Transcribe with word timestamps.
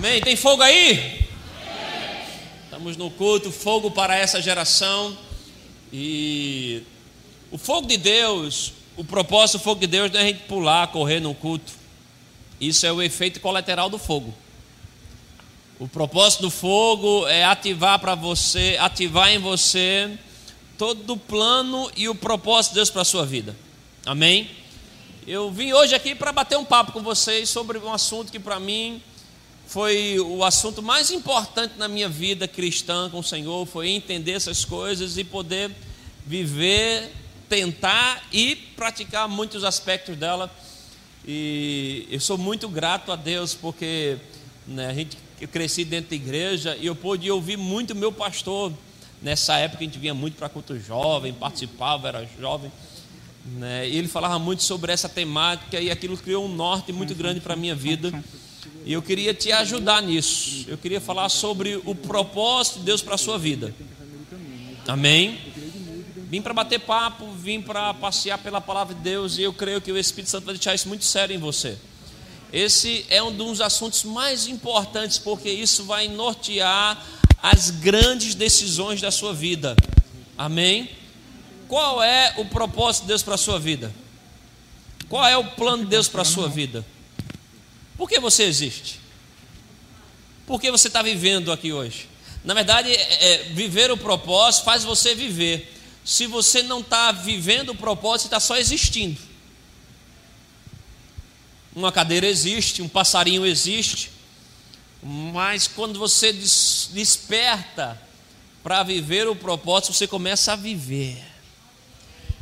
Amém? 0.00 0.18
Tem 0.22 0.34
fogo 0.34 0.62
aí? 0.62 1.28
Estamos 2.64 2.96
no 2.96 3.10
culto, 3.10 3.52
fogo 3.52 3.90
para 3.90 4.16
essa 4.16 4.40
geração. 4.40 5.14
E 5.92 6.82
o 7.50 7.58
fogo 7.58 7.86
de 7.86 7.98
Deus, 7.98 8.72
o 8.96 9.04
propósito 9.04 9.58
do 9.58 9.64
fogo 9.64 9.82
de 9.82 9.86
Deus 9.86 10.10
não 10.10 10.18
é 10.18 10.22
a 10.22 10.26
gente 10.26 10.44
pular, 10.44 10.86
correr 10.86 11.20
no 11.20 11.34
culto. 11.34 11.70
Isso 12.58 12.86
é 12.86 12.90
o 12.90 13.02
efeito 13.02 13.40
colateral 13.40 13.90
do 13.90 13.98
fogo. 13.98 14.32
O 15.78 15.86
propósito 15.86 16.40
do 16.44 16.50
fogo 16.50 17.28
é 17.28 17.44
ativar 17.44 17.98
para 17.98 18.14
você, 18.14 18.78
ativar 18.80 19.28
em 19.28 19.38
você 19.38 20.18
todo 20.78 21.12
o 21.12 21.18
plano 21.18 21.90
e 21.94 22.08
o 22.08 22.14
propósito 22.14 22.72
de 22.72 22.76
Deus 22.76 22.88
para 22.88 23.02
a 23.02 23.04
sua 23.04 23.26
vida. 23.26 23.54
Amém? 24.06 24.48
Eu 25.26 25.50
vim 25.50 25.74
hoje 25.74 25.94
aqui 25.94 26.14
para 26.14 26.32
bater 26.32 26.56
um 26.56 26.64
papo 26.64 26.90
com 26.90 27.02
vocês 27.02 27.50
sobre 27.50 27.76
um 27.76 27.92
assunto 27.92 28.32
que 28.32 28.40
para 28.40 28.58
mim 28.58 29.02
foi 29.70 30.18
o 30.18 30.42
assunto 30.42 30.82
mais 30.82 31.12
importante 31.12 31.74
na 31.78 31.86
minha 31.86 32.08
vida 32.08 32.48
cristã 32.48 33.08
com 33.08 33.20
o 33.20 33.22
Senhor, 33.22 33.64
foi 33.66 33.90
entender 33.90 34.32
essas 34.32 34.64
coisas 34.64 35.16
e 35.16 35.22
poder 35.22 35.70
viver, 36.26 37.12
tentar 37.48 38.20
e 38.32 38.56
praticar 38.56 39.28
muitos 39.28 39.62
aspectos 39.62 40.16
dela. 40.16 40.52
E 41.24 42.04
eu 42.10 42.18
sou 42.18 42.36
muito 42.36 42.68
grato 42.68 43.12
a 43.12 43.16
Deus 43.16 43.54
porque 43.54 44.18
né, 44.66 44.88
a 44.88 44.92
gente, 44.92 45.16
eu 45.40 45.46
cresci 45.46 45.84
dentro 45.84 46.10
da 46.10 46.16
igreja 46.16 46.76
e 46.76 46.86
eu 46.86 46.96
pude 46.96 47.30
ouvir 47.30 47.56
muito 47.56 47.94
meu 47.94 48.10
pastor. 48.10 48.72
Nessa 49.22 49.56
época 49.56 49.84
a 49.84 49.86
gente 49.86 50.00
vinha 50.00 50.14
muito 50.14 50.34
para 50.34 50.48
culto 50.48 50.76
jovem, 50.80 51.32
participava, 51.32 52.08
era 52.08 52.28
jovem. 52.40 52.72
Né, 53.44 53.88
e 53.88 53.96
ele 53.96 54.08
falava 54.08 54.36
muito 54.36 54.64
sobre 54.64 54.90
essa 54.90 55.08
temática 55.08 55.80
e 55.80 55.92
aquilo 55.92 56.16
criou 56.16 56.44
um 56.44 56.52
norte 56.52 56.92
muito 56.92 57.14
grande 57.14 57.38
para 57.38 57.54
a 57.54 57.56
minha 57.56 57.76
vida. 57.76 58.12
E 58.84 58.92
eu 58.92 59.02
queria 59.02 59.34
te 59.34 59.52
ajudar 59.52 60.02
nisso. 60.02 60.64
Eu 60.68 60.78
queria 60.78 61.00
falar 61.00 61.28
sobre 61.28 61.80
o 61.84 61.94
propósito 61.94 62.78
de 62.78 62.86
Deus 62.86 63.02
para 63.02 63.14
a 63.14 63.18
sua 63.18 63.38
vida. 63.38 63.74
Amém? 64.86 65.38
Vim 66.30 66.40
para 66.40 66.54
bater 66.54 66.78
papo, 66.80 67.30
vim 67.32 67.60
para 67.60 67.92
passear 67.94 68.38
pela 68.38 68.60
palavra 68.60 68.94
de 68.94 69.00
Deus 69.00 69.36
e 69.36 69.42
eu 69.42 69.52
creio 69.52 69.80
que 69.80 69.90
o 69.90 69.98
Espírito 69.98 70.30
Santo 70.30 70.44
vai 70.44 70.54
deixar 70.54 70.74
isso 70.74 70.88
muito 70.88 71.04
sério 71.04 71.34
em 71.34 71.38
você. 71.38 71.76
Esse 72.52 73.04
é 73.08 73.22
um 73.22 73.32
dos 73.32 73.60
assuntos 73.60 74.04
mais 74.04 74.46
importantes 74.46 75.18
porque 75.18 75.50
isso 75.50 75.84
vai 75.84 76.08
nortear 76.08 77.04
as 77.42 77.70
grandes 77.70 78.34
decisões 78.34 79.00
da 79.00 79.10
sua 79.10 79.32
vida. 79.32 79.76
Amém? 80.36 80.90
Qual 81.68 82.02
é 82.02 82.34
o 82.36 82.44
propósito 82.44 83.02
de 83.02 83.08
Deus 83.08 83.22
para 83.22 83.34
a 83.34 83.38
sua 83.38 83.58
vida? 83.58 83.92
Qual 85.08 85.26
é 85.26 85.36
o 85.36 85.44
plano 85.44 85.84
de 85.84 85.90
Deus 85.90 86.08
para 86.08 86.22
a 86.22 86.24
sua 86.24 86.48
vida? 86.48 86.84
Por 88.00 88.08
que 88.08 88.18
você 88.18 88.44
existe? 88.44 88.98
Por 90.46 90.58
que 90.58 90.70
você 90.70 90.88
está 90.88 91.02
vivendo 91.02 91.52
aqui 91.52 91.70
hoje? 91.70 92.08
Na 92.42 92.54
verdade, 92.54 92.90
é, 92.90 93.32
é, 93.32 93.42
viver 93.50 93.90
o 93.90 93.96
propósito 93.98 94.64
faz 94.64 94.82
você 94.84 95.14
viver 95.14 95.70
se 96.02 96.26
você 96.26 96.62
não 96.62 96.80
está 96.80 97.12
vivendo 97.12 97.72
o 97.72 97.74
propósito, 97.74 98.28
está 98.28 98.40
só 98.40 98.56
existindo. 98.56 99.20
Uma 101.76 101.92
cadeira 101.92 102.26
existe, 102.26 102.80
um 102.80 102.88
passarinho 102.88 103.44
existe, 103.44 104.10
mas 105.02 105.68
quando 105.68 105.98
você 105.98 106.32
desperta 106.32 108.00
para 108.62 108.82
viver 108.82 109.28
o 109.28 109.36
propósito, 109.36 109.92
você 109.92 110.06
começa 110.06 110.54
a 110.54 110.56
viver. 110.56 111.22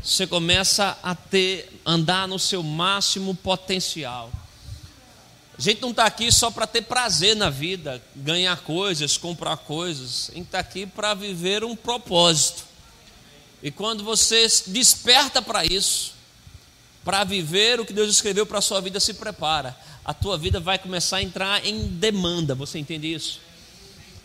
Você 0.04 0.24
começa 0.24 0.96
a 1.02 1.16
ter, 1.16 1.80
andar 1.84 2.28
no 2.28 2.38
seu 2.38 2.62
máximo 2.62 3.34
potencial. 3.34 4.30
A 5.58 5.60
gente 5.60 5.82
não 5.82 5.90
está 5.90 6.04
aqui 6.04 6.30
só 6.30 6.52
para 6.52 6.68
ter 6.68 6.82
prazer 6.82 7.34
na 7.34 7.50
vida, 7.50 8.00
ganhar 8.14 8.56
coisas, 8.58 9.16
comprar 9.16 9.56
coisas. 9.56 10.30
A 10.30 10.36
gente 10.36 10.46
está 10.46 10.60
aqui 10.60 10.86
para 10.86 11.14
viver 11.14 11.64
um 11.64 11.74
propósito. 11.74 12.62
E 13.60 13.68
quando 13.68 14.04
você 14.04 14.46
desperta 14.68 15.42
para 15.42 15.64
isso, 15.64 16.14
para 17.04 17.24
viver 17.24 17.80
o 17.80 17.84
que 17.84 17.92
Deus 17.92 18.08
escreveu 18.08 18.46
para 18.46 18.58
a 18.58 18.62
sua 18.62 18.80
vida, 18.80 19.00
se 19.00 19.14
prepara. 19.14 19.76
A 20.04 20.14
tua 20.14 20.38
vida 20.38 20.60
vai 20.60 20.78
começar 20.78 21.16
a 21.16 21.22
entrar 21.22 21.66
em 21.66 21.88
demanda, 21.88 22.54
você 22.54 22.78
entende 22.78 23.12
isso? 23.12 23.40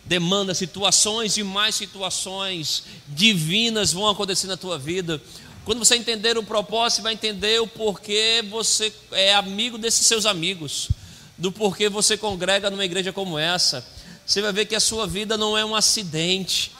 Demanda, 0.04 0.54
situações 0.54 1.36
e 1.36 1.42
mais 1.42 1.74
situações 1.74 2.84
divinas 3.08 3.92
vão 3.92 4.08
acontecer 4.08 4.46
na 4.46 4.56
tua 4.56 4.78
vida. 4.78 5.20
Quando 5.64 5.78
você 5.78 5.96
entender 5.96 6.38
o 6.38 6.44
propósito, 6.44 6.98
você 6.98 7.02
vai 7.02 7.14
entender 7.14 7.60
o 7.60 7.66
porquê 7.66 8.44
você 8.48 8.92
é 9.10 9.34
amigo 9.34 9.78
desses 9.78 10.06
seus 10.06 10.26
amigos, 10.26 10.90
do 11.36 11.50
porquê 11.50 11.88
você 11.88 12.16
congrega 12.16 12.70
numa 12.70 12.84
igreja 12.84 13.12
como 13.12 13.38
essa. 13.38 13.86
Você 14.26 14.40
vai 14.40 14.52
ver 14.52 14.66
que 14.66 14.74
a 14.74 14.80
sua 14.80 15.06
vida 15.06 15.36
não 15.36 15.56
é 15.56 15.64
um 15.64 15.74
acidente, 15.74 16.72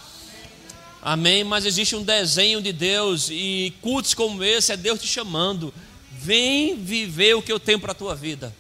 Amém? 1.07 1.45
Mas 1.45 1.67
existe 1.67 1.95
um 1.95 2.03
desenho 2.03 2.63
de 2.63 2.73
Deus 2.73 3.29
e 3.31 3.75
cultos 3.83 4.15
como 4.15 4.43
esse 4.43 4.73
é 4.73 4.77
Deus 4.77 4.99
te 4.99 5.07
chamando. 5.07 5.73
Vem 6.13 6.77
viver 6.77 7.35
o 7.35 7.43
que 7.43 7.53
eu 7.53 7.61
tenho 7.61 7.79
para 7.79 7.93
a 7.93 7.95
tua 7.95 8.15
vida. 8.15 8.57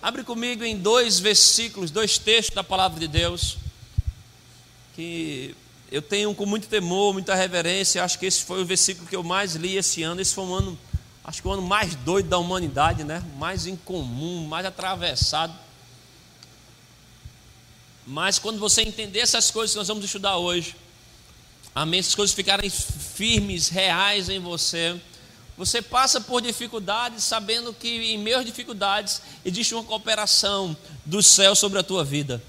Abre 0.00 0.22
comigo 0.22 0.62
em 0.62 0.78
dois 0.78 1.18
versículos, 1.18 1.90
dois 1.90 2.18
textos 2.18 2.54
da 2.54 2.62
palavra 2.62 3.00
de 3.00 3.08
Deus, 3.08 3.58
que 4.94 5.56
eu 5.90 6.00
tenho 6.00 6.32
com 6.36 6.46
muito 6.46 6.68
temor, 6.68 7.14
muita 7.14 7.34
reverência. 7.34 8.04
Acho 8.04 8.16
que 8.16 8.26
esse 8.26 8.44
foi 8.44 8.62
o 8.62 8.64
versículo 8.64 9.08
que 9.08 9.16
eu 9.16 9.24
mais 9.24 9.56
li 9.56 9.76
esse 9.76 10.04
ano. 10.04 10.20
Esse 10.20 10.32
foi 10.32 10.44
um 10.44 10.54
ano, 10.54 10.78
acho 11.30 11.42
que 11.42 11.46
o 11.46 11.52
ano 11.52 11.62
mais 11.62 11.94
doido 11.94 12.28
da 12.28 12.38
humanidade, 12.38 13.04
né? 13.04 13.22
Mais 13.38 13.64
incomum, 13.64 14.48
mais 14.48 14.66
atravessado. 14.66 15.54
Mas 18.04 18.40
quando 18.40 18.58
você 18.58 18.82
entender 18.82 19.20
essas 19.20 19.48
coisas 19.48 19.70
que 19.70 19.78
nós 19.78 19.86
vamos 19.86 20.04
estudar 20.04 20.38
hoje, 20.38 20.74
amém, 21.72 22.00
essas 22.00 22.16
coisas 22.16 22.34
ficarem 22.34 22.68
firmes, 22.68 23.68
reais 23.68 24.28
em 24.28 24.40
você, 24.40 25.00
você 25.56 25.80
passa 25.80 26.20
por 26.20 26.42
dificuldades, 26.42 27.22
sabendo 27.22 27.72
que 27.72 28.12
em 28.12 28.18
meio 28.18 28.40
às 28.40 28.44
dificuldades 28.44 29.22
existe 29.44 29.72
uma 29.72 29.84
cooperação 29.84 30.76
do 31.06 31.22
céu 31.22 31.54
sobre 31.54 31.78
a 31.78 31.82
tua 31.84 32.02
vida. 32.02 32.42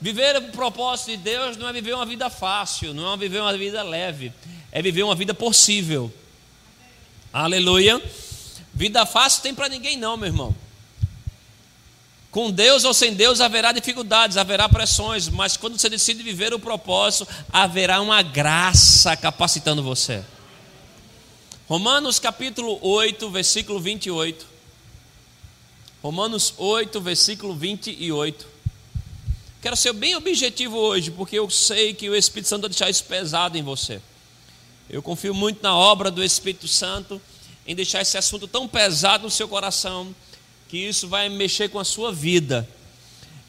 Viver 0.00 0.38
o 0.38 0.52
propósito 0.52 1.10
de 1.10 1.18
Deus 1.18 1.58
não 1.58 1.68
é 1.68 1.72
viver 1.74 1.92
uma 1.92 2.06
vida 2.06 2.30
fácil, 2.30 2.94
não 2.94 3.12
é 3.12 3.16
viver 3.18 3.42
uma 3.42 3.54
vida 3.58 3.82
leve, 3.82 4.32
é 4.72 4.80
viver 4.80 5.02
uma 5.02 5.14
vida 5.14 5.34
possível. 5.34 6.10
Aleluia. 7.32 8.02
Vida 8.74 9.06
fácil 9.06 9.42
tem 9.42 9.54
para 9.54 9.68
ninguém, 9.68 9.96
não, 9.96 10.16
meu 10.16 10.26
irmão. 10.26 10.54
Com 12.30 12.50
Deus 12.50 12.84
ou 12.84 12.94
sem 12.94 13.14
Deus 13.14 13.40
haverá 13.40 13.72
dificuldades, 13.72 14.36
haverá 14.36 14.68
pressões, 14.68 15.28
mas 15.28 15.56
quando 15.56 15.78
você 15.78 15.88
decide 15.88 16.22
viver 16.22 16.54
o 16.54 16.60
propósito, 16.60 17.26
haverá 17.52 18.00
uma 18.00 18.22
graça 18.22 19.16
capacitando 19.16 19.82
você. 19.82 20.22
Romanos 21.68 22.18
capítulo 22.18 22.78
8, 22.82 23.30
versículo 23.30 23.80
28. 23.80 24.46
Romanos 26.02 26.54
8, 26.56 27.00
versículo 27.00 27.54
28. 27.54 28.46
Quero 29.60 29.76
ser 29.76 29.92
bem 29.92 30.16
objetivo 30.16 30.76
hoje, 30.76 31.10
porque 31.10 31.38
eu 31.38 31.50
sei 31.50 31.94
que 31.94 32.08
o 32.08 32.16
Espírito 32.16 32.48
Santo 32.48 32.62
vai 32.62 32.70
deixar 32.70 32.88
isso 32.88 33.04
pesado 33.04 33.58
em 33.58 33.62
você. 33.62 34.00
Eu 34.90 35.00
confio 35.00 35.32
muito 35.32 35.62
na 35.62 35.74
obra 35.74 36.10
do 36.10 36.22
Espírito 36.22 36.66
Santo, 36.66 37.22
em 37.64 37.76
deixar 37.76 38.02
esse 38.02 38.18
assunto 38.18 38.48
tão 38.48 38.66
pesado 38.66 39.22
no 39.22 39.30
seu 39.30 39.46
coração 39.46 40.12
que 40.68 40.78
isso 40.78 41.06
vai 41.06 41.28
mexer 41.28 41.68
com 41.68 41.78
a 41.78 41.84
sua 41.84 42.12
vida. 42.12 42.68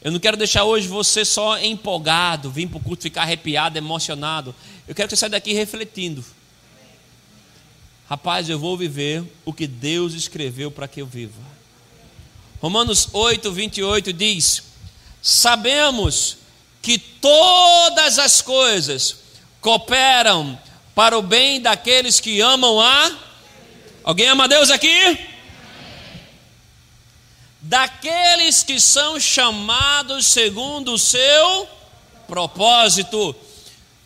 Eu 0.00 0.12
não 0.12 0.20
quero 0.20 0.36
deixar 0.36 0.62
hoje 0.62 0.86
você 0.86 1.24
só 1.24 1.58
empolgado, 1.58 2.48
vir 2.48 2.68
para 2.68 2.76
o 2.76 2.80
culto 2.80 3.02
ficar 3.02 3.22
arrepiado, 3.22 3.76
emocionado. 3.76 4.54
Eu 4.86 4.94
quero 4.94 5.08
que 5.08 5.16
você 5.16 5.20
saia 5.20 5.30
daqui 5.30 5.52
refletindo. 5.52 6.24
Rapaz, 8.08 8.48
eu 8.48 8.58
vou 8.58 8.76
viver 8.76 9.24
o 9.44 9.52
que 9.52 9.66
Deus 9.66 10.14
escreveu 10.14 10.70
para 10.70 10.86
que 10.86 11.02
eu 11.02 11.06
viva. 11.06 11.40
Romanos 12.60 13.08
8, 13.12 13.50
28 13.50 14.12
diz: 14.12 14.62
Sabemos 15.20 16.36
que 16.80 16.98
todas 16.98 18.20
as 18.20 18.40
coisas 18.40 19.16
cooperam 19.60 20.58
para 20.94 21.18
o 21.18 21.22
bem 21.22 21.60
daqueles 21.60 22.20
que 22.20 22.40
amam 22.40 22.80
a. 22.80 23.12
Alguém 24.04 24.28
ama 24.28 24.44
a 24.44 24.48
Deus 24.48 24.70
aqui? 24.70 25.32
daqueles 27.62 28.64
que 28.64 28.80
são 28.80 29.20
chamados 29.20 30.26
segundo 30.26 30.94
o 30.94 30.98
seu 30.98 31.68
propósito. 32.26 33.34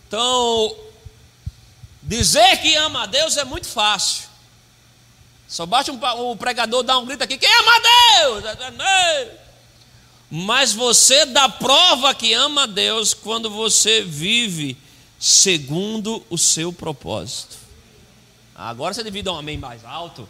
Então, 0.06 0.76
dizer 2.02 2.58
que 2.58 2.76
ama 2.76 3.04
a 3.04 3.06
Deus 3.06 3.38
é 3.38 3.44
muito 3.44 3.66
fácil. 3.66 4.24
Só 5.48 5.64
basta 5.64 5.90
um, 5.90 6.30
o 6.30 6.36
pregador 6.36 6.82
dar 6.82 6.98
um 6.98 7.06
grito 7.06 7.24
aqui: 7.24 7.38
quem 7.38 7.52
ama 7.52 7.72
a 7.74 7.80
Deus? 7.80 8.44
Mas 10.30 10.72
você 10.72 11.24
dá 11.24 11.48
prova 11.48 12.14
que 12.14 12.34
ama 12.34 12.64
a 12.64 12.66
Deus 12.66 13.14
quando 13.14 13.48
você 13.48 14.02
vive 14.02 14.76
segundo 15.18 16.24
o 16.28 16.36
seu 16.36 16.72
propósito. 16.72 17.56
Agora 18.54 18.94
você 18.94 19.02
devia 19.02 19.22
dar 19.22 19.32
um 19.32 19.38
amém 19.38 19.58
mais 19.58 19.84
alto. 19.84 20.28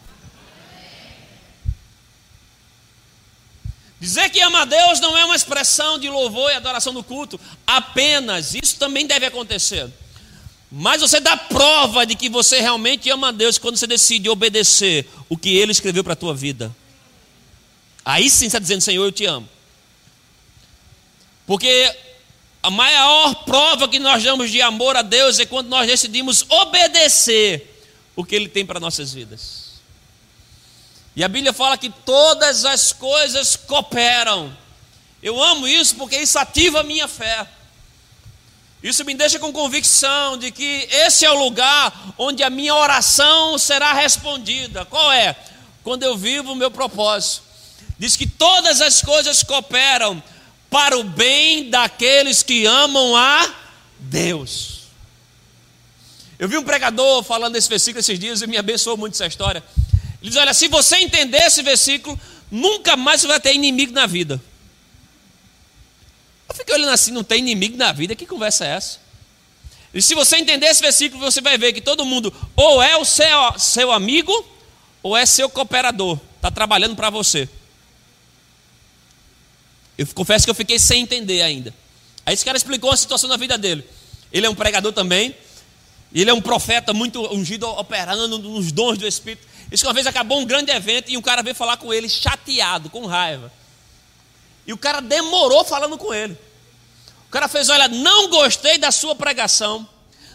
Dizer 3.98 4.28
que 4.30 4.40
ama 4.40 4.62
a 4.62 4.64
Deus 4.64 5.00
não 5.00 5.16
é 5.16 5.24
uma 5.24 5.36
expressão 5.36 5.98
de 5.98 6.08
louvor 6.08 6.50
e 6.50 6.54
adoração 6.54 6.92
no 6.92 7.02
culto, 7.02 7.40
apenas, 7.66 8.54
isso 8.54 8.76
também 8.78 9.06
deve 9.06 9.26
acontecer. 9.26 9.90
Mas 10.70 11.00
você 11.00 11.20
dá 11.20 11.36
prova 11.36 12.04
de 12.04 12.14
que 12.14 12.28
você 12.28 12.60
realmente 12.60 13.08
ama 13.08 13.28
a 13.28 13.32
Deus 13.32 13.56
quando 13.56 13.76
você 13.76 13.86
decide 13.86 14.28
obedecer 14.28 15.08
o 15.28 15.36
que 15.36 15.56
Ele 15.56 15.72
escreveu 15.72 16.04
para 16.04 16.12
a 16.12 16.16
tua 16.16 16.34
vida. 16.34 16.74
Aí 18.04 18.28
sim 18.28 18.46
está 18.46 18.58
dizendo, 18.58 18.80
Senhor, 18.80 19.04
eu 19.04 19.12
te 19.12 19.24
amo. 19.24 19.48
Porque 21.46 21.96
a 22.66 22.70
maior 22.70 23.44
prova 23.44 23.86
que 23.86 24.00
nós 24.00 24.24
damos 24.24 24.50
de 24.50 24.60
amor 24.60 24.96
a 24.96 25.02
Deus 25.02 25.38
é 25.38 25.46
quando 25.46 25.68
nós 25.68 25.86
decidimos 25.86 26.44
obedecer 26.48 27.80
o 28.16 28.24
que 28.24 28.34
Ele 28.34 28.48
tem 28.48 28.66
para 28.66 28.80
nossas 28.80 29.12
vidas. 29.12 29.66
E 31.14 31.22
a 31.22 31.28
Bíblia 31.28 31.52
fala 31.52 31.78
que 31.78 31.90
todas 32.04 32.64
as 32.64 32.92
coisas 32.92 33.54
cooperam. 33.54 34.52
Eu 35.22 35.40
amo 35.40 35.68
isso 35.68 35.94
porque 35.94 36.16
isso 36.16 36.40
ativa 36.40 36.80
a 36.80 36.82
minha 36.82 37.06
fé. 37.06 37.46
Isso 38.82 39.04
me 39.04 39.14
deixa 39.14 39.38
com 39.38 39.52
convicção 39.52 40.36
de 40.36 40.50
que 40.50 40.88
esse 40.90 41.24
é 41.24 41.30
o 41.30 41.38
lugar 41.38 42.14
onde 42.18 42.42
a 42.42 42.50
minha 42.50 42.74
oração 42.74 43.56
será 43.58 43.92
respondida. 43.92 44.84
Qual 44.84 45.12
é? 45.12 45.36
Quando 45.84 46.02
eu 46.02 46.16
vivo 46.16 46.50
o 46.50 46.56
meu 46.56 46.72
propósito. 46.72 47.44
Diz 47.96 48.16
que 48.16 48.26
todas 48.26 48.80
as 48.80 49.00
coisas 49.00 49.44
cooperam 49.44 50.20
para 50.76 50.98
o 50.98 51.02
bem 51.02 51.70
daqueles 51.70 52.42
que 52.42 52.66
amam 52.66 53.16
a 53.16 53.50
Deus. 53.98 54.80
Eu 56.38 56.50
vi 56.50 56.58
um 56.58 56.62
pregador 56.62 57.22
falando 57.22 57.54
desse 57.54 57.66
versículo 57.66 58.00
esses 58.00 58.18
dias 58.18 58.42
e 58.42 58.46
me 58.46 58.58
abençoou 58.58 58.94
muito 58.94 59.14
essa 59.14 59.26
história. 59.26 59.64
Ele 60.20 60.30
diz: 60.30 60.36
Olha, 60.36 60.52
se 60.52 60.68
você 60.68 60.96
entender 60.96 61.38
esse 61.38 61.62
versículo, 61.62 62.20
nunca 62.50 62.94
mais 62.94 63.22
você 63.22 63.26
vai 63.26 63.40
ter 63.40 63.54
inimigo 63.54 63.94
na 63.94 64.04
vida. 64.04 64.38
Eu 66.46 66.54
fiquei 66.54 66.74
olhando 66.74 66.92
assim, 66.92 67.10
não 67.10 67.24
tem 67.24 67.38
inimigo 67.38 67.78
na 67.78 67.90
vida, 67.90 68.14
que 68.14 68.26
conversa 68.26 68.66
é 68.66 68.76
essa? 68.76 68.98
E 69.94 70.02
se 70.02 70.14
você 70.14 70.36
entender 70.36 70.66
esse 70.66 70.82
versículo, 70.82 71.22
você 71.22 71.40
vai 71.40 71.56
ver 71.56 71.72
que 71.72 71.80
todo 71.80 72.04
mundo 72.04 72.30
ou 72.54 72.82
é 72.82 72.98
o 72.98 73.04
seu, 73.06 73.58
seu 73.58 73.90
amigo, 73.90 74.46
ou 75.02 75.16
é 75.16 75.24
seu 75.24 75.48
cooperador, 75.48 76.20
está 76.36 76.50
trabalhando 76.50 76.94
para 76.94 77.08
você. 77.08 77.48
Eu 79.96 80.06
confesso 80.08 80.46
que 80.46 80.50
eu 80.50 80.54
fiquei 80.54 80.78
sem 80.78 81.02
entender 81.02 81.42
ainda. 81.42 81.72
Aí 82.24 82.34
esse 82.34 82.44
cara 82.44 82.56
explicou 82.56 82.90
a 82.90 82.96
situação 82.96 83.28
da 83.28 83.36
vida 83.36 83.56
dele. 83.56 83.84
Ele 84.32 84.46
é 84.46 84.50
um 84.50 84.54
pregador 84.54 84.92
também, 84.92 85.34
ele 86.12 86.30
é 86.30 86.34
um 86.34 86.40
profeta 86.40 86.92
muito 86.92 87.22
ungido, 87.32 87.68
operando 87.68 88.38
nos 88.38 88.72
dons 88.72 88.98
do 88.98 89.06
Espírito. 89.06 89.46
Isso 89.70 89.82
que 89.82 89.86
uma 89.86 89.94
vez 89.94 90.06
acabou 90.06 90.38
um 90.38 90.44
grande 90.44 90.70
evento 90.70 91.10
e 91.10 91.16
um 91.16 91.22
cara 91.22 91.42
veio 91.42 91.54
falar 91.54 91.76
com 91.76 91.92
ele 91.92 92.08
chateado, 92.08 92.90
com 92.90 93.06
raiva. 93.06 93.52
E 94.66 94.72
o 94.72 94.78
cara 94.78 95.00
demorou 95.00 95.64
falando 95.64 95.96
com 95.96 96.12
ele. 96.12 96.36
O 97.28 97.30
cara 97.30 97.48
fez: 97.48 97.68
Olha, 97.68 97.88
não 97.88 98.28
gostei 98.28 98.78
da 98.78 98.90
sua 98.90 99.14
pregação, 99.14 99.88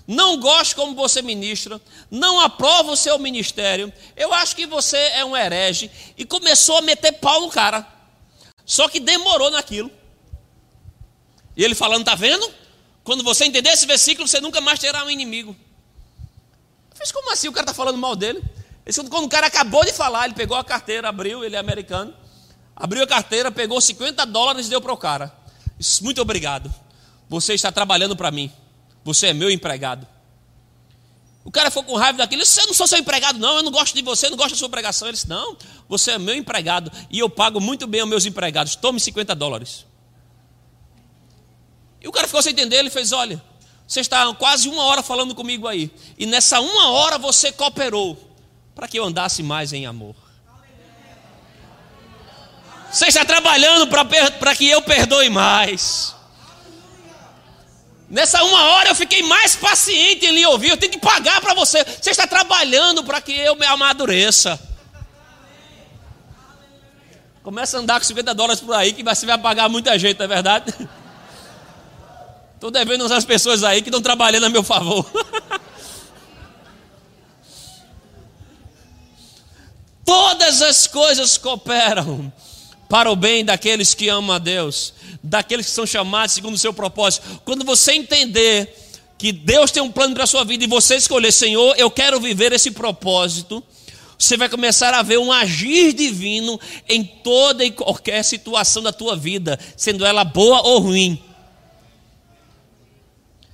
não 0.07 0.37
gosto 0.37 0.75
como 0.75 0.95
você 0.95 1.21
ministra, 1.21 1.79
não 2.09 2.39
aprovo 2.39 2.91
o 2.91 2.97
seu 2.97 3.17
ministério, 3.17 3.91
eu 4.15 4.33
acho 4.33 4.55
que 4.55 4.65
você 4.65 4.97
é 4.97 5.23
um 5.23 5.35
herege. 5.35 5.89
E 6.17 6.25
começou 6.25 6.77
a 6.77 6.81
meter 6.81 7.13
pau 7.13 7.41
no 7.41 7.49
cara. 7.49 7.87
Só 8.71 8.87
que 8.87 9.01
demorou 9.01 9.51
naquilo. 9.51 9.91
E 11.57 11.61
ele 11.61 11.75
falando: 11.75 12.03
Está 12.03 12.15
vendo? 12.15 12.49
Quando 13.03 13.21
você 13.21 13.43
entender 13.43 13.69
esse 13.69 13.85
versículo, 13.85 14.25
você 14.29 14.39
nunca 14.39 14.61
mais 14.61 14.79
terá 14.79 15.03
um 15.03 15.09
inimigo. 15.09 15.53
Eu 16.91 16.95
fiz 16.95 17.11
como 17.11 17.33
assim? 17.33 17.49
O 17.49 17.51
cara 17.51 17.65
está 17.65 17.73
falando 17.73 17.97
mal 17.97 18.15
dele? 18.15 18.41
Esse, 18.85 19.03
quando 19.09 19.25
o 19.25 19.29
cara 19.29 19.47
acabou 19.47 19.83
de 19.83 19.91
falar, 19.91 20.23
ele 20.23 20.35
pegou 20.35 20.55
a 20.55 20.63
carteira, 20.63 21.09
abriu, 21.09 21.43
ele 21.43 21.57
é 21.57 21.59
americano, 21.59 22.15
abriu 22.73 23.03
a 23.03 23.07
carteira, 23.07 23.51
pegou 23.51 23.81
50 23.81 24.25
dólares 24.25 24.67
e 24.67 24.69
deu 24.69 24.79
para 24.79 24.93
o 24.93 24.97
cara. 24.97 25.35
Disse, 25.77 26.01
muito 26.01 26.21
obrigado. 26.21 26.73
Você 27.27 27.53
está 27.53 27.73
trabalhando 27.73 28.15
para 28.15 28.31
mim. 28.31 28.49
Você 29.03 29.27
é 29.27 29.33
meu 29.33 29.51
empregado. 29.51 30.07
O 31.43 31.51
cara 31.51 31.71
ficou 31.71 31.83
com 31.83 31.95
raiva 31.95 32.19
daquilo. 32.19 32.43
Disse, 32.43 32.61
eu 32.61 32.67
não 32.67 32.73
sou 32.73 32.87
seu 32.87 32.99
empregado, 32.99 33.39
não. 33.39 33.57
Eu 33.57 33.63
não 33.63 33.71
gosto 33.71 33.95
de 33.95 34.01
você, 34.01 34.27
eu 34.27 34.31
não 34.31 34.37
gosto 34.37 34.51
da 34.51 34.57
sua 34.57 34.69
pregação. 34.69 35.07
Ele 35.07 35.13
disse, 35.13 35.27
não, 35.27 35.57
você 35.89 36.11
é 36.11 36.19
meu 36.19 36.35
empregado. 36.35 36.91
E 37.09 37.19
eu 37.19 37.29
pago 37.29 37.59
muito 37.59 37.87
bem 37.87 38.01
aos 38.01 38.09
meus 38.09 38.25
empregados. 38.25 38.75
Tome 38.75 38.99
50 38.99 39.33
dólares. 39.33 39.85
E 42.01 42.07
o 42.07 42.11
cara 42.11 42.27
ficou 42.27 42.41
sem 42.41 42.51
entender. 42.51 42.77
Ele 42.77 42.89
fez: 42.89 43.11
olha, 43.11 43.41
você 43.87 43.99
está 44.01 44.33
quase 44.33 44.67
uma 44.67 44.83
hora 44.83 45.03
falando 45.03 45.35
comigo 45.35 45.67
aí. 45.67 45.91
E 46.17 46.25
nessa 46.25 46.59
uma 46.59 46.89
hora 46.89 47.17
você 47.17 47.51
cooperou 47.51 48.17
para 48.73 48.87
que 48.87 48.97
eu 48.97 49.05
andasse 49.05 49.43
mais 49.43 49.71
em 49.71 49.85
amor. 49.85 50.15
Você 52.91 53.05
está 53.05 53.23
trabalhando 53.23 53.87
para 53.87 54.55
que 54.55 54.67
eu 54.67 54.81
perdoe 54.81 55.29
mais. 55.29 56.15
Nessa 58.11 58.43
uma 58.43 58.61
hora 58.71 58.89
eu 58.89 58.95
fiquei 58.95 59.23
mais 59.23 59.55
paciente 59.55 60.25
em 60.25 60.35
lhe 60.35 60.45
ouvir. 60.45 60.71
Eu 60.71 60.77
tenho 60.77 60.91
que 60.91 60.99
pagar 60.99 61.39
para 61.39 61.53
você. 61.53 61.81
Você 61.85 62.11
está 62.11 62.27
trabalhando 62.27 63.05
para 63.05 63.21
que 63.21 63.31
eu 63.31 63.55
me 63.55 63.65
amadureça. 63.65 64.59
Começa 67.41 67.77
a 67.77 67.79
andar 67.79 68.01
com 68.01 68.05
50 68.05 68.35
dólares 68.35 68.59
por 68.61 68.75
aí, 68.75 68.91
que 68.91 69.01
você 69.01 69.25
vai 69.25 69.37
pagar 69.37 69.69
muita 69.69 69.97
gente, 69.97 70.17
não 70.17 70.25
é 70.25 70.27
verdade? 70.27 70.75
Estou 72.53 72.69
devendo 72.69 73.05
umas 73.07 73.23
pessoas 73.23 73.63
aí 73.63 73.81
que 73.81 73.87
estão 73.87 74.01
trabalhando 74.01 74.45
a 74.45 74.49
meu 74.49 74.61
favor. 74.61 75.09
Todas 80.05 80.61
as 80.61 80.85
coisas 80.85 81.37
cooperam 81.37 82.31
para 82.89 83.09
o 83.09 83.15
bem 83.15 83.45
daqueles 83.45 83.93
que 83.93 84.09
amam 84.09 84.35
a 84.35 84.39
Deus, 84.39 84.93
daqueles 85.23 85.65
que 85.67 85.71
são 85.71 85.85
chamados 85.85 86.33
segundo 86.33 86.55
o 86.55 86.57
seu 86.57 86.73
propósito. 86.73 87.41
Quando 87.45 87.65
você 87.65 87.93
entender 87.93 88.75
que 89.17 89.31
Deus 89.31 89.69
tem 89.69 89.83
um 89.83 89.91
plano 89.91 90.13
para 90.13 90.23
a 90.23 90.27
sua 90.27 90.43
vida 90.43 90.63
e 90.63 90.67
você 90.67 90.95
escolher, 90.95 91.31
Senhor, 91.31 91.75
eu 91.77 91.91
quero 91.91 92.19
viver 92.19 92.51
esse 92.53 92.71
propósito, 92.71 93.63
você 94.17 94.37
vai 94.37 94.49
começar 94.49 94.93
a 94.93 95.01
ver 95.01 95.17
um 95.17 95.31
agir 95.31 95.93
divino 95.93 96.59
em 96.87 97.03
toda 97.03 97.65
e 97.65 97.71
qualquer 97.71 98.23
situação 98.23 98.83
da 98.83 98.93
tua 98.93 99.15
vida, 99.15 99.59
sendo 99.75 100.05
ela 100.05 100.23
boa 100.23 100.61
ou 100.61 100.79
ruim. 100.79 101.21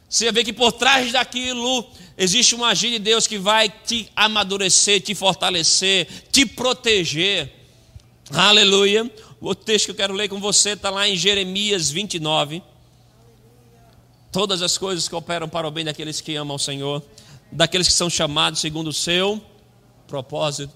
Você 0.10 0.26
vai 0.26 0.34
ver 0.34 0.44
que 0.46 0.54
por 0.54 0.72
trás 0.72 1.12
daquilo 1.12 1.86
existe 2.18 2.56
um 2.56 2.64
agir 2.64 2.92
de 2.92 3.00
Deus 3.00 3.28
que 3.28 3.38
vai 3.38 3.70
te 3.70 4.10
amadurecer, 4.16 5.02
te 5.02 5.14
fortalecer, 5.14 6.08
te 6.32 6.46
proteger. 6.46 7.52
Aleluia. 8.32 9.10
O 9.40 9.54
texto 9.54 9.86
que 9.86 9.92
eu 9.92 9.96
quero 9.96 10.14
ler 10.14 10.30
com 10.30 10.40
você 10.40 10.72
está 10.72 10.90
lá 10.90 11.08
em 11.08 11.16
Jeremias 11.16 11.90
29. 11.92 12.64
Todas 14.32 14.62
as 14.62 14.78
coisas 14.78 15.08
que 15.08 15.16
operam 15.16 15.48
para 15.48 15.68
o 15.68 15.72
bem 15.72 15.86
daqueles 15.86 16.20
que 16.20 16.36
amam 16.36 16.56
o 16.56 16.60
Senhor, 16.60 17.04
daqueles 17.52 17.88
que 17.88 17.94
são 17.94 18.10
chamados 18.10 18.60
segundo 18.60 18.88
o 18.88 18.94
seu 18.94 19.42
propósito. 20.08 20.74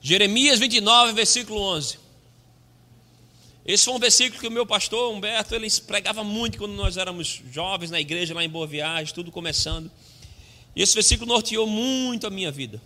Jeremias 0.00 0.58
29, 0.58 1.12
versículo 1.12 1.60
11. 1.60 1.98
Esse 3.64 3.84
foi 3.84 3.94
um 3.94 3.98
versículo 3.98 4.40
que 4.40 4.46
o 4.46 4.52
meu 4.52 4.64
pastor 4.64 5.12
Humberto 5.12 5.52
ele 5.54 5.68
pregava 5.84 6.22
muito 6.22 6.58
quando 6.58 6.74
nós 6.74 6.96
éramos 6.96 7.42
jovens 7.50 7.90
na 7.90 8.00
igreja 8.00 8.32
lá 8.32 8.44
em 8.44 8.48
Boa 8.48 8.66
Viagem, 8.66 9.12
tudo 9.12 9.32
começando. 9.32 9.90
E 10.76 10.82
esse 10.82 10.92
versículo 10.92 11.32
norteou 11.32 11.66
muito 11.66 12.26
a 12.26 12.30
minha 12.30 12.52
vida. 12.52 12.80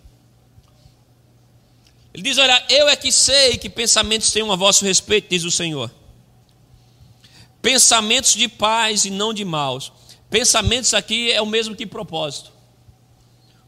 Ele 2.14 2.22
diz: 2.22 2.38
Olha, 2.38 2.64
eu 2.68 2.88
é 2.88 2.94
que 2.94 3.10
sei 3.10 3.58
que 3.58 3.68
pensamentos 3.68 4.30
tenho 4.30 4.50
a 4.52 4.56
vosso 4.56 4.84
respeito, 4.84 5.28
diz 5.28 5.42
o 5.42 5.50
Senhor. 5.50 5.90
Pensamentos 7.60 8.34
de 8.34 8.46
paz 8.46 9.04
e 9.04 9.10
não 9.10 9.34
de 9.34 9.44
maus. 9.44 9.92
Pensamentos 10.30 10.94
aqui 10.94 11.32
é 11.32 11.42
o 11.42 11.46
mesmo 11.46 11.74
que 11.74 11.84
propósito. 11.84 12.52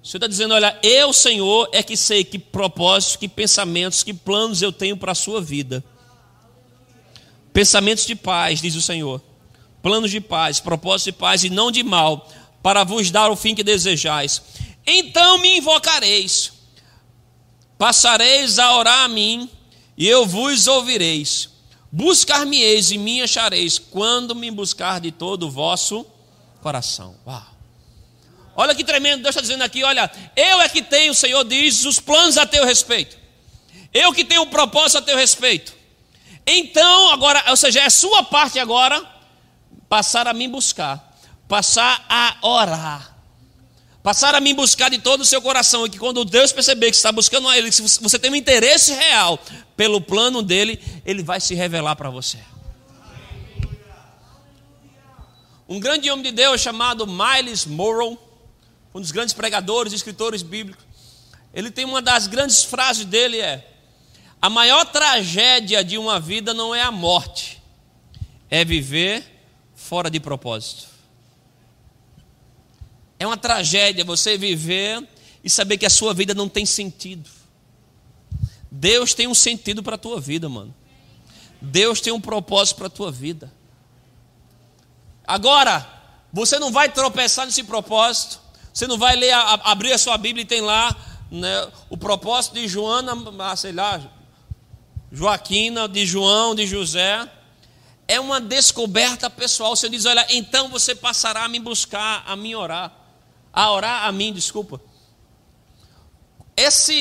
O 0.01 0.07
Senhor 0.07 0.19
está 0.19 0.29
dizendo: 0.29 0.55
Olha, 0.55 0.79
eu, 0.85 1.13
Senhor, 1.13 1.69
é 1.73 1.83
que 1.83 1.97
sei 1.97 2.23
que 2.23 2.39
propósitos, 2.39 3.17
que 3.17 3.29
pensamentos, 3.29 4.05
que 4.05 4.15
planos 4.15 4.63
eu 4.63 4.73
tenho 4.73 4.97
para 4.97 5.13
a 5.13 5.17
sua 5.17 5.41
vida. 5.41 5.85
Pensamentos 7.53 8.07
de 8.07 8.15
paz, 8.15 8.61
diz 8.61 8.77
o 8.77 8.83
Senhor. 8.83 9.21
Planos 9.83 10.13
de 10.13 10.21
paz, 10.21 10.61
propósitos 10.61 11.05
de 11.05 11.13
paz 11.13 11.43
e 11.43 11.51
não 11.51 11.73
de 11.73 11.83
mal, 11.83 12.29
para 12.63 12.85
vos 12.85 13.11
dar 13.11 13.31
o 13.31 13.37
fim 13.37 13.55
que 13.55 13.65
desejais. 13.65 14.43
Então 14.87 15.39
me 15.39 15.59
invocareis, 15.59 16.53
passareis 17.77 18.59
a 18.59 18.77
orar 18.77 19.01
a 19.01 19.09
mim, 19.09 19.49
e 19.97 20.07
eu 20.07 20.27
vos 20.27 20.67
ouvireis. 20.67 21.51
Buscar-me-eis 21.91 22.91
e 22.91 22.97
me 22.97 23.21
achareis, 23.21 23.79
quando 23.79 24.35
me 24.35 24.51
buscar 24.51 25.01
de 25.01 25.13
todo 25.13 25.47
o 25.47 25.51
vosso 25.51 26.07
coração. 26.63 27.17
Uau. 27.27 27.53
Olha 28.55 28.75
que 28.75 28.85
tremendo, 28.85 29.23
Deus 29.23 29.35
está 29.35 29.41
dizendo 29.41 29.63
aqui: 29.63 29.83
olha, 29.85 30.11
eu 30.37 30.61
é 30.61 30.69
que 30.69 30.83
tenho, 30.83 31.13
o 31.13 31.15
Senhor 31.15 31.45
diz, 31.45 31.85
os 31.85 32.01
planos 32.01 32.39
a 32.39 32.47
teu 32.47 32.65
respeito. 32.65 33.19
Eu 33.93 34.13
que 34.13 34.25
tenho 34.25 34.43
o 34.43 34.47
propósito 34.47 34.99
a 34.99 35.03
teu 35.03 35.17
respeito. 35.17 35.75
Então, 36.47 37.11
agora, 37.11 37.45
ou 37.49 37.57
seja, 37.57 37.81
é 37.81 37.91
sua 37.91 38.23
parte 38.23 38.59
agora 38.59 39.05
passar 39.89 40.27
a 40.27 40.33
me 40.33 40.49
buscar, 40.49 41.12
passar 41.53 42.07
a 42.09 42.39
orar, 42.41 43.15
Passar 44.03 44.35
a 44.35 44.41
me 44.41 44.55
buscar 44.55 44.89
de 44.89 44.99
todo 44.99 45.21
o 45.21 45.25
seu 45.25 45.41
coração, 45.43 45.87
e 45.87 45.91
que 45.91 45.99
quando 45.99 46.25
Deus 46.25 46.51
perceber 46.51 46.91
que 46.91 46.97
está 46.97 47.13
buscando 47.13 47.47
a 47.47 47.57
Ele, 47.57 47.71
se 47.71 47.83
você 48.01 48.19
tem 48.19 48.31
um 48.31 48.35
interesse 48.35 48.93
real 48.95 49.39
pelo 49.77 50.01
plano 50.01 50.43
dele, 50.43 50.83
Ele 51.05 51.23
vai 51.23 51.41
se 51.41 51.55
revelar 51.55 51.95
para 51.95 52.09
você. 52.09 52.39
Um 55.69 55.79
grande 55.79 56.11
homem 56.11 56.25
de 56.25 56.33
Deus 56.33 56.61
chamado 56.61 57.07
Miles 57.07 57.67
Morrow, 57.67 58.19
um 58.95 59.01
dos 59.01 59.13
grandes 59.13 59.35
pregadores 59.35 59.93
e 59.93 59.97
escritores 59.97 60.43
bíblicos, 60.43 60.85
ele 61.53 61.71
tem 61.71 61.85
uma 61.85 62.01
das 62.01 62.27
grandes 62.27 62.65
frases 62.65 63.05
dele 63.05 63.39
é: 63.41 63.65
a 64.41 64.49
maior 64.49 64.87
tragédia 64.87 65.85
de 65.85 65.99
uma 65.99 66.19
vida 66.19 66.55
não 66.55 66.75
é 66.75 66.81
a 66.81 66.91
morte, 66.91 67.63
é 68.51 68.65
viver 68.65 69.23
fora 69.77 70.11
de 70.11 70.19
propósito. 70.19 70.92
É 73.23 73.27
uma 73.27 73.37
tragédia 73.37 74.05
você 74.05 74.37
viver 74.37 75.09
e 75.45 75.49
saber 75.49 75.79
que 75.79 75.87
a 75.87 75.91
sua 75.91 76.13
vida 76.13 76.35
não 76.35 76.49
tem 76.49 76.67
sentido. 76.67 77.31
Deus 78.69 79.15
tem 79.15 79.29
um 79.29 79.35
sentido 79.35 79.81
para 79.81 79.95
a 79.95 79.99
tua 79.99 80.21
vida, 80.21 80.49
mano. 80.49 80.75
Deus 81.61 82.01
tem 82.01 82.13
um 82.13 82.21
propósito 82.21 82.79
para 82.79 82.89
a 82.89 82.91
tua 82.91 83.13
vida. 83.13 83.53
Agora, 85.25 85.89
você 86.33 86.59
não 86.59 86.73
vai 86.73 86.89
tropeçar 86.89 87.47
nesse 87.47 87.63
propósito. 87.63 88.41
Você 88.75 88.89
não 88.89 88.99
vai 88.99 89.15
ler, 89.15 89.33
abrir 89.33 89.93
a 89.93 89.99
sua 89.99 90.19
Bíblia 90.19 90.43
e 90.43 90.47
tem 90.47 90.61
lá 90.61 90.93
né, 91.31 91.71
o 91.89 91.97
propósito 91.97 92.55
de 92.55 92.67
Joana, 92.67 93.13
ah, 93.39 93.55
sei 93.55 93.71
lá, 93.71 94.03
Joaquina, 95.13 95.87
de 95.87 96.05
João, 96.05 96.57
de 96.57 96.67
José. 96.67 97.31
É 98.09 98.19
uma 98.19 98.41
descoberta 98.41 99.31
pessoal. 99.31 99.77
Você 99.77 99.89
diz: 99.89 100.07
Olha, 100.07 100.27
então 100.29 100.69
você 100.69 100.93
passará 100.93 101.45
a 101.45 101.49
me 101.49 101.61
buscar, 101.61 102.25
a 102.27 102.35
me 102.35 102.57
orar 102.57 103.02
a 103.53 103.71
orar 103.71 104.07
a 104.07 104.13
mim, 104.13 104.33
desculpa. 104.33 104.81
Essa 106.57 106.93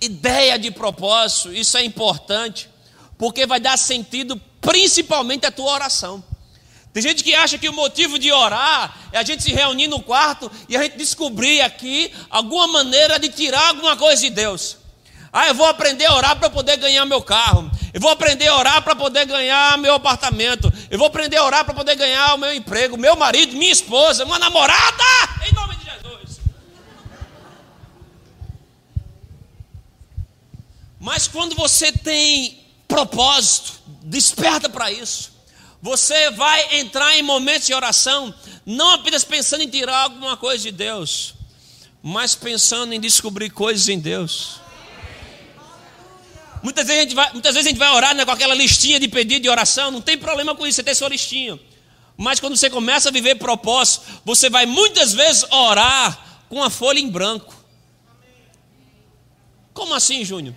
ideia 0.00 0.58
de 0.58 0.70
propósito, 0.70 1.52
isso 1.52 1.76
é 1.76 1.84
importante, 1.84 2.68
porque 3.16 3.46
vai 3.46 3.60
dar 3.60 3.76
sentido 3.76 4.40
principalmente 4.60 5.46
à 5.46 5.50
tua 5.50 5.72
oração. 5.72 6.22
Tem 6.92 7.02
gente 7.02 7.22
que 7.22 7.34
acha 7.34 7.58
que 7.58 7.68
o 7.68 7.72
motivo 7.72 8.18
de 8.18 8.32
orar 8.32 8.96
é 9.12 9.18
a 9.18 9.22
gente 9.22 9.42
se 9.42 9.52
reunir 9.52 9.88
no 9.88 10.00
quarto 10.00 10.50
e 10.68 10.76
a 10.76 10.82
gente 10.82 10.96
descobrir 10.96 11.60
aqui 11.60 12.12
alguma 12.30 12.66
maneira 12.66 13.18
de 13.18 13.28
tirar 13.28 13.68
alguma 13.68 13.96
coisa 13.96 14.22
de 14.22 14.30
Deus. 14.30 14.78
Ah, 15.32 15.48
eu 15.48 15.54
vou 15.54 15.66
aprender 15.66 16.06
a 16.06 16.14
orar 16.14 16.36
para 16.36 16.48
poder 16.48 16.76
ganhar 16.78 17.04
meu 17.04 17.20
carro. 17.20 17.70
Eu 17.92 18.00
vou 18.00 18.10
aprender 18.10 18.48
a 18.48 18.56
orar 18.56 18.82
para 18.82 18.96
poder 18.96 19.26
ganhar 19.26 19.76
meu 19.76 19.94
apartamento. 19.94 20.72
Eu 20.90 20.98
vou 20.98 21.06
aprender 21.06 21.36
a 21.36 21.44
orar 21.44 21.64
para 21.64 21.74
poder 21.74 21.96
ganhar 21.96 22.34
o 22.34 22.38
meu 22.38 22.52
emprego, 22.52 22.96
meu 22.96 23.14
marido, 23.14 23.56
minha 23.56 23.72
esposa, 23.72 24.24
uma 24.24 24.38
namorada. 24.38 25.04
Em 25.48 25.54
nome 25.54 25.76
de 25.76 25.88
Mas 31.00 31.28
quando 31.28 31.54
você 31.54 31.92
tem 31.92 32.64
propósito, 32.88 33.74
desperta 34.02 34.68
para 34.68 34.90
isso. 34.90 35.32
Você 35.80 36.30
vai 36.32 36.78
entrar 36.80 37.16
em 37.16 37.22
momentos 37.22 37.66
de 37.66 37.74
oração, 37.74 38.34
não 38.66 38.94
apenas 38.94 39.22
pensando 39.22 39.62
em 39.62 39.68
tirar 39.68 40.04
alguma 40.04 40.36
coisa 40.36 40.64
de 40.64 40.72
Deus, 40.72 41.34
mas 42.02 42.34
pensando 42.34 42.92
em 42.92 43.00
descobrir 43.00 43.50
coisas 43.50 43.88
em 43.88 43.98
Deus. 43.98 44.60
Muitas 46.62 46.88
vezes 46.88 47.00
a 47.00 47.04
gente 47.04 47.14
vai, 47.14 47.32
muitas 47.32 47.54
vezes 47.54 47.66
a 47.66 47.70
gente 47.70 47.78
vai 47.78 47.90
orar 47.90 48.14
né, 48.14 48.24
com 48.24 48.32
aquela 48.32 48.54
listinha 48.54 48.98
de 48.98 49.06
pedido 49.06 49.42
de 49.42 49.48
oração, 49.48 49.92
não 49.92 50.00
tem 50.00 50.18
problema 50.18 50.54
com 50.56 50.66
isso, 50.66 50.76
você 50.76 50.82
tem 50.82 50.94
sua 50.94 51.08
listinha. 51.08 51.60
Mas 52.16 52.40
quando 52.40 52.56
você 52.56 52.68
começa 52.68 53.10
a 53.10 53.12
viver 53.12 53.36
propósito, 53.36 54.04
você 54.24 54.50
vai 54.50 54.66
muitas 54.66 55.12
vezes 55.12 55.44
orar 55.52 56.42
com 56.48 56.60
a 56.60 56.68
folha 56.68 56.98
em 56.98 57.08
branco. 57.08 57.54
Como 59.72 59.94
assim, 59.94 60.24
Júnior? 60.24 60.56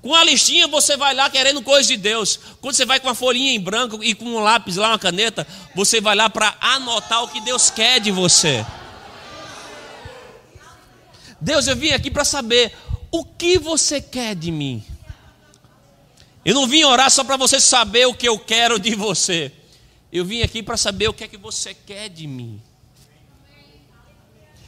Com 0.00 0.14
a 0.14 0.22
listinha 0.22 0.68
você 0.68 0.96
vai 0.96 1.14
lá 1.14 1.28
querendo 1.28 1.62
coisa 1.62 1.88
de 1.88 1.96
Deus. 1.96 2.38
Quando 2.60 2.74
você 2.74 2.86
vai 2.86 3.00
com 3.00 3.08
uma 3.08 3.14
folhinha 3.14 3.52
em 3.52 3.60
branco 3.60 4.02
e 4.02 4.14
com 4.14 4.24
um 4.24 4.38
lápis 4.38 4.76
lá, 4.76 4.88
uma 4.88 4.98
caneta, 4.98 5.46
você 5.74 6.00
vai 6.00 6.14
lá 6.14 6.30
para 6.30 6.56
anotar 6.60 7.24
o 7.24 7.28
que 7.28 7.40
Deus 7.40 7.70
quer 7.70 8.00
de 8.00 8.10
você. 8.10 8.64
Deus, 11.40 11.66
eu 11.66 11.76
vim 11.76 11.90
aqui 11.90 12.10
para 12.10 12.24
saber 12.24 12.72
o 13.10 13.24
que 13.24 13.58
você 13.58 14.00
quer 14.00 14.34
de 14.34 14.50
mim. 14.50 14.84
Eu 16.44 16.54
não 16.54 16.66
vim 16.66 16.84
orar 16.84 17.10
só 17.10 17.24
para 17.24 17.36
você 17.36 17.60
saber 17.60 18.06
o 18.06 18.14
que 18.14 18.28
eu 18.28 18.38
quero 18.38 18.78
de 18.78 18.94
você. 18.94 19.52
Eu 20.12 20.24
vim 20.24 20.42
aqui 20.42 20.62
para 20.62 20.76
saber 20.76 21.08
o 21.08 21.12
que 21.12 21.24
é 21.24 21.28
que 21.28 21.36
você 21.36 21.74
quer 21.74 22.08
de 22.08 22.26
mim. 22.26 22.60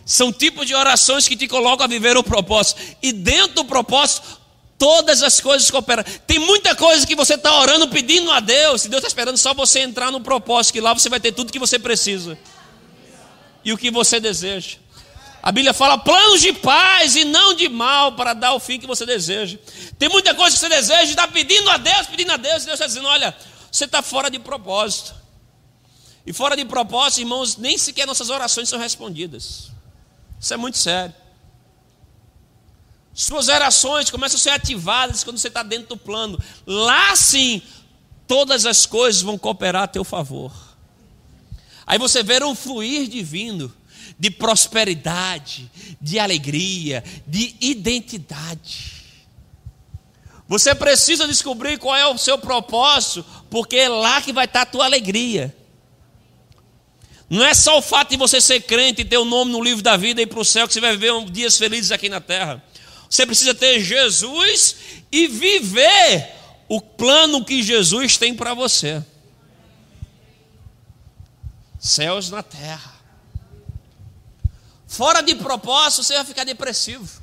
São 0.05 0.33
tipos 0.33 0.67
de 0.67 0.75
orações 0.75 1.29
que 1.29 1.37
te 1.37 1.47
colocam 1.47 1.85
a 1.85 1.89
viver 1.89 2.17
o 2.17 2.23
propósito. 2.25 2.81
E 3.01 3.13
dentro 3.13 3.55
do 3.55 3.65
propósito, 3.65 4.40
Todas 4.81 5.23
as 5.23 5.43
coisas 5.43 5.71
cooperam. 5.71 6.03
Tem 6.27 6.39
muita 6.39 6.75
coisa 6.75 7.07
que 7.07 7.15
você 7.15 7.35
está 7.35 7.61
orando, 7.61 7.87
pedindo 7.89 8.31
a 8.31 8.41
Deus, 8.41 8.87
e 8.87 8.89
Deus 8.89 9.01
está 9.01 9.09
esperando 9.09 9.37
só 9.37 9.53
você 9.53 9.81
entrar 9.81 10.11
no 10.11 10.23
propósito, 10.23 10.73
que 10.73 10.81
lá 10.81 10.95
você 10.95 11.11
vai 11.11 11.21
ter 11.21 11.33
tudo 11.33 11.53
que 11.53 11.59
você 11.59 11.79
precisa 11.79 12.39
e 13.63 13.75
o 13.75 13.77
que 13.77 13.91
você 13.91 14.19
deseja. 14.19 14.79
A 15.43 15.53
Bíblia 15.53 15.75
fala 15.75 15.99
planos 15.99 16.41
de 16.41 16.55
paz 16.55 17.15
e 17.15 17.27
não 17.27 17.53
de 17.53 17.69
mal 17.69 18.13
para 18.13 18.33
dar 18.33 18.55
o 18.55 18.59
fim 18.59 18.81
que 18.81 18.87
você 18.87 19.05
deseja. 19.05 19.59
Tem 19.99 20.09
muita 20.09 20.35
coisa 20.35 20.57
que 20.57 20.61
você 20.61 20.71
deseja 20.71 21.03
está 21.03 21.29
pedindo 21.29 21.69
a 21.69 21.77
Deus, 21.77 22.07
pedindo 22.07 22.33
a 22.33 22.39
Deus, 22.39 22.63
e 22.63 22.67
Deus 22.67 22.81
está 22.81 22.87
dizendo: 22.87 23.07
olha, 23.07 23.37
você 23.71 23.85
está 23.85 24.01
fora 24.01 24.31
de 24.31 24.39
propósito. 24.39 25.15
E 26.25 26.33
fora 26.33 26.57
de 26.57 26.65
propósito, 26.65 27.21
irmãos, 27.21 27.59
nem 27.59 27.77
sequer 27.77 28.07
nossas 28.07 28.31
orações 28.31 28.67
são 28.67 28.79
respondidas. 28.79 29.71
Isso 30.41 30.55
é 30.55 30.57
muito 30.57 30.79
sério. 30.79 31.15
Suas 33.21 33.49
orações 33.49 34.09
começam 34.09 34.39
a 34.39 34.41
ser 34.41 34.49
ativadas 34.49 35.23
quando 35.23 35.37
você 35.37 35.49
está 35.49 35.63
dentro 35.63 35.89
do 35.89 35.97
plano. 35.99 36.43
Lá 36.67 37.15
sim, 37.15 37.61
todas 38.27 38.65
as 38.65 38.87
coisas 38.87 39.21
vão 39.21 39.37
cooperar 39.37 39.83
a 39.83 39.87
teu 39.87 40.05
favor. 40.05 40.51
Aí 41.87 41.99
você 41.99 42.23
vê 42.23 42.43
um 42.43 42.55
fluir 42.55 43.07
divino 43.09 43.71
de 44.19 44.31
prosperidade, 44.31 45.71
de 46.01 46.19
alegria, 46.19 47.05
de 47.27 47.55
identidade. 47.61 49.05
Você 50.49 50.75
precisa 50.75 51.29
descobrir 51.29 51.79
qual 51.79 51.95
é 51.95 52.07
o 52.07 52.17
seu 52.17 52.39
propósito, 52.39 53.23
porque 53.51 53.77
é 53.77 53.89
lá 53.91 54.23
que 54.23 54.33
vai 54.33 54.47
estar 54.47 54.63
a 54.63 54.67
tua 54.67 54.87
alegria. 54.87 55.55
Não 57.29 57.45
é 57.45 57.53
só 57.53 57.79
o 57.79 57.83
fato 57.83 58.09
de 58.13 58.17
você 58.17 58.41
ser 58.41 58.63
crente 58.63 59.03
e 59.03 59.05
ter 59.05 59.19
o 59.19 59.23
um 59.23 59.27
nome 59.27 59.53
no 59.53 59.63
livro 59.63 59.83
da 59.83 59.99
vida 59.99 60.23
e 60.23 60.25
ir 60.25 60.27
para 60.27 60.41
o 60.41 60.45
céu 60.45 60.67
que 60.67 60.73
você 60.73 60.81
vai 60.81 60.97
viver 60.97 61.13
dias 61.27 61.59
felizes 61.59 61.93
aqui 61.93 62.09
na 62.09 62.23
terra. 62.23 62.70
Você 63.11 63.27
precisa 63.27 63.53
ter 63.53 63.81
Jesus 63.81 64.77
e 65.11 65.27
viver 65.27 66.33
o 66.69 66.81
plano 66.81 67.45
que 67.45 67.61
Jesus 67.61 68.17
tem 68.17 68.37
para 68.37 68.55
você. 68.55 69.05
Céus 71.81 72.31
na 72.31 72.41
terra. 72.41 72.95
Fora 74.87 75.23
de 75.23 75.35
propósito, 75.35 76.05
você 76.05 76.15
vai 76.15 76.25
ficar 76.25 76.45
depressivo, 76.45 77.21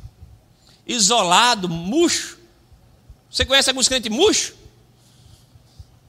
isolado, 0.85 1.69
murcho. 1.69 2.37
Você 3.31 3.45
conhece 3.45 3.69
alguns 3.69 3.87
crentes 3.87 4.11
murcho? 4.11 4.55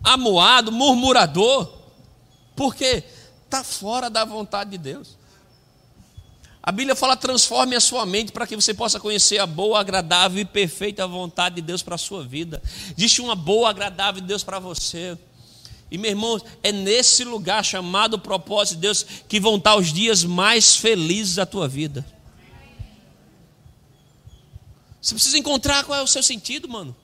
Amuado, 0.02 0.73
murmurador. 0.73 1.73
Por 2.56 2.75
quê? 2.75 3.04
Está 3.44 3.62
fora 3.62 4.11
da 4.11 4.25
vontade 4.25 4.70
de 4.70 4.78
Deus. 4.78 5.18
A 6.62 6.73
Bíblia 6.73 6.95
fala: 6.95 7.17
transforme 7.17 7.77
a 7.77 7.81
sua 7.81 8.05
mente 8.05 8.33
para 8.33 8.47
que 8.47 8.57
você 8.57 8.75
possa 8.75 9.00
conhecer 9.00 9.38
a 9.38 9.47
boa, 9.47 9.81
agradável 9.81 10.41
e 10.41 10.45
perfeita 10.45 11.07
vontade 11.07 11.57
de 11.57 11.62
Deus 11.62 11.83
para 11.83 11.95
a 11.95 11.99
sua 11.99 12.25
vida. 12.25 12.62
Existe 12.97 13.21
uma 13.21 13.35
boa, 13.35 13.71
agradável 13.71 14.21
de 14.21 14.27
Deus 14.27 14.43
para 14.43 14.59
você. 14.59 15.17
E 15.91 15.97
meu 15.97 16.11
irmão, 16.11 16.41
é 16.62 16.71
nesse 16.71 17.25
lugar 17.25 17.65
chamado 17.65 18.19
propósito 18.19 18.75
de 18.75 18.83
Deus 18.83 19.07
que 19.27 19.41
vão 19.41 19.57
estar 19.57 19.77
os 19.77 19.93
dias 19.93 20.23
mais 20.25 20.77
felizes 20.77 21.37
da 21.37 21.47
tua 21.47 21.67
vida. 21.67 22.05
Você 25.00 25.15
precisa 25.15 25.38
encontrar 25.38 25.85
qual 25.85 25.99
é 25.99 26.03
o 26.03 26.07
seu 26.07 26.23
sentido, 26.23 26.69
mano. 26.69 26.95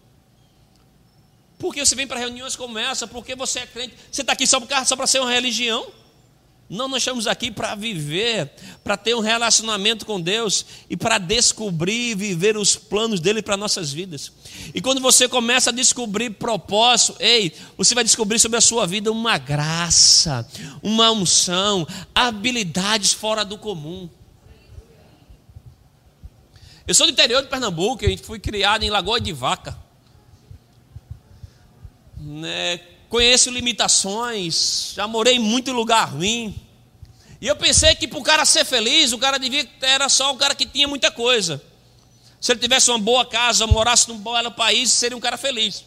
Por 1.58 1.72
que 1.72 1.82
você 1.82 1.94
vem 1.94 2.06
para 2.06 2.20
reuniões 2.20 2.54
como 2.56 2.78
essa? 2.78 3.06
Porque 3.06 3.34
você 3.34 3.60
é 3.60 3.66
crente? 3.66 3.94
Você 4.12 4.20
está 4.20 4.34
aqui 4.34 4.46
só 4.46 4.60
para 4.60 5.06
ser 5.06 5.20
uma 5.20 5.30
religião? 5.30 5.90
Não, 6.74 6.88
nós 6.88 7.02
estamos 7.02 7.26
aqui 7.26 7.50
para 7.50 7.74
viver, 7.76 8.50
para 8.82 8.96
ter 8.96 9.14
um 9.14 9.20
relacionamento 9.20 10.04
com 10.04 10.20
Deus 10.20 10.66
e 10.90 10.96
para 10.96 11.18
descobrir 11.18 12.10
e 12.10 12.14
viver 12.14 12.56
os 12.56 12.74
planos 12.74 13.20
dele 13.20 13.40
para 13.40 13.56
nossas 13.56 13.92
vidas. 13.92 14.32
E 14.74 14.80
quando 14.80 15.00
você 15.00 15.28
começa 15.28 15.70
a 15.70 15.72
descobrir 15.72 16.30
propósito, 16.30 17.16
ei, 17.20 17.54
você 17.78 17.94
vai 17.94 18.02
descobrir 18.02 18.40
sobre 18.40 18.58
a 18.58 18.60
sua 18.60 18.86
vida 18.86 19.12
uma 19.12 19.38
graça, 19.38 20.46
uma 20.82 21.12
unção, 21.12 21.86
habilidades 22.12 23.12
fora 23.12 23.44
do 23.44 23.56
comum. 23.56 24.08
Eu 26.86 26.94
sou 26.94 27.06
do 27.06 27.12
interior 27.12 27.40
de 27.40 27.48
Pernambuco, 27.48 28.04
eu 28.04 28.18
fui 28.18 28.40
criado 28.40 28.82
em 28.82 28.90
Lagoa 28.90 29.20
de 29.20 29.32
Vaca. 29.32 29.78
Né? 32.18 32.80
conheço 33.14 33.48
limitações, 33.48 34.92
já 34.92 35.06
morei 35.06 35.38
muito 35.38 35.70
em 35.70 35.72
lugar 35.72 36.08
ruim. 36.08 36.52
E 37.44 37.46
eu 37.46 37.54
pensei 37.54 37.94
que 37.94 38.08
para 38.08 38.18
o 38.18 38.22
cara 38.22 38.42
ser 38.46 38.64
feliz, 38.64 39.12
o 39.12 39.18
cara 39.18 39.38
devia 39.38 39.68
era 39.82 40.08
só 40.08 40.32
um 40.32 40.36
cara 40.38 40.54
que 40.54 40.64
tinha 40.64 40.88
muita 40.88 41.10
coisa. 41.10 41.62
Se 42.40 42.50
ele 42.50 42.58
tivesse 42.58 42.90
uma 42.90 42.98
boa 42.98 43.26
casa, 43.26 43.66
morasse 43.66 44.08
num 44.08 44.16
bom 44.16 44.32
país, 44.52 44.90
seria 44.90 45.14
um 45.14 45.20
cara 45.20 45.36
feliz. 45.36 45.84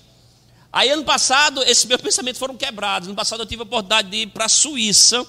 Aí 0.71 0.91
ano 0.91 1.03
passado, 1.03 1.63
esses 1.63 1.83
meus 1.85 1.99
pensamentos 2.03 2.37
foram 2.37 2.55
quebrados. 2.55 3.07
Ano 3.07 3.15
passado 3.15 3.41
eu 3.41 3.45
tive 3.47 3.63
a 3.63 3.65
oportunidade 3.65 4.07
de 4.07 4.17
ir 4.17 4.27
para 4.27 4.45
a 4.45 4.47
Suíça, 4.47 5.25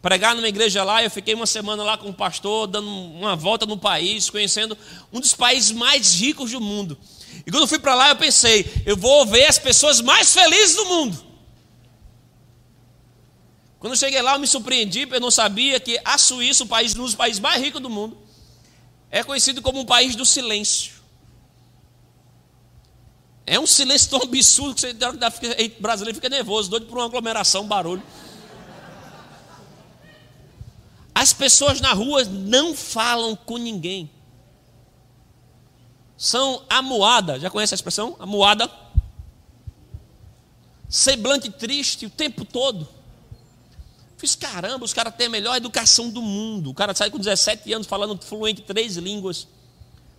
pregar 0.00 0.36
numa 0.36 0.46
igreja 0.46 0.84
lá. 0.84 1.02
Eu 1.02 1.10
fiquei 1.10 1.34
uma 1.34 1.44
semana 1.44 1.82
lá 1.82 1.98
com 1.98 2.10
um 2.10 2.12
pastor, 2.12 2.68
dando 2.68 2.86
uma 2.86 3.34
volta 3.34 3.66
no 3.66 3.76
país, 3.76 4.30
conhecendo 4.30 4.78
um 5.12 5.18
dos 5.18 5.34
países 5.34 5.72
mais 5.72 6.14
ricos 6.14 6.52
do 6.52 6.60
mundo. 6.60 6.96
E 7.44 7.50
quando 7.50 7.64
eu 7.64 7.68
fui 7.68 7.80
para 7.80 7.96
lá, 7.96 8.10
eu 8.10 8.16
pensei, 8.16 8.64
eu 8.86 8.96
vou 8.96 9.26
ver 9.26 9.46
as 9.46 9.58
pessoas 9.58 10.00
mais 10.00 10.32
felizes 10.32 10.76
do 10.76 10.84
mundo. 10.84 11.31
Quando 13.82 13.94
eu 13.94 13.98
cheguei 13.98 14.22
lá, 14.22 14.34
eu 14.34 14.38
me 14.38 14.46
surpreendi, 14.46 15.06
porque 15.06 15.16
eu 15.16 15.20
não 15.20 15.28
sabia 15.28 15.80
que 15.80 16.00
a 16.04 16.16
Suíça, 16.16 16.62
o 16.62 16.68
país, 16.68 16.94
dos 16.94 17.16
países 17.16 17.40
mais 17.40 17.60
ricos 17.60 17.82
do 17.82 17.90
mundo, 17.90 18.16
é 19.10 19.24
conhecido 19.24 19.60
como 19.60 19.80
um 19.80 19.84
país 19.84 20.14
do 20.14 20.24
silêncio. 20.24 20.92
É 23.44 23.58
um 23.58 23.66
silêncio 23.66 24.08
tão 24.08 24.22
absurdo 24.22 24.76
que 24.76 24.82
você 24.82 24.94
fica, 25.32 25.80
brasileiro 25.80 26.14
fica 26.14 26.28
nervoso, 26.28 26.70
doido 26.70 26.86
por 26.86 26.96
uma 26.96 27.06
aglomeração, 27.06 27.66
barulho. 27.66 28.04
As 31.12 31.32
pessoas 31.32 31.80
na 31.80 31.92
rua 31.92 32.22
não 32.24 32.76
falam 32.76 33.34
com 33.34 33.56
ninguém. 33.56 34.08
São 36.16 36.64
amuada, 36.70 37.40
já 37.40 37.50
conhece 37.50 37.74
a 37.74 37.78
expressão? 37.78 38.14
Amuada. 38.20 38.70
Semblante 40.88 41.50
triste 41.50 42.06
o 42.06 42.10
tempo 42.10 42.44
todo. 42.44 43.01
Fiz 44.22 44.36
caramba, 44.36 44.84
os 44.84 44.92
caras 44.94 45.16
têm 45.16 45.26
a 45.26 45.30
melhor 45.30 45.56
educação 45.56 46.08
do 46.08 46.22
mundo. 46.22 46.70
O 46.70 46.74
cara 46.74 46.94
sai 46.94 47.10
com 47.10 47.18
17 47.18 47.72
anos 47.72 47.88
falando 47.88 48.16
fluente 48.22 48.62
três 48.62 48.96
línguas. 48.96 49.48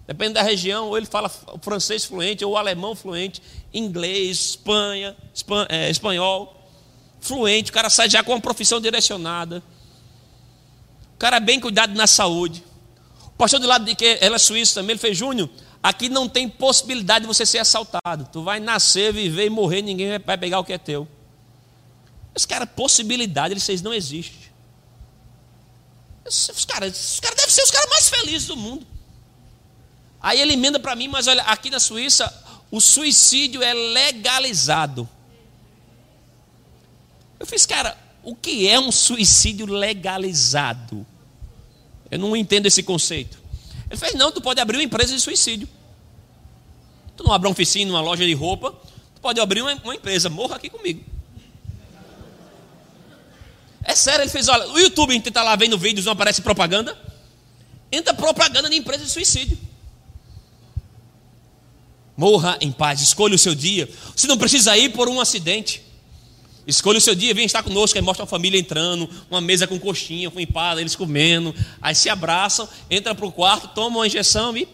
Depende 0.05 0.33
da 0.33 0.41
região, 0.41 0.89
ou 0.89 0.97
ele 0.97 1.05
fala 1.05 1.29
francês 1.61 2.03
fluente, 2.03 2.43
ou 2.43 2.57
alemão 2.57 2.95
fluente, 2.95 3.41
inglês, 3.73 4.39
Espanha, 4.39 5.15
é, 5.69 5.89
espanhol, 5.89 6.53
fluente. 7.21 7.71
O 7.71 7.73
cara 7.73 7.89
sai 7.89 8.09
já 8.09 8.21
com 8.21 8.33
uma 8.33 8.41
profissão 8.41 8.81
direcionada. 8.81 9.63
O 11.15 11.17
cara 11.17 11.37
é 11.37 11.39
bem 11.39 11.57
cuidado 11.57 11.95
na 11.95 12.05
saúde. 12.05 12.61
O 13.27 13.37
pastor 13.37 13.61
de 13.61 13.65
lado 13.65 13.85
de 13.85 13.95
que 13.95 14.17
ela 14.19 14.35
é 14.35 14.39
suíça 14.39 14.81
também, 14.81 14.95
ele 14.95 14.99
fez 14.99 15.17
Júnior. 15.17 15.49
Aqui 15.81 16.09
não 16.09 16.27
tem 16.27 16.49
possibilidade 16.49 17.21
de 17.21 17.27
você 17.27 17.45
ser 17.45 17.59
assaltado. 17.59 18.27
Tu 18.33 18.43
vai 18.43 18.59
nascer, 18.59 19.13
viver 19.13 19.45
e 19.45 19.49
morrer, 19.49 19.81
ninguém 19.81 20.19
vai 20.19 20.37
pegar 20.37 20.59
o 20.59 20.65
que 20.65 20.73
é 20.73 20.77
teu. 20.77 21.07
Esse 22.35 22.47
cara, 22.47 22.65
possibilidade, 22.65 23.59
vocês 23.59 23.81
não 23.81 23.93
existem. 23.93 24.43
Os 26.25 26.65
caras, 26.65 27.13
os 27.13 27.19
caras 27.19 27.37
devem 27.37 27.51
ser 27.51 27.63
os 27.63 27.71
caras 27.71 27.89
mais 27.89 28.09
felizes 28.09 28.47
do 28.47 28.55
mundo. 28.55 28.87
Aí 30.21 30.39
ele 30.39 30.53
emenda 30.53 30.79
para 30.79 30.95
mim, 30.95 31.07
mas 31.07 31.27
olha, 31.27 31.43
aqui 31.43 31.69
na 31.69 31.79
Suíça, 31.79 32.33
o 32.71 32.79
suicídio 32.79 33.61
é 33.61 33.73
legalizado. 33.73 35.07
Eu 37.39 37.45
fiz, 37.45 37.65
cara, 37.65 37.97
o 38.23 38.33
que 38.33 38.67
é 38.67 38.79
um 38.79 38.91
suicídio 38.91 39.65
legalizado? 39.65 41.05
Eu 42.09 42.17
não 42.17 42.35
entendo 42.35 42.67
esse 42.67 42.81
conceito. 42.81 43.37
Ele 43.89 43.99
fez, 43.99 44.15
não, 44.15 44.31
tu 44.31 44.41
pode 44.41 44.61
abrir 44.61 44.77
uma 44.77 44.83
empresa 44.83 45.13
de 45.13 45.21
suicídio. 45.21 45.67
Tu 47.17 47.23
não 47.23 47.33
abre 47.33 47.47
uma 47.47 47.51
oficina, 47.51 47.91
uma 47.91 48.01
loja 48.01 48.25
de 48.25 48.33
roupa, 48.33 48.71
tu 49.13 49.21
pode 49.21 49.39
abrir 49.39 49.61
uma, 49.61 49.73
uma 49.83 49.95
empresa, 49.95 50.29
morra 50.29 50.55
aqui 50.55 50.69
comigo. 50.69 51.03
É 53.83 53.95
sério, 53.95 54.23
ele 54.23 54.31
fez, 54.31 54.47
olha, 54.47 54.67
o 54.69 54.79
YouTube, 54.79 55.11
a 55.11 55.13
gente 55.13 55.27
está 55.27 55.43
lá 55.43 55.55
vendo 55.55 55.77
vídeos, 55.77 56.05
não 56.05 56.13
aparece 56.13 56.41
propaganda. 56.41 56.97
Entra 57.91 58.13
propaganda 58.13 58.69
de 58.69 58.75
empresa 58.75 59.03
de 59.03 59.11
suicídio. 59.11 59.57
Morra 62.15 62.57
em 62.61 62.71
paz, 62.71 63.01
escolha 63.01 63.35
o 63.35 63.39
seu 63.39 63.53
dia. 63.53 63.89
Você 64.15 64.27
não 64.27 64.37
precisa 64.37 64.77
ir 64.77 64.89
por 64.89 65.09
um 65.09 65.19
acidente. 65.19 65.83
Escolha 66.65 66.97
o 66.97 67.01
seu 67.01 67.13
dia, 67.13 67.33
vem 67.33 67.45
estar 67.45 67.61
conosco, 67.61 67.97
aí 67.97 68.01
mostra 68.01 68.23
a 68.23 68.27
família 68.27 68.57
entrando, 68.57 69.09
uma 69.29 69.41
mesa 69.41 69.67
com 69.67 69.77
coxinha, 69.77 70.31
com 70.31 70.39
empada, 70.39 70.79
eles 70.79 70.95
comendo, 70.95 71.53
aí 71.81 71.93
se 71.93 72.09
abraçam, 72.09 72.69
entra 72.89 73.13
para 73.13 73.25
o 73.25 73.31
quarto, 73.31 73.67
toma 73.69 73.97
uma 73.97 74.07
injeção 74.07 74.55
e. 74.55 74.67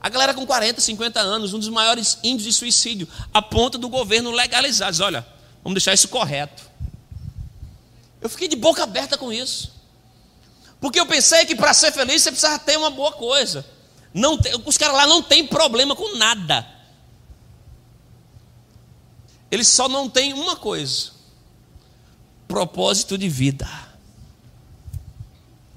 A 0.00 0.08
galera 0.08 0.34
com 0.34 0.44
40, 0.44 0.80
50 0.80 1.20
anos, 1.20 1.54
um 1.54 1.58
dos 1.58 1.68
maiores 1.68 2.18
índices 2.24 2.54
de 2.54 2.58
suicídio, 2.58 3.08
a 3.32 3.40
ponto 3.40 3.78
do 3.78 3.88
governo 3.88 4.30
legalizar. 4.32 4.92
Olha, 5.00 5.24
vamos 5.62 5.74
deixar 5.74 5.94
isso 5.94 6.08
correto. 6.08 6.68
Eu 8.20 8.28
fiquei 8.28 8.48
de 8.48 8.56
boca 8.56 8.82
aberta 8.82 9.16
com 9.16 9.32
isso. 9.32 9.72
Porque 10.80 10.98
eu 10.98 11.06
pensei 11.06 11.44
que 11.44 11.56
para 11.56 11.74
ser 11.74 11.92
feliz 11.92 12.22
você 12.22 12.30
precisava 12.30 12.58
ter 12.58 12.76
uma 12.76 12.90
boa 12.90 13.12
coisa. 13.12 13.64
Não 14.12 14.38
tem, 14.38 14.52
os 14.64 14.78
caras 14.78 14.96
lá 14.96 15.06
não 15.06 15.22
tem 15.22 15.46
problema 15.46 15.94
com 15.94 16.16
nada. 16.16 16.66
Eles 19.50 19.68
só 19.68 19.88
não 19.88 20.08
têm 20.08 20.32
uma 20.32 20.56
coisa: 20.56 21.12
propósito 22.46 23.16
de 23.18 23.28
vida. 23.28 23.68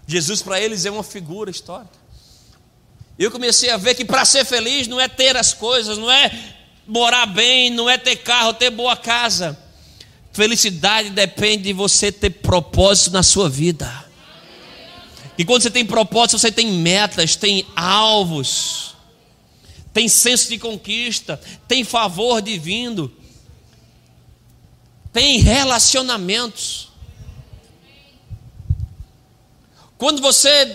Jesus 0.07 0.41
para 0.41 0.59
eles 0.59 0.85
é 0.85 0.91
uma 0.91 1.03
figura 1.03 1.49
histórica. 1.49 2.01
Eu 3.17 3.31
comecei 3.31 3.69
a 3.69 3.77
ver 3.77 3.95
que 3.95 4.03
para 4.03 4.25
ser 4.25 4.45
feliz 4.45 4.87
não 4.87 4.99
é 4.99 5.07
ter 5.07 5.37
as 5.37 5.53
coisas, 5.53 5.97
não 5.97 6.11
é 6.11 6.55
morar 6.87 7.25
bem, 7.25 7.69
não 7.69 7.89
é 7.89 7.97
ter 7.97 8.17
carro, 8.17 8.53
ter 8.53 8.69
boa 8.69 8.97
casa. 8.97 9.57
Felicidade 10.33 11.09
depende 11.09 11.63
de 11.63 11.73
você 11.73 12.11
ter 12.11 12.29
propósito 12.29 13.11
na 13.11 13.23
sua 13.23 13.49
vida. 13.49 14.05
E 15.37 15.43
quando 15.43 15.63
você 15.63 15.69
tem 15.69 15.85
propósito, 15.85 16.37
você 16.37 16.51
tem 16.51 16.71
metas, 16.71 17.35
tem 17.35 17.65
alvos, 17.75 18.95
tem 19.93 20.07
senso 20.07 20.49
de 20.49 20.57
conquista, 20.57 21.41
tem 21.67 21.83
favor 21.83 22.41
divino, 22.41 23.11
tem 25.11 25.39
relacionamentos. 25.39 26.89
Quando 29.97 30.21
você 30.21 30.65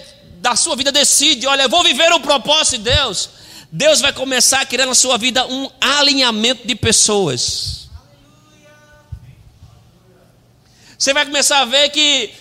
da 0.41 0.55
sua 0.55 0.77
vida 0.77 0.93
decide, 0.93 1.47
olha, 1.47 1.63
eu 1.63 1.69
vou 1.69 1.83
viver 1.83 2.13
o 2.13 2.21
propósito 2.21 2.79
de 2.79 2.91
Deus, 2.91 3.31
Deus 3.73 4.01
vai 4.01 4.13
começar 4.13 4.61
a 4.61 4.67
criar 4.67 4.87
na 4.87 4.95
sua 4.95 5.17
vida 5.17 5.47
um 5.47 5.69
alinhamento 5.81 6.67
de 6.67 6.75
pessoas. 6.75 7.86
Você 10.99 11.13
vai 11.13 11.25
começar 11.25 11.61
a 11.61 11.65
ver 11.65 11.91
que 11.91 12.33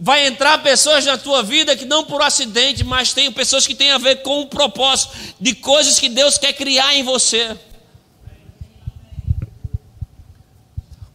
vai 0.00 0.26
entrar 0.26 0.62
pessoas 0.62 1.04
na 1.04 1.18
tua 1.18 1.42
vida 1.42 1.76
que 1.76 1.84
não 1.84 2.04
por 2.04 2.22
acidente, 2.22 2.84
mas 2.84 3.12
tem 3.12 3.30
pessoas 3.32 3.66
que 3.66 3.74
têm 3.74 3.90
a 3.90 3.98
ver 3.98 4.22
com 4.22 4.40
o 4.40 4.46
propósito 4.46 5.16
de 5.40 5.54
coisas 5.54 5.98
que 5.98 6.08
Deus 6.08 6.38
quer 6.38 6.52
criar 6.52 6.94
em 6.94 7.02
você. 7.02 7.56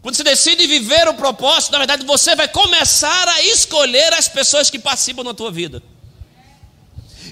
Quando 0.01 0.15
você 0.15 0.23
decide 0.23 0.67
viver 0.67 1.07
o 1.07 1.13
propósito, 1.13 1.71
na 1.71 1.77
verdade 1.77 2.05
você 2.05 2.35
vai 2.35 2.47
começar 2.47 3.27
a 3.29 3.41
escolher 3.43 4.13
as 4.13 4.27
pessoas 4.27 4.69
que 4.69 4.77
participam 4.77 5.23
na 5.23 5.33
tua 5.33 5.49
vida. 5.49 5.81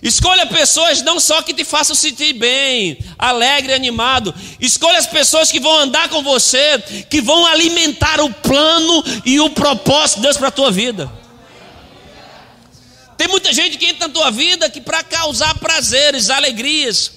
Escolha 0.01 0.47
pessoas 0.47 1.03
não 1.03 1.19
só 1.19 1.43
que 1.43 1.53
te 1.53 1.63
façam 1.63 1.95
sentir 1.95 2.33
bem, 2.33 2.97
alegre, 3.19 3.71
animado. 3.71 4.33
Escolha 4.59 4.97
as 4.97 5.05
pessoas 5.05 5.51
que 5.51 5.59
vão 5.59 5.77
andar 5.77 6.09
com 6.09 6.23
você, 6.23 6.79
que 7.07 7.21
vão 7.21 7.45
alimentar 7.45 8.19
o 8.19 8.33
plano 8.33 9.03
e 9.23 9.39
o 9.39 9.51
propósito 9.51 10.17
de 10.17 10.23
Deus 10.23 10.37
para 10.37 10.47
a 10.47 10.51
tua 10.51 10.71
vida. 10.71 11.11
Tem 13.15 13.27
muita 13.27 13.53
gente 13.53 13.77
que 13.77 13.85
entra 13.85 14.07
na 14.07 14.13
tua 14.13 14.31
vida 14.31 14.67
que 14.71 14.81
para 14.81 15.03
causar 15.03 15.53
prazeres, 15.59 16.31
alegrias. 16.31 17.11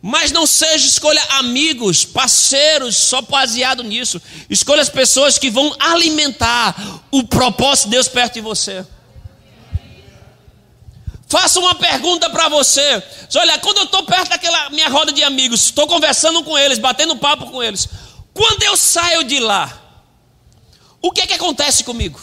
Mas 0.00 0.30
não 0.30 0.46
seja 0.46 0.86
escolha 0.86 1.20
amigos, 1.30 2.04
parceiros, 2.04 2.96
só 2.96 3.20
baseado 3.20 3.82
nisso. 3.82 4.22
Escolha 4.48 4.80
as 4.82 4.88
pessoas 4.88 5.36
que 5.36 5.50
vão 5.50 5.74
alimentar 5.80 7.02
o 7.10 7.24
propósito 7.24 7.86
de 7.86 7.90
Deus 7.90 8.06
perto 8.06 8.34
de 8.34 8.40
você. 8.40 8.86
Faça 11.30 11.60
uma 11.60 11.76
pergunta 11.76 12.28
para 12.28 12.48
você. 12.48 13.00
Olha, 13.36 13.56
quando 13.60 13.78
eu 13.78 13.84
estou 13.84 14.02
perto 14.02 14.30
daquela 14.30 14.68
minha 14.70 14.88
roda 14.88 15.12
de 15.12 15.22
amigos, 15.22 15.66
estou 15.66 15.86
conversando 15.86 16.42
com 16.42 16.58
eles, 16.58 16.76
batendo 16.76 17.16
papo 17.16 17.46
com 17.46 17.62
eles. 17.62 17.88
Quando 18.34 18.64
eu 18.64 18.76
saio 18.76 19.22
de 19.22 19.38
lá, 19.38 19.80
o 21.00 21.12
que 21.12 21.20
é 21.20 21.26
que 21.28 21.34
acontece 21.34 21.84
comigo? 21.84 22.20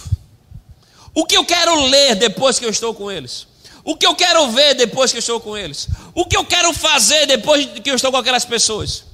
O 1.16 1.26
que 1.26 1.38
eu 1.38 1.46
quero 1.46 1.86
ler 1.86 2.16
depois 2.16 2.60
que 2.60 2.66
eu 2.66 2.70
estou 2.70 2.94
com 2.94 3.10
eles? 3.10 3.48
O 3.82 3.96
que 3.96 4.06
eu 4.06 4.14
quero 4.14 4.52
ver 4.52 4.74
depois 4.74 5.12
que 5.12 5.18
eu 5.18 5.20
estou 5.20 5.40
com 5.40 5.58
eles? 5.58 5.88
O 6.14 6.26
que 6.26 6.36
eu 6.36 6.44
quero 6.44 6.74
fazer 6.74 7.26
depois 7.28 7.66
que 7.82 7.90
eu 7.90 7.96
estou 7.96 8.12
com 8.12 8.18
aquelas 8.18 8.44
pessoas? 8.44 9.06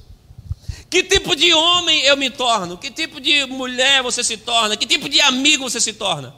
Que 0.90 1.04
tipo 1.04 1.36
de 1.36 1.54
homem 1.54 2.00
eu 2.00 2.16
me 2.16 2.30
torno? 2.30 2.76
Que 2.76 2.90
tipo 2.90 3.20
de 3.20 3.46
mulher 3.46 4.02
você 4.02 4.24
se 4.24 4.36
torna? 4.38 4.76
Que 4.76 4.86
tipo 4.86 5.08
de 5.08 5.20
amigo 5.20 5.62
você 5.62 5.80
se 5.80 5.92
torna? 5.92 6.34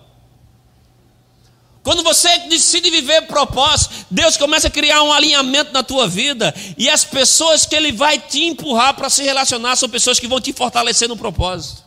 Quando 1.86 2.02
você 2.02 2.36
decide 2.48 2.90
viver 2.90 3.28
propósito, 3.28 3.94
Deus 4.10 4.36
começa 4.36 4.66
a 4.66 4.70
criar 4.70 5.04
um 5.04 5.12
alinhamento 5.12 5.72
na 5.72 5.84
tua 5.84 6.08
vida. 6.08 6.52
E 6.76 6.90
as 6.90 7.04
pessoas 7.04 7.64
que 7.64 7.76
Ele 7.76 7.92
vai 7.92 8.18
te 8.18 8.42
empurrar 8.42 8.94
para 8.94 9.08
se 9.08 9.22
relacionar 9.22 9.76
são 9.76 9.88
pessoas 9.88 10.18
que 10.18 10.26
vão 10.26 10.40
te 10.40 10.52
fortalecer 10.52 11.08
no 11.08 11.16
propósito. 11.16 11.84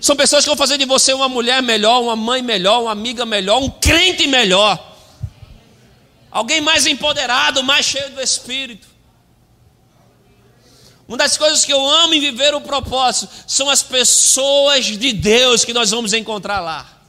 São 0.00 0.14
pessoas 0.14 0.44
que 0.44 0.48
vão 0.48 0.56
fazer 0.56 0.78
de 0.78 0.84
você 0.84 1.12
uma 1.12 1.28
mulher 1.28 1.60
melhor, 1.60 2.00
uma 2.00 2.14
mãe 2.14 2.40
melhor, 2.40 2.82
uma 2.82 2.92
amiga 2.92 3.26
melhor, 3.26 3.60
um 3.60 3.68
crente 3.68 4.28
melhor. 4.28 4.78
Alguém 6.30 6.60
mais 6.60 6.86
empoderado, 6.86 7.64
mais 7.64 7.86
cheio 7.86 8.10
do 8.10 8.20
Espírito. 8.20 8.86
Uma 11.08 11.16
das 11.16 11.36
coisas 11.36 11.64
que 11.64 11.72
eu 11.72 11.84
amo 11.84 12.14
em 12.14 12.20
viver 12.20 12.54
o 12.54 12.60
propósito 12.60 13.28
são 13.44 13.68
as 13.68 13.82
pessoas 13.82 14.84
de 14.84 15.12
Deus 15.12 15.64
que 15.64 15.72
nós 15.72 15.90
vamos 15.90 16.12
encontrar 16.12 16.60
lá. 16.60 16.99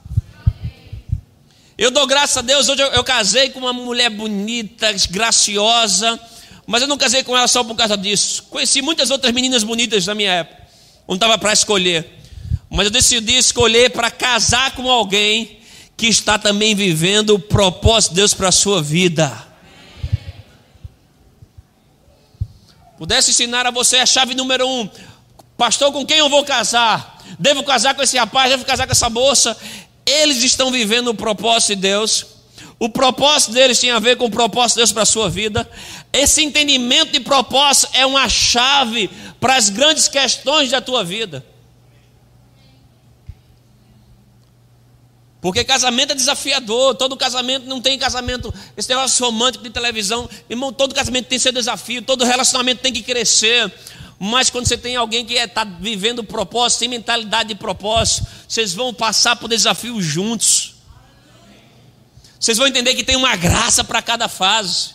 Eu 1.81 1.89
dou 1.89 2.05
graças 2.05 2.37
a 2.37 2.41
Deus, 2.41 2.69
hoje 2.69 2.83
eu, 2.83 2.89
eu 2.89 3.03
casei 3.03 3.49
com 3.49 3.57
uma 3.57 3.73
mulher 3.73 4.11
bonita, 4.11 4.93
graciosa, 5.09 6.19
mas 6.67 6.83
eu 6.83 6.87
não 6.87 6.95
casei 6.95 7.23
com 7.23 7.35
ela 7.35 7.47
só 7.47 7.63
por 7.63 7.75
causa 7.75 7.97
disso. 7.97 8.43
Conheci 8.51 8.83
muitas 8.83 9.09
outras 9.09 9.33
meninas 9.33 9.63
bonitas 9.63 10.05
na 10.05 10.13
minha 10.13 10.31
época, 10.31 10.61
não 11.07 11.15
estava 11.15 11.39
para 11.39 11.51
escolher. 11.51 12.07
Mas 12.69 12.85
eu 12.85 12.91
decidi 12.91 13.35
escolher 13.35 13.89
para 13.89 14.11
casar 14.11 14.75
com 14.75 14.91
alguém 14.91 15.57
que 15.97 16.05
está 16.05 16.37
também 16.37 16.75
vivendo 16.75 17.31
o 17.31 17.39
propósito 17.39 18.11
de 18.11 18.17
Deus 18.17 18.35
para 18.35 18.49
a 18.49 18.51
sua 18.51 18.79
vida. 18.79 19.47
Pudesse 22.95 23.31
ensinar 23.31 23.65
a 23.65 23.71
você 23.71 23.97
a 23.97 24.05
chave 24.05 24.35
número 24.35 24.67
um, 24.67 24.87
pastor, 25.57 25.91
com 25.91 26.05
quem 26.05 26.19
eu 26.19 26.29
vou 26.29 26.45
casar? 26.45 27.19
Devo 27.39 27.63
casar 27.63 27.95
com 27.95 28.03
esse 28.03 28.17
rapaz? 28.19 28.51
Devo 28.51 28.65
casar 28.65 28.85
com 28.85 28.91
essa 28.91 29.09
moça? 29.09 29.57
Eles 30.05 30.43
estão 30.43 30.71
vivendo 30.71 31.09
o 31.09 31.15
propósito 31.15 31.75
de 31.75 31.81
Deus. 31.81 32.25
O 32.79 32.89
propósito 32.89 33.51
deles 33.51 33.79
tem 33.79 33.91
a 33.91 33.99
ver 33.99 34.17
com 34.17 34.25
o 34.25 34.31
propósito 34.31 34.77
de 34.77 34.79
Deus 34.79 34.91
para 34.91 35.03
a 35.03 35.05
sua 35.05 35.29
vida. 35.29 35.69
Esse 36.11 36.41
entendimento 36.41 37.11
de 37.11 37.19
propósito 37.19 37.89
é 37.93 38.05
uma 38.05 38.27
chave 38.27 39.09
para 39.39 39.55
as 39.55 39.69
grandes 39.69 40.07
questões 40.07 40.71
da 40.71 40.81
tua 40.81 41.03
vida. 41.03 41.45
Porque 45.41 45.63
casamento 45.63 46.11
é 46.11 46.15
desafiador, 46.15 46.93
todo 46.93 47.17
casamento 47.17 47.65
não 47.65 47.81
tem 47.81 47.97
casamento, 47.97 48.53
esse 48.77 48.87
negócio 48.87 49.25
romântico 49.25 49.63
de 49.63 49.71
televisão, 49.71 50.29
irmão, 50.47 50.71
todo 50.71 50.93
casamento 50.93 51.25
tem 51.27 51.39
seu 51.39 51.51
desafio, 51.51 52.03
todo 52.03 52.23
relacionamento 52.23 52.81
tem 52.81 52.93
que 52.93 53.01
crescer. 53.01 53.73
Mas 54.23 54.51
quando 54.51 54.67
você 54.67 54.77
tem 54.77 54.95
alguém 54.95 55.25
que 55.25 55.33
está 55.33 55.63
é, 55.63 55.65
vivendo 55.79 56.23
propósito, 56.23 56.81
tem 56.81 56.87
mentalidade 56.87 57.49
de 57.49 57.55
propósito, 57.55 58.27
vocês 58.47 58.71
vão 58.71 58.93
passar 58.93 59.35
por 59.35 59.47
desafios 59.47 60.05
juntos. 60.05 60.75
Vocês 62.39 62.55
vão 62.55 62.67
entender 62.67 62.93
que 62.93 63.03
tem 63.03 63.15
uma 63.15 63.35
graça 63.35 63.83
para 63.83 63.99
cada 63.99 64.27
fase. 64.27 64.91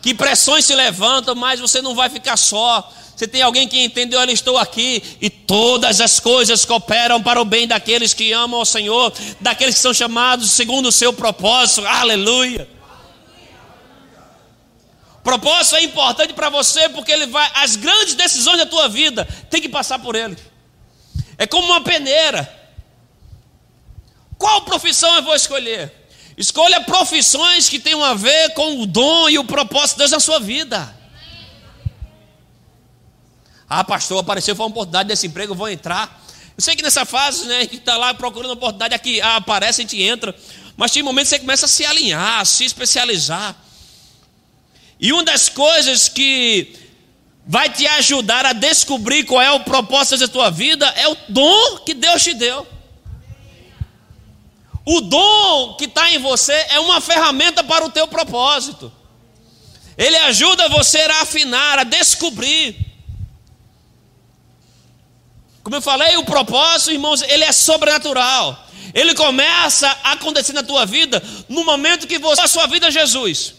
Que 0.00 0.14
pressões 0.14 0.64
se 0.64 0.74
levantam, 0.74 1.34
mas 1.34 1.60
você 1.60 1.82
não 1.82 1.94
vai 1.94 2.08
ficar 2.08 2.38
só. 2.38 2.90
Você 3.14 3.28
tem 3.28 3.42
alguém 3.42 3.68
que 3.68 3.78
entendeu, 3.78 4.18
olha, 4.18 4.32
estou 4.32 4.56
aqui 4.56 5.02
e 5.20 5.28
todas 5.28 6.00
as 6.00 6.18
coisas 6.18 6.64
cooperam 6.64 7.22
para 7.22 7.38
o 7.38 7.44
bem 7.44 7.68
daqueles 7.68 8.14
que 8.14 8.32
amam 8.32 8.60
ao 8.60 8.64
Senhor, 8.64 9.12
daqueles 9.38 9.74
que 9.74 9.82
são 9.82 9.92
chamados 9.92 10.50
segundo 10.50 10.88
o 10.88 10.92
seu 10.92 11.12
propósito. 11.12 11.86
Aleluia. 11.86 12.66
Propósito 15.26 15.74
é 15.74 15.82
importante 15.82 16.34
para 16.34 16.48
você 16.48 16.88
porque 16.88 17.10
ele 17.10 17.26
vai 17.26 17.50
as 17.52 17.74
grandes 17.74 18.14
decisões 18.14 18.58
da 18.58 18.64
tua 18.64 18.88
vida 18.88 19.26
tem 19.50 19.60
que 19.60 19.68
passar 19.68 19.98
por 19.98 20.14
ele. 20.14 20.38
É 21.36 21.44
como 21.48 21.66
uma 21.66 21.80
peneira. 21.80 22.48
Qual 24.38 24.62
profissão 24.62 25.16
eu 25.16 25.24
vou 25.24 25.34
escolher? 25.34 25.92
Escolha 26.38 26.80
profissões 26.82 27.68
que 27.68 27.80
tenham 27.80 28.04
a 28.04 28.14
ver 28.14 28.54
com 28.54 28.80
o 28.80 28.86
dom 28.86 29.28
e 29.28 29.36
o 29.36 29.42
propósito 29.42 29.96
de 29.96 29.98
Deus 29.98 30.12
na 30.12 30.20
sua 30.20 30.38
vida. 30.38 30.96
Ah, 33.68 33.82
pastor, 33.82 34.20
apareceu, 34.20 34.54
foi 34.54 34.64
uma 34.64 34.70
oportunidade 34.70 35.08
desse 35.08 35.26
emprego, 35.26 35.54
eu 35.54 35.56
vou 35.56 35.68
entrar. 35.68 36.24
Eu 36.56 36.62
sei 36.62 36.76
que 36.76 36.84
nessa 36.84 37.04
fase, 37.04 37.46
né, 37.46 37.66
que 37.66 37.78
está 37.78 37.96
lá 37.96 38.14
procurando 38.14 38.52
oportunidade, 38.52 38.94
aqui 38.94 39.20
ah, 39.20 39.34
aparece, 39.34 39.80
a 39.80 39.82
gente 39.82 40.00
entra. 40.00 40.32
Mas 40.76 40.92
tem 40.92 41.02
momentos 41.02 41.30
que 41.30 41.34
você 41.36 41.40
começa 41.40 41.66
a 41.66 41.68
se 41.68 41.84
alinhar, 41.84 42.38
a 42.38 42.44
se 42.44 42.64
especializar. 42.64 43.65
E 44.98 45.12
uma 45.12 45.24
das 45.24 45.48
coisas 45.48 46.08
que 46.08 46.74
vai 47.46 47.70
te 47.70 47.86
ajudar 47.86 48.44
a 48.44 48.52
descobrir 48.52 49.24
qual 49.24 49.40
é 49.40 49.50
o 49.52 49.60
propósito 49.60 50.18
da 50.18 50.28
tua 50.28 50.50
vida 50.50 50.86
é 50.96 51.06
o 51.06 51.16
dom 51.28 51.78
que 51.78 51.94
Deus 51.94 52.22
te 52.22 52.34
deu. 52.34 52.66
O 54.84 55.00
dom 55.00 55.74
que 55.74 55.86
está 55.86 56.10
em 56.10 56.18
você 56.18 56.52
é 56.70 56.78
uma 56.78 57.00
ferramenta 57.00 57.62
para 57.62 57.84
o 57.84 57.90
teu 57.90 58.06
propósito. 58.06 58.92
Ele 59.98 60.16
ajuda 60.16 60.68
você 60.68 60.98
a 60.98 61.22
afinar, 61.22 61.78
a 61.80 61.84
descobrir. 61.84 62.76
Como 65.62 65.74
eu 65.74 65.82
falei, 65.82 66.16
o 66.16 66.24
propósito, 66.24 66.92
irmãos, 66.92 67.22
ele 67.22 67.42
é 67.42 67.50
sobrenatural. 67.50 68.64
Ele 68.94 69.14
começa 69.14 69.88
a 70.04 70.12
acontecer 70.12 70.52
na 70.52 70.62
tua 70.62 70.86
vida 70.86 71.20
no 71.48 71.64
momento 71.64 72.06
que 72.06 72.18
você 72.18 72.42
a 72.42 72.48
sua 72.48 72.68
vida 72.68 72.90
Jesus. 72.90 73.55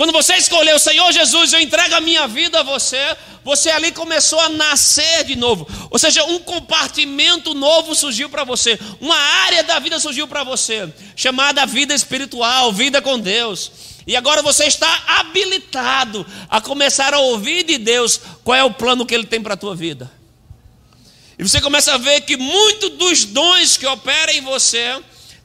Quando 0.00 0.12
você 0.12 0.34
escolheu, 0.36 0.78
Senhor 0.78 1.12
Jesus, 1.12 1.52
eu 1.52 1.60
entrego 1.60 1.94
a 1.94 2.00
minha 2.00 2.26
vida 2.26 2.60
a 2.60 2.62
você, 2.62 3.14
você 3.44 3.68
ali 3.68 3.92
começou 3.92 4.40
a 4.40 4.48
nascer 4.48 5.24
de 5.24 5.36
novo. 5.36 5.68
Ou 5.90 5.98
seja, 5.98 6.24
um 6.24 6.38
compartimento 6.38 7.52
novo 7.52 7.94
surgiu 7.94 8.30
para 8.30 8.42
você, 8.42 8.80
uma 8.98 9.14
área 9.14 9.62
da 9.62 9.78
vida 9.78 10.00
surgiu 10.00 10.26
para 10.26 10.42
você, 10.42 10.90
chamada 11.14 11.66
vida 11.66 11.92
espiritual, 11.94 12.72
vida 12.72 13.02
com 13.02 13.18
Deus. 13.18 13.70
E 14.06 14.16
agora 14.16 14.40
você 14.40 14.64
está 14.64 14.90
habilitado 15.06 16.26
a 16.48 16.62
começar 16.62 17.12
a 17.12 17.18
ouvir 17.18 17.64
de 17.64 17.76
Deus 17.76 18.18
qual 18.42 18.56
é 18.56 18.64
o 18.64 18.72
plano 18.72 19.04
que 19.04 19.14
Ele 19.14 19.26
tem 19.26 19.42
para 19.42 19.52
a 19.52 19.58
tua 19.58 19.76
vida. 19.76 20.10
E 21.38 21.42
você 21.42 21.60
começa 21.60 21.92
a 21.92 21.98
ver 21.98 22.22
que 22.22 22.38
muito 22.38 22.88
dos 22.88 23.26
dons 23.26 23.76
que 23.76 23.86
operam 23.86 24.32
em 24.32 24.40
você 24.40 24.98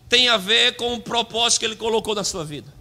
tem 0.07 0.29
a 0.29 0.37
ver 0.37 0.77
com 0.77 0.93
o 0.93 1.01
propósito 1.01 1.59
que 1.59 1.65
ele 1.65 1.75
colocou 1.75 2.15
na 2.15 2.23
sua 2.23 2.45
vida. 2.45 2.74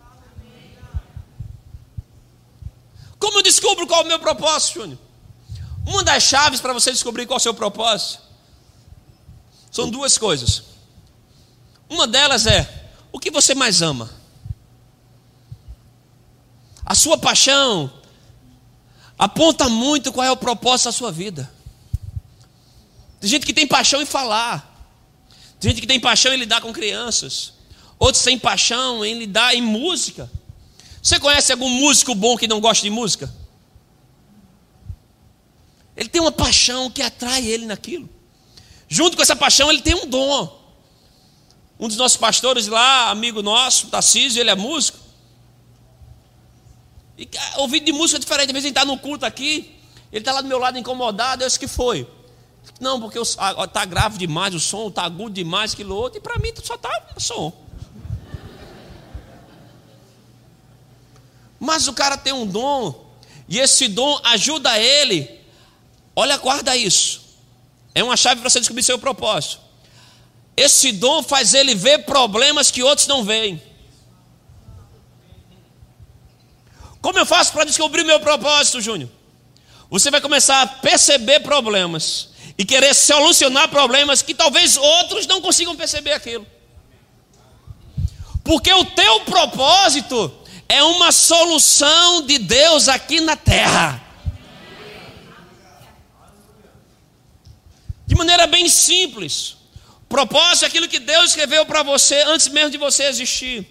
Como 3.25 3.39
eu 3.39 3.43
descubro 3.43 3.87
qual 3.87 4.03
é 4.03 4.05
o 4.05 4.07
meu 4.07 4.19
propósito, 4.19 4.75
Júnior? 4.75 4.99
Uma 5.87 6.05
das 6.05 6.25
chaves 6.25 6.61
para 6.61 6.75
você 6.75 6.93
descobrir 6.93 7.25
qual 7.25 7.39
é 7.39 7.41
o 7.41 7.43
seu 7.43 7.55
propósito 7.55 8.21
são 9.73 9.89
duas 9.89 10.19
coisas. 10.19 10.63
Uma 11.89 12.07
delas 12.07 12.47
é 12.47 12.91
o 13.11 13.19
que 13.19 13.31
você 13.31 13.55
mais 13.55 13.81
ama. 13.81 14.11
A 16.85 16.95
sua 16.95 17.17
paixão 17.17 17.91
aponta 19.19 19.71
muito 19.71 20.13
qual 20.13 20.27
é 20.27 20.31
o 20.31 20.37
propósito 20.37 20.89
da 20.89 20.93
sua 20.93 21.11
vida. 21.11 21.51
Tem 23.21 23.31
gente 23.31 23.47
que 23.47 23.55
tem 23.55 23.67
paixão 23.67 24.03
em 24.03 24.07
falar. 24.07 24.71
Tem 25.59 25.71
gente 25.71 25.81
que 25.81 25.87
tem 25.87 25.99
paixão 25.99 26.35
em 26.35 26.37
lidar 26.37 26.61
com 26.61 26.75
crianças. 26.75 27.55
Outros 27.99 28.23
têm 28.23 28.39
paixão 28.39 29.03
em 29.03 29.19
lidar 29.19 29.55
em 29.55 29.63
música. 29.63 30.31
Você 31.05 31.21
conhece 31.21 31.53
algum 31.53 31.69
músico 31.69 32.15
bom 32.15 32.35
que 32.35 32.49
não 32.49 32.63
gosta 32.63 32.83
de 32.83 32.89
música? 32.89 33.31
Ele 35.95 36.09
tem 36.09 36.19
uma 36.19 36.33
paixão 36.33 36.91
que 36.91 37.03
atrai 37.03 37.45
ele 37.45 37.67
naquilo. 37.67 38.09
Junto 38.89 39.15
com 39.15 39.23
essa 39.23 39.37
paixão, 39.37 39.71
ele 39.71 39.83
tem 39.83 39.95
um 39.95 40.07
dom. 40.07 40.65
Um 41.79 41.89
dos 41.89 41.99
nossos 41.99 42.17
pastores 42.17 42.69
lá, 42.69 43.11
amigo 43.11 43.43
nosso, 43.43 43.89
Tarcísio, 43.89 44.41
ele 44.41 44.49
é 44.49 44.55
músico. 44.55 44.99
E 47.19 47.29
ouvido 47.59 47.85
de 47.85 47.93
música 47.93 48.19
diferente. 48.19 48.47
Às 48.47 48.53
vezes 48.53 48.65
ele 48.65 48.71
está 48.71 48.87
no 48.87 48.97
culto 48.99 49.27
aqui, 49.27 49.77
ele 50.11 50.23
está 50.23 50.33
lá 50.33 50.41
do 50.41 50.49
meu 50.49 50.59
lado 50.59 50.79
incomodado. 50.79 51.43
Eu 51.43 51.47
disse 51.47 51.59
que 51.59 51.69
foi. 51.69 52.09
Não, 52.81 52.99
porque 52.99 53.19
está 53.19 53.85
grave 53.85 54.17
demais 54.17 54.55
o 54.55 54.59
som, 54.59 54.89
está 54.89 55.03
agudo 55.03 55.35
demais 55.35 55.75
aquilo 55.75 55.95
outro, 55.95 56.19
e 56.19 56.23
para 56.23 56.39
mim 56.39 56.51
só 56.63 56.77
está 56.77 57.09
som. 57.19 57.64
Mas 61.59 61.89
o 61.89 61.93
cara 61.93 62.17
tem 62.17 62.33
um 62.33 62.47
dom, 62.47 63.05
e 63.49 63.59
esse 63.59 63.89
dom 63.89 64.21
ajuda 64.25 64.79
ele. 64.79 65.41
Olha, 66.17 66.37
guarda 66.37 66.77
isso. 66.77 67.23
É 67.95 68.03
uma 68.03 68.17
chave 68.17 68.41
para 68.41 68.51
você 68.51 68.61
descobrir 68.61 68.83
seu 68.83 68.99
propósito. 68.99 69.61
Esse 70.57 70.93
dom 70.93 71.23
faz 71.23 71.55
ele 71.55 71.75
ver 71.75 72.05
problemas 72.05 72.71
que 72.71 72.83
outros 72.83 73.07
não 73.07 73.25
veem. 73.25 73.61
Como 77.01 77.19
eu 77.19 77.27
faço 77.27 77.53
para 77.53 77.65
descobrir 77.65 78.05
meu 78.05 78.19
propósito, 78.21 78.81
Júnior? 78.81 79.11
Você 79.91 80.11
vai 80.11 80.21
começar 80.21 80.63
a 80.63 80.67
perceber 80.67 81.41
problemas 81.41 82.31
e 82.57 82.65
querer 82.65 82.95
solucionar 82.95 83.69
problemas 83.69 84.23
que 84.23 84.35
talvez 84.35 84.77
outros 84.77 85.27
não 85.27 85.41
consigam 85.41 85.77
perceber 85.77 86.13
aquilo. 86.13 86.47
Porque 88.43 88.73
o 88.73 88.85
teu 88.85 89.21
propósito 89.21 90.33
é 90.69 90.83
uma 90.83 91.13
solução 91.13 92.23
de 92.23 92.39
Deus 92.39 92.89
aqui 92.89 93.21
na 93.21 93.37
terra. 93.37 94.03
De 98.07 98.15
maneira 98.15 98.47
bem 98.47 98.69
simples. 98.69 99.57
Propósito 100.09 100.65
é 100.65 100.69
aquilo 100.69 100.89
que 100.89 100.99
Deus 100.99 101.31
escreveu 101.31 101.67
para 101.67 101.83
você 101.83 102.23
antes 102.23 102.49
mesmo 102.49 102.71
de 102.71 102.79
você 102.79 103.05
existir. 103.05 103.67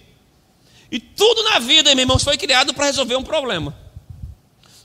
E 0.90 1.00
tudo 1.00 1.42
na 1.44 1.58
vida, 1.58 1.94
meu 1.94 2.02
irmão, 2.02 2.18
foi 2.18 2.36
criado 2.36 2.74
para 2.74 2.86
resolver 2.86 3.16
um 3.16 3.22
problema. 3.22 3.74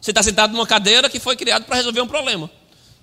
Você 0.02 0.12
está 0.12 0.24
sentado 0.24 0.54
numa 0.54 0.65
cadeira 0.65 1.10
que 1.10 1.19
foi 1.19 1.36
criado 1.36 1.65
para 1.65 1.76
resolver 1.76 2.02
um 2.02 2.08
problema. 2.08 2.50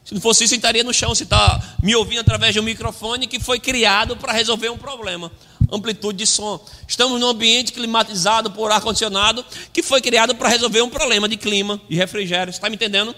Se 0.04 0.14
não 0.14 0.20
fosse 0.20 0.44
isso, 0.44 0.54
estaria 0.54 0.82
no 0.82 0.94
chão. 0.94 1.14
Você 1.14 1.24
está 1.24 1.60
me 1.82 1.94
ouvindo 1.94 2.20
através 2.20 2.54
de 2.54 2.60
um 2.60 2.62
microfone 2.62 3.26
que 3.26 3.38
foi 3.38 3.60
criado 3.60 4.16
para 4.16 4.32
resolver 4.32 4.70
um 4.70 4.78
problema. 4.78 5.30
Amplitude 5.70 6.18
de 6.18 6.26
som. 6.26 6.60
Estamos 6.86 7.20
num 7.20 7.28
ambiente 7.28 7.72
climatizado 7.72 8.50
por 8.50 8.70
ar-condicionado 8.70 9.44
que 9.72 9.82
foi 9.82 10.00
criado 10.00 10.34
para 10.34 10.48
resolver 10.48 10.82
um 10.82 10.90
problema 10.90 11.28
de 11.28 11.36
clima, 11.36 11.80
de 11.88 11.96
refrigério. 11.96 12.52
Você 12.52 12.58
está 12.58 12.68
me 12.68 12.76
entendendo? 12.76 13.14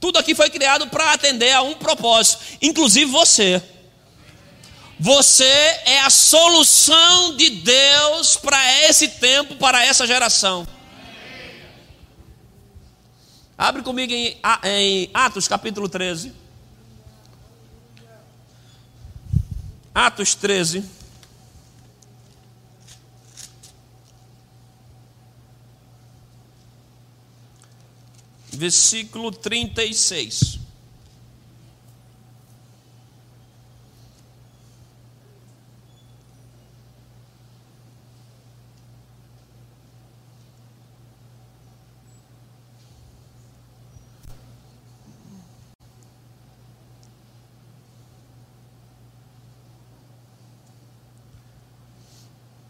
Tudo 0.00 0.18
aqui 0.18 0.34
foi 0.34 0.50
criado 0.50 0.88
para 0.88 1.12
atender 1.12 1.52
a 1.52 1.62
um 1.62 1.74
propósito, 1.74 2.42
inclusive 2.60 3.10
você. 3.10 3.62
Você 4.98 5.44
é 5.44 6.00
a 6.00 6.10
solução 6.10 7.36
de 7.36 7.50
Deus 7.50 8.36
para 8.36 8.88
esse 8.88 9.08
tempo, 9.08 9.56
para 9.56 9.84
essa 9.84 10.06
geração. 10.06 10.66
Abre 13.56 13.82
comigo 13.82 14.12
em, 14.12 14.36
em 14.64 15.10
Atos 15.14 15.46
capítulo 15.46 15.88
13. 15.88 16.32
Atos 19.94 20.34
13. 20.34 20.84
Versículo 28.52 29.32
36. 29.32 30.60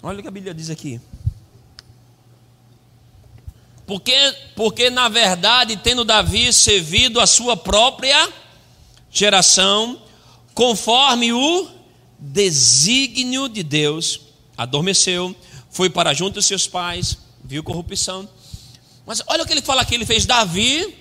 Olha 0.03 0.19
o 0.19 0.23
que 0.23 0.29
a 0.29 0.33
Bíblia 0.33 0.53
diz 0.53 0.69
aqui. 0.69 1.01
Porque, 3.93 4.35
porque 4.57 4.89
na 4.89 5.07
verdade, 5.11 5.77
tendo 5.77 6.03
Davi 6.03 6.51
servido 6.51 7.21
a 7.21 7.27
sua 7.27 7.59
própria 7.59 8.27
geração, 9.11 10.01
conforme 10.55 11.31
o 11.31 11.69
desígnio 12.19 13.51
de 13.51 13.63
Deus, 13.63 14.21
adormeceu, 14.57 15.37
foi 15.71 15.91
para 15.91 16.15
junto 16.15 16.37
dos 16.37 16.47
seus 16.47 16.67
pais, 16.67 17.19
viu 17.45 17.63
corrupção. 17.63 18.27
Mas 19.05 19.23
olha 19.27 19.43
o 19.43 19.47
que 19.47 19.53
ele 19.53 19.61
fala 19.61 19.83
aqui: 19.83 19.95
ele 19.95 20.07
fez 20.07 20.25
Davi, 20.25 20.97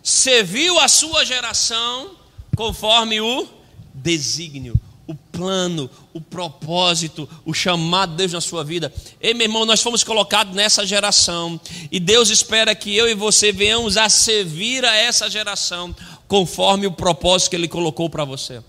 serviu 0.00 0.78
a 0.78 0.86
sua 0.86 1.24
geração, 1.24 2.12
conforme 2.54 3.20
o 3.20 3.48
desígnio 3.92 4.78
o 5.06 5.14
plano, 5.14 5.88
o 6.12 6.20
propósito, 6.20 7.28
o 7.44 7.54
chamado 7.54 8.10
de 8.10 8.16
Deus 8.16 8.32
na 8.32 8.40
sua 8.40 8.64
vida. 8.64 8.92
Ei, 9.20 9.34
meu 9.34 9.46
irmão, 9.46 9.64
nós 9.64 9.80
fomos 9.80 10.02
colocados 10.02 10.54
nessa 10.54 10.84
geração 10.84 11.60
e 11.92 12.00
Deus 12.00 12.28
espera 12.28 12.74
que 12.74 12.94
eu 12.96 13.08
e 13.08 13.14
você 13.14 13.52
venhamos 13.52 13.96
a 13.96 14.08
servir 14.08 14.84
a 14.84 14.94
essa 14.94 15.30
geração 15.30 15.94
conforme 16.26 16.86
o 16.86 16.92
propósito 16.92 17.50
que 17.50 17.56
Ele 17.56 17.68
colocou 17.68 18.10
para 18.10 18.24
você. 18.24 18.60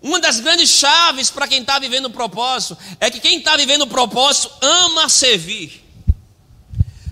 Uma 0.00 0.18
das 0.18 0.40
grandes 0.40 0.70
chaves 0.70 1.30
para 1.30 1.46
quem 1.46 1.60
está 1.60 1.78
vivendo 1.78 2.06
o 2.06 2.10
propósito 2.10 2.76
é 2.98 3.08
que 3.08 3.20
quem 3.20 3.38
está 3.38 3.56
vivendo 3.56 3.82
o 3.82 3.86
propósito 3.86 4.50
ama 4.60 5.08
servir. 5.08 5.80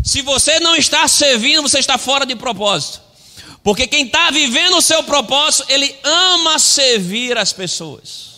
Se 0.03 0.23
você 0.23 0.59
não 0.59 0.75
está 0.75 1.07
servindo, 1.07 1.63
você 1.63 1.79
está 1.79 1.97
fora 1.97 2.27
de 2.27 2.35
propósito. 2.35 3.10
Porque 3.63 3.87
quem 3.87 4.07
está 4.07 4.31
vivendo 4.31 4.77
o 4.77 4.83
seu 4.83 5.03
propósito, 5.03 5.67
ele 5.69 5.95
ama 6.03 6.59
servir 6.59 7.37
as 7.37 7.53
pessoas. 7.53 8.31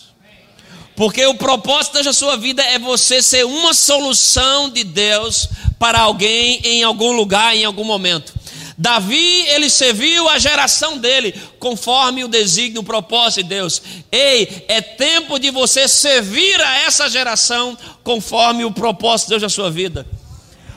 Porque 0.95 1.25
o 1.25 1.35
propósito 1.35 2.03
da 2.03 2.13
sua 2.13 2.37
vida 2.37 2.61
é 2.61 2.77
você 2.77 3.21
ser 3.21 3.45
uma 3.45 3.73
solução 3.73 4.69
de 4.69 4.83
Deus 4.83 5.47
para 5.79 5.99
alguém 5.99 6.59
em 6.63 6.83
algum 6.83 7.13
lugar, 7.13 7.55
em 7.55 7.65
algum 7.65 7.83
momento. 7.83 8.33
Davi, 8.77 9.45
ele 9.47 9.69
serviu 9.69 10.27
a 10.27 10.39
geração 10.39 10.97
dele 10.97 11.33
conforme 11.59 12.23
o 12.23 12.27
desígnio, 12.27 12.81
o 12.81 12.83
propósito 12.83 13.43
de 13.43 13.49
Deus. 13.49 13.81
Ei, 14.11 14.65
é 14.67 14.81
tempo 14.81 15.39
de 15.39 15.51
você 15.51 15.87
servir 15.87 16.59
a 16.61 16.79
essa 16.79 17.09
geração 17.09 17.77
conforme 18.03 18.65
o 18.65 18.71
propósito 18.71 19.27
de 19.27 19.29
Deus 19.31 19.43
na 19.43 19.49
sua 19.49 19.71
vida. 19.71 20.05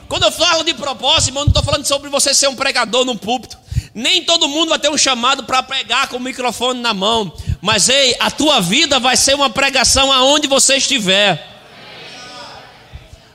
Quando 0.09 0.25
eu 0.25 0.33
falo 0.33 0.63
de 0.63 0.73
propósito, 0.73 1.31
irmão, 1.31 1.45
não 1.45 1.51
estou 1.51 1.65
falando 1.65 1.85
sobre 1.85 2.09
você 2.09 2.33
ser 2.33 2.49
um 2.49 2.55
pregador 2.55 3.05
no 3.05 3.17
púlpito. 3.17 3.59
Nem 3.97 4.23
todo 4.23 4.47
mundo 4.47 4.69
vai 4.69 4.79
ter 4.79 4.91
um 4.91 4.99
chamado 4.99 5.45
para 5.45 5.63
pregar 5.63 6.09
com 6.09 6.19
o 6.19 6.21
microfone 6.21 6.79
na 6.83 6.93
mão. 6.93 7.33
Mas 7.63 7.89
ei, 7.89 8.15
a 8.21 8.31
tua 8.31 8.61
vida 8.61 9.01
vai 9.01 9.17
ser 9.17 9.35
uma 9.35 9.49
pregação 9.49 10.13
aonde 10.13 10.47
você 10.47 10.77
estiver. 10.77 11.43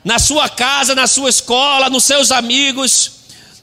Na 0.04 0.20
sua 0.20 0.48
casa, 0.48 0.94
na 0.94 1.08
sua 1.08 1.32
escola, 1.32 1.90
nos 1.90 2.04
seus 2.04 2.32
amigos, 2.32 3.12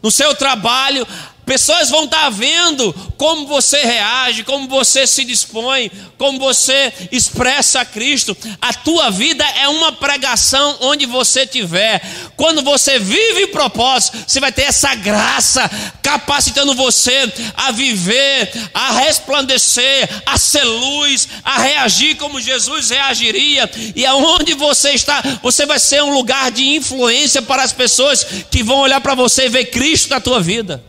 no 0.03 0.11
seu 0.11 0.35
trabalho. 0.35 1.07
Pessoas 1.49 1.89
vão 1.89 2.05
estar 2.05 2.29
vendo 2.29 2.93
como 3.17 3.47
você 3.47 3.79
reage, 3.79 4.45
como 4.45 4.69
você 4.69 5.07
se 5.07 5.25
dispõe, 5.25 5.91
como 6.19 6.39
você 6.39 6.93
expressa 7.11 7.87
Cristo. 7.87 8.37
A 8.61 8.75
tua 8.75 9.11
vida 9.11 9.43
é 9.57 9.67
uma 9.67 9.91
pregação 9.91 10.77
onde 10.83 11.07
você 11.07 11.45
estiver. 11.45 12.03
Quando 12.37 12.61
você 12.61 12.99
vive 12.99 13.47
propósito, 13.47 14.19
você 14.27 14.39
vai 14.39 14.53
ter 14.53 14.65
essa 14.65 14.95
graça 14.95 15.71
capacitando 16.03 16.75
você 16.75 17.33
a 17.57 17.73
viver, 17.73 18.53
a 18.75 18.93
resplandecer, 19.01 20.07
a 20.27 20.37
ser 20.37 20.65
luz, 20.65 21.29
a 21.43 21.61
reagir 21.61 22.17
como 22.17 22.43
Jesus 22.43 22.91
reagiria. 22.91 23.71
E 23.97 24.05
aonde 24.05 24.53
você 24.53 24.91
está, 24.91 25.23
você 25.43 25.65
vai 25.65 25.79
ser 25.79 26.03
um 26.03 26.13
lugar 26.13 26.51
de 26.51 26.77
influência 26.77 27.41
para 27.41 27.63
as 27.63 27.73
pessoas 27.73 28.23
que 28.51 28.63
vão 28.63 28.81
olhar 28.81 29.01
para 29.01 29.15
você 29.15 29.47
e 29.47 29.49
ver 29.49 29.65
Cristo 29.71 30.11
na 30.11 30.21
tua 30.21 30.43
vida. 30.43 30.85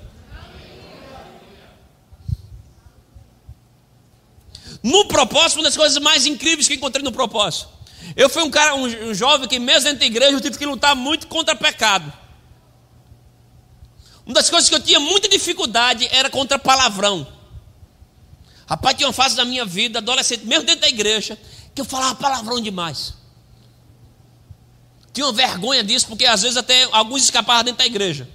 No 4.81 5.05
propósito, 5.05 5.57
uma 5.57 5.65
das 5.65 5.75
coisas 5.75 5.97
mais 6.01 6.25
incríveis 6.25 6.67
que 6.67 6.75
encontrei 6.75 7.03
no 7.03 7.11
propósito. 7.11 7.69
Eu 8.15 8.29
fui 8.29 8.43
um 8.43 8.49
cara, 8.49 8.75
um, 8.75 9.13
jovem 9.13 9.47
que 9.47 9.59
mesmo 9.59 9.83
dentro 9.83 9.99
da 9.99 10.05
igreja 10.05 10.31
eu 10.31 10.41
tive 10.41 10.57
que 10.57 10.65
lutar 10.65 10.95
muito 10.95 11.27
contra 11.27 11.55
pecado. 11.55 12.11
Uma 14.25 14.35
das 14.35 14.49
coisas 14.49 14.69
que 14.69 14.75
eu 14.75 14.79
tinha 14.79 14.99
muita 14.99 15.27
dificuldade 15.27 16.07
era 16.11 16.29
contra 16.29 16.57
palavrão. 16.57 17.27
Rapaz, 18.67 18.95
tinha 18.95 19.07
uma 19.07 19.13
fase 19.13 19.35
da 19.35 19.43
minha 19.43 19.65
vida, 19.65 19.99
adolescente, 19.99 20.45
mesmo 20.45 20.63
dentro 20.63 20.81
da 20.81 20.87
igreja, 20.87 21.37
que 21.73 21.81
eu 21.81 21.85
falava 21.85 22.15
palavrão 22.15 22.61
demais. 22.61 23.15
Tinha 25.11 25.25
uma 25.25 25.33
vergonha 25.33 25.83
disso, 25.83 26.07
porque 26.07 26.25
às 26.25 26.43
vezes 26.43 26.55
até 26.55 26.83
alguns 26.91 27.23
escapavam 27.23 27.63
dentro 27.63 27.79
da 27.79 27.85
igreja. 27.85 28.29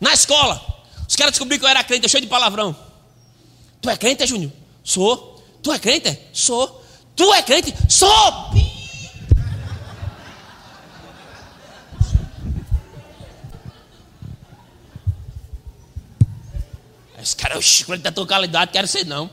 Na 0.00 0.12
escola, 0.12 0.60
os 1.08 1.16
caras 1.16 1.32
descobriram 1.32 1.60
que 1.60 1.64
eu 1.64 1.70
era 1.70 1.82
crente, 1.84 2.04
eu 2.04 2.08
cheio 2.08 2.22
de 2.22 2.28
palavrão. 2.28 2.87
Tu 3.80 3.90
é 3.90 3.96
crente, 3.96 4.26
Júnior? 4.26 4.52
Sou. 4.82 5.42
Tu 5.62 5.72
é 5.72 5.78
crente? 5.78 6.18
Sou. 6.32 6.84
Tu 7.14 7.34
é 7.34 7.42
crente? 7.42 7.74
Sou. 7.88 8.08
Esse 17.20 17.36
cara 17.36 17.54
é 17.54 17.58
o 17.58 17.62
chiclete 17.62 18.02
da 18.02 18.12
tua 18.12 18.26
qualidade, 18.26 18.70
quero 18.72 18.86
ser 18.86 19.04
não. 19.04 19.28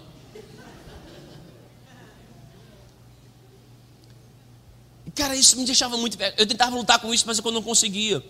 Cara, 5.15 5.34
isso 5.34 5.58
me 5.58 5.65
deixava 5.65 5.95
muito. 5.95 6.17
Eu 6.38 6.45
tentava 6.45 6.75
lutar 6.75 6.99
com 6.99 7.13
isso, 7.13 7.23
mas 7.25 7.39
eu 7.39 7.51
não 7.51 7.62
conseguia. 7.62 8.21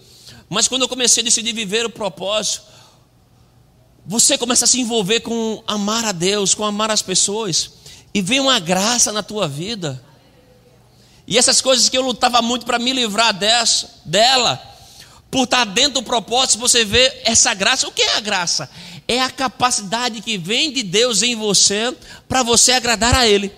Mas 0.48 0.68
quando 0.68 0.84
eu 0.84 0.88
comecei 0.88 1.22
a 1.22 1.24
decidir 1.24 1.52
viver 1.52 1.84
o 1.84 1.90
propósito, 1.90 2.62
você 4.06 4.38
começa 4.38 4.66
a 4.66 4.68
se 4.68 4.80
envolver 4.80 5.22
com 5.22 5.64
amar 5.66 6.06
a 6.06 6.12
Deus, 6.12 6.54
com 6.54 6.64
amar 6.64 6.92
as 6.92 7.02
pessoas, 7.02 7.72
e 8.14 8.22
vem 8.22 8.40
uma 8.40 8.60
graça 8.60 9.12
na 9.12 9.24
tua 9.24 9.48
vida. 9.48 10.02
E 11.28 11.38
essas 11.38 11.60
coisas 11.60 11.90
que 11.90 11.98
eu 11.98 12.04
lutava 12.04 12.42
muito 12.42 12.66
para 12.66 12.78
me 12.78 12.94
livrar 12.94 13.34
dessa, 13.34 13.90
dela, 14.06 14.62
por 15.32 15.46
estar 15.46 15.66
dentro 15.66 15.96
do 15.96 16.04
propósito, 16.04 16.60
você 16.60 16.86
vê 16.86 17.22
essa 17.26 17.54
graça. 17.56 17.88
O 17.88 17.92
que 17.92 18.04
é 18.04 18.16
a 18.16 18.20
graça? 18.20 18.70
É 19.08 19.20
a 19.20 19.30
capacidade 19.30 20.22
que 20.22 20.38
vem 20.38 20.72
de 20.72 20.84
Deus 20.84 21.24
em 21.24 21.36
você 21.36 21.96
para 22.30 22.44
você 22.44 22.74
agradar 22.74 23.16
a 23.16 23.28
Ele. 23.28 23.52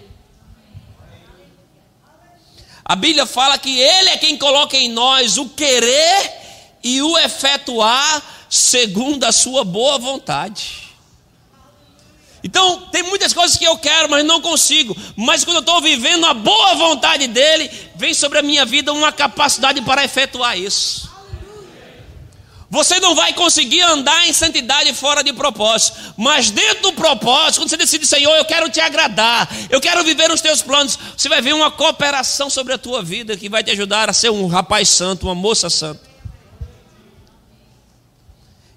A 2.86 2.96
Bíblia 2.96 3.26
fala 3.26 3.58
que 3.58 3.78
Ele 3.78 4.10
é 4.10 4.18
quem 4.18 4.38
coloca 4.38 4.78
em 4.78 4.88
nós 4.88 5.38
o 5.38 5.50
querer 5.50 6.32
e 6.82 7.02
o 7.02 7.18
efetuar 7.18 8.37
segundo 8.50 9.24
a 9.24 9.32
sua 9.32 9.64
boa 9.64 9.98
vontade. 9.98 10.88
Então, 12.44 12.88
tem 12.92 13.04
muitas 13.04 13.34
coisas 13.34 13.58
que 13.58 13.66
eu 13.66 13.78
quero, 13.78 14.10
mas 14.10 14.24
não 14.24 14.40
consigo. 14.40 14.96
Mas 15.16 15.44
quando 15.44 15.58
eu 15.58 15.62
estou 15.62 15.82
vivendo 15.82 16.26
a 16.26 16.34
boa 16.34 16.76
vontade 16.76 17.28
dele, 17.28 17.70
vem 17.96 18.14
sobre 18.14 18.40
a 18.40 18.42
minha 18.42 18.66
vida 18.66 18.94
uma 18.94 19.12
capacidade 19.12 19.82
para 19.82 20.06
efetuar 20.06 20.58
isso. 20.58 21.08
Você 22.70 23.00
não 23.00 23.16
vai 23.16 23.34
conseguir 23.34 23.82
andar 23.82 24.28
em 24.28 24.34
santidade 24.34 24.94
fora 24.94 25.24
de 25.24 25.32
propósito, 25.32 25.98
mas 26.18 26.52
dentro 26.52 26.84
do 26.84 26.94
propósito, 26.94 27.62
quando 27.62 27.70
você 27.70 27.78
decide, 27.78 28.06
Senhor, 28.06 28.36
eu 28.36 28.44
quero 28.44 28.70
te 28.70 28.82
agradar, 28.82 29.50
eu 29.70 29.80
quero 29.80 30.04
viver 30.04 30.30
os 30.32 30.42
teus 30.42 30.62
planos, 30.62 31.00
você 31.16 31.30
vai 31.30 31.42
ver 31.42 31.54
uma 31.54 31.72
cooperação 31.72 32.50
sobre 32.50 32.74
a 32.74 32.78
tua 32.78 33.02
vida 33.02 33.38
que 33.38 33.48
vai 33.48 33.64
te 33.64 33.72
ajudar 33.72 34.10
a 34.10 34.14
ser 34.14 34.32
um 34.32 34.48
rapaz 34.48 34.90
santo, 34.90 35.28
uma 35.28 35.36
moça 35.36 35.70
santa. 35.70 36.07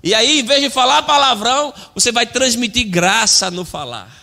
E 0.02 0.14
aí, 0.14 0.40
em 0.40 0.44
vez 0.44 0.62
de 0.62 0.70
falar 0.70 1.02
palavrão, 1.02 1.74
você 1.94 2.10
vai 2.10 2.26
transmitir 2.26 2.88
graça 2.88 3.50
no 3.50 3.64
falar. 3.64 4.20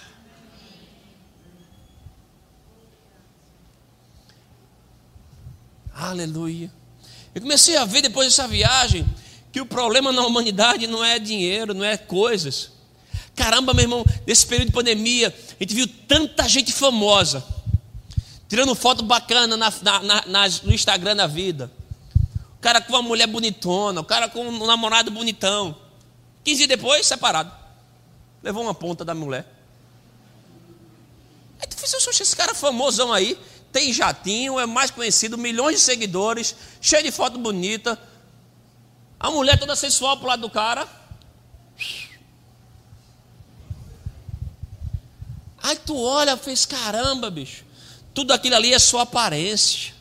Aleluia. 5.94 6.72
Eu 7.34 7.42
comecei 7.42 7.78
a 7.78 7.86
ver 7.86 8.02
depois 8.02 8.28
dessa 8.28 8.48
viagem 8.48 9.06
que 9.52 9.62
o 9.62 9.66
problema 9.66 10.12
na 10.12 10.26
humanidade 10.26 10.88
não 10.88 11.04
é 11.04 11.20
dinheiro, 11.20 11.74
não 11.74 11.84
é 11.84 11.98
coisas. 11.98 12.72
Caramba, 13.36 13.74
meu 13.74 13.84
irmão, 13.84 14.06
nesse 14.26 14.46
período 14.48 14.70
de 14.70 14.74
pandemia, 14.74 15.28
a 15.28 15.64
gente 15.64 15.76
viu 15.76 15.88
tanta 16.08 16.50
gente 16.50 16.72
famosa, 16.72 17.44
tirando 18.50 18.74
foto 18.74 19.04
bacana 19.04 19.56
na, 19.56 19.72
na, 19.82 20.26
na, 20.26 20.50
no 20.64 20.74
Instagram 20.74 21.16
da 21.16 21.28
vida. 21.28 21.72
O 22.58 22.60
cara 22.60 22.82
com 22.82 22.94
uma 22.94 23.02
mulher 23.02 23.28
bonitona, 23.28 24.02
o 24.02 24.04
cara 24.04 24.28
com 24.28 24.48
um 24.48 24.66
namorado 24.66 25.12
bonitão. 25.12 25.76
15 26.44 26.58
dias 26.58 26.70
depois, 26.70 27.06
separado. 27.06 27.52
Levou 28.42 28.64
uma 28.64 28.74
ponta 28.74 29.06
da 29.06 29.14
mulher. 29.14 29.46
Aí 31.60 31.68
tu 31.68 31.78
fez, 31.78 31.94
esse 31.94 32.36
cara 32.36 32.54
famosão 32.54 33.14
aí, 33.14 33.40
tem 33.72 33.94
jatinho, 33.94 34.60
é 34.60 34.66
mais 34.66 34.92
conhecido, 34.92 35.38
milhões 35.38 35.78
de 35.78 35.82
seguidores, 35.82 36.56
cheio 36.82 37.04
de 37.04 37.12
foto 37.12 37.38
bonita, 37.38 38.00
a 39.20 39.30
mulher 39.32 39.60
toda 39.60 39.76
sensual 39.76 40.18
pro 40.18 40.28
lado 40.28 40.42
do 40.42 40.50
cara. 40.50 40.88
Aí 45.62 45.76
tu 45.86 46.00
olha, 46.00 46.38
fez 46.38 46.66
caramba, 46.66 47.30
bicho. 47.30 47.66
Tudo 48.14 48.32
aquilo 48.32 48.56
ali 48.56 48.74
é 48.74 48.80
sua 48.80 49.02
aparência. 49.02 49.97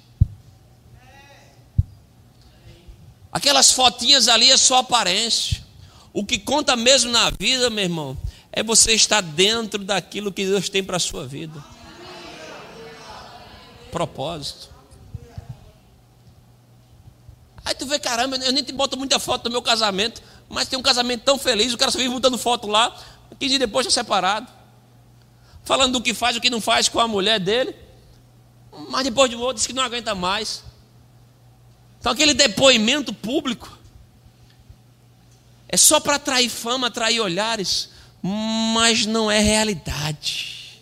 Aquelas 3.37 3.71
fotinhas 3.71 4.29
ali 4.29 4.51
é 4.51 4.57
sua 4.57 4.79
aparência. 4.79 5.63
O 6.11 6.25
que 6.25 6.39
conta 6.39 6.75
mesmo 6.75 7.11
na 7.11 7.29
vida, 7.29 7.69
meu 7.69 7.85
irmão, 7.85 8.17
é 8.51 8.63
você 8.63 8.95
estar 8.95 9.21
dentro 9.21 9.85
daquilo 9.85 10.33
que 10.33 10.47
Deus 10.47 10.71
tem 10.71 10.83
para 10.83 10.97
a 10.97 10.99
sua 10.99 11.27
vida. 11.27 11.63
Propósito. 13.93 14.71
Aí 17.63 17.75
tu 17.75 17.85
vê, 17.85 17.99
caramba, 17.99 18.37
eu 18.37 18.53
nem 18.55 18.65
te 18.65 18.73
boto 18.73 18.97
muita 18.97 19.19
foto 19.19 19.43
do 19.43 19.51
meu 19.51 19.61
casamento, 19.61 20.23
mas 20.49 20.67
tem 20.67 20.79
um 20.79 20.83
casamento 20.83 21.23
tão 21.23 21.39
feliz, 21.39 21.75
o 21.75 21.77
cara 21.77 21.91
só 21.91 21.99
vive 21.99 22.15
botando 22.15 22.39
foto 22.39 22.67
lá, 22.67 22.99
15 23.39 23.49
dias 23.51 23.61
depois 23.61 23.87
está 23.87 24.01
separado. 24.01 24.51
Falando 25.63 25.93
do 25.93 26.01
que 26.01 26.15
faz, 26.15 26.39
o 26.39 26.41
que 26.41 26.49
não 26.49 26.63
faz 26.63 26.89
com 26.89 27.01
a 27.01 27.07
mulher 27.07 27.39
dele, 27.39 27.77
mas 28.89 29.05
depois 29.05 29.29
de 29.29 29.37
um 29.37 29.41
outro 29.41 29.57
diz 29.57 29.67
que 29.67 29.75
não 29.75 29.83
aguenta 29.83 30.15
mais. 30.15 30.65
Então 32.07 32.15
aquele 32.15 32.35
depoimento 32.35 33.13
público 33.13 33.77
é 35.69 35.77
só 35.77 35.99
para 35.99 36.15
atrair 36.15 36.49
fama, 36.49 36.87
atrair 36.87 37.19
olhares, 37.19 37.89
mas 38.23 39.05
não 39.05 39.29
é 39.29 39.41
realidade. 39.41 40.81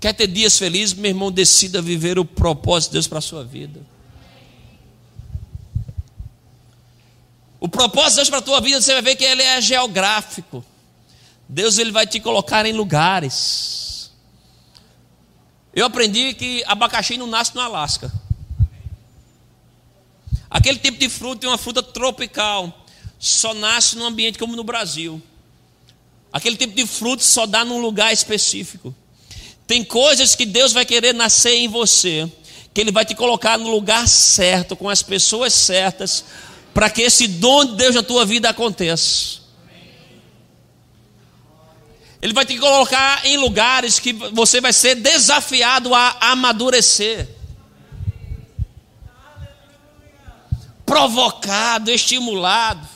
Quer 0.00 0.14
ter 0.14 0.26
dias 0.26 0.58
felizes, 0.58 0.94
meu 0.94 1.10
irmão, 1.10 1.30
decida 1.30 1.80
viver 1.80 2.18
o 2.18 2.24
propósito 2.24 2.90
de 2.90 2.94
Deus 2.94 3.06
para 3.06 3.18
a 3.18 3.22
sua 3.22 3.44
vida. 3.44 3.80
O 7.60 7.68
propósito 7.68 8.10
de 8.10 8.16
Deus 8.16 8.30
para 8.30 8.38
a 8.40 8.42
tua 8.42 8.60
vida, 8.60 8.80
você 8.80 8.94
vai 8.94 9.02
ver 9.02 9.14
que 9.14 9.22
ele 9.22 9.42
é 9.42 9.60
geográfico. 9.60 10.64
Deus 11.48 11.78
ele 11.78 11.92
vai 11.92 12.04
te 12.04 12.18
colocar 12.18 12.66
em 12.66 12.72
lugares. 12.72 14.10
Eu 15.72 15.86
aprendi 15.86 16.34
que 16.34 16.64
abacaxi 16.66 17.16
não 17.16 17.28
nasce 17.28 17.54
no 17.54 17.60
Alasca. 17.60 18.12
Aquele 20.50 20.78
tipo 20.78 20.98
de 20.98 21.08
fruta 21.08 21.46
é 21.46 21.48
uma 21.48 21.56
fruta 21.56 21.82
tropical. 21.82 22.86
Só 23.18 23.54
nasce 23.54 23.96
num 23.96 24.06
ambiente 24.06 24.38
como 24.38 24.56
no 24.56 24.64
Brasil. 24.64 25.22
Aquele 26.32 26.56
tipo 26.56 26.74
de 26.74 26.86
fruto 26.86 27.22
só 27.22 27.46
dá 27.46 27.64
num 27.64 27.80
lugar 27.80 28.12
específico. 28.12 28.94
Tem 29.66 29.84
coisas 29.84 30.34
que 30.34 30.44
Deus 30.44 30.72
vai 30.72 30.84
querer 30.84 31.14
nascer 31.14 31.54
em 31.54 31.68
você, 31.68 32.30
que 32.74 32.80
Ele 32.80 32.90
vai 32.90 33.04
te 33.04 33.14
colocar 33.14 33.56
no 33.56 33.70
lugar 33.70 34.08
certo, 34.08 34.74
com 34.74 34.88
as 34.88 35.02
pessoas 35.02 35.52
certas, 35.52 36.24
para 36.74 36.90
que 36.90 37.02
esse 37.02 37.28
dom 37.28 37.64
de 37.64 37.76
Deus 37.76 37.94
na 37.94 38.02
tua 38.02 38.24
vida 38.26 38.48
aconteça. 38.48 39.40
Ele 42.22 42.32
vai 42.32 42.44
te 42.44 42.58
colocar 42.58 43.24
em 43.24 43.36
lugares 43.38 43.98
que 43.98 44.12
você 44.12 44.60
vai 44.60 44.72
ser 44.72 44.94
desafiado 44.96 45.94
a 45.94 46.16
amadurecer. 46.32 47.26
Provocado, 50.90 51.90
estimulado. 51.90 52.86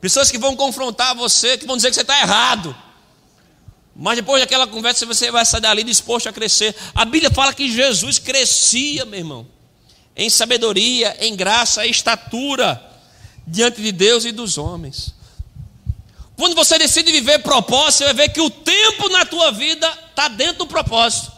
Pessoas 0.00 0.30
que 0.30 0.38
vão 0.38 0.54
confrontar 0.54 1.14
você, 1.14 1.58
que 1.58 1.66
vão 1.66 1.76
dizer 1.76 1.88
que 1.88 1.96
você 1.96 2.02
está 2.02 2.20
errado. 2.20 2.76
Mas 3.96 4.16
depois 4.16 4.40
daquela 4.40 4.66
conversa 4.66 5.04
você 5.04 5.30
vai 5.30 5.44
sair 5.44 5.60
dali 5.60 5.82
disposto 5.82 6.28
a 6.28 6.32
crescer. 6.32 6.74
A 6.94 7.04
Bíblia 7.04 7.30
fala 7.30 7.52
que 7.52 7.70
Jesus 7.70 8.18
crescia, 8.18 9.04
meu 9.04 9.18
irmão 9.18 9.58
em 10.18 10.28
sabedoria, 10.28 11.16
em 11.20 11.36
graça, 11.36 11.86
em 11.86 11.90
estatura 11.90 12.84
diante 13.46 13.80
de 13.80 13.92
Deus 13.92 14.24
e 14.24 14.32
dos 14.32 14.58
homens. 14.58 15.14
Quando 16.36 16.56
você 16.56 16.76
decide 16.76 17.12
viver 17.12 17.38
propósito, 17.38 17.98
você 17.98 18.04
vai 18.04 18.14
ver 18.14 18.28
que 18.30 18.40
o 18.40 18.50
tempo 18.50 19.08
na 19.10 19.24
tua 19.24 19.52
vida 19.52 19.88
está 20.10 20.26
dentro 20.26 20.58
do 20.58 20.66
propósito. 20.66 21.37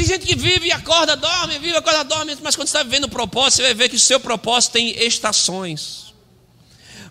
Tem 0.00 0.06
gente 0.06 0.24
que 0.24 0.34
vive 0.34 0.68
e 0.68 0.72
acorda, 0.72 1.14
dorme, 1.14 1.58
vive, 1.58 1.76
acorda, 1.76 2.02
dorme, 2.04 2.34
mas 2.42 2.56
quando 2.56 2.68
você 2.68 2.78
está 2.78 2.82
vivendo 2.82 3.04
o 3.04 3.08
propósito, 3.10 3.56
você 3.56 3.62
vai 3.64 3.74
ver 3.74 3.90
que 3.90 3.96
o 3.96 4.00
seu 4.00 4.18
propósito 4.18 4.72
tem 4.72 4.96
estações. 5.04 6.14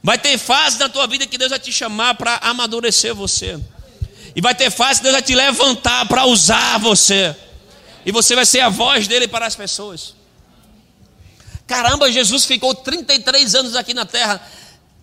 Vai 0.01 0.17
ter 0.17 0.35
fase 0.39 0.79
na 0.79 0.89
tua 0.89 1.05
vida 1.05 1.27
que 1.27 1.37
Deus 1.37 1.51
vai 1.51 1.59
te 1.59 1.71
chamar 1.71 2.15
para 2.15 2.37
amadurecer 2.37 3.13
você. 3.13 3.59
E 4.35 4.41
vai 4.41 4.55
ter 4.55 4.71
fase 4.71 5.01
que 5.01 5.03
Deus 5.03 5.13
vai 5.13 5.21
te 5.21 5.35
levantar 5.35 6.07
para 6.07 6.25
usar 6.25 6.79
você 6.79 7.35
e 8.03 8.11
você 8.11 8.33
vai 8.33 8.43
ser 8.43 8.61
a 8.61 8.69
voz 8.69 9.07
dele 9.07 9.27
para 9.27 9.45
as 9.45 9.55
pessoas. 9.55 10.15
Caramba, 11.67 12.11
Jesus 12.11 12.45
ficou 12.45 12.73
33 12.73 13.53
anos 13.53 13.75
aqui 13.75 13.93
na 13.93 14.07
terra. 14.07 14.41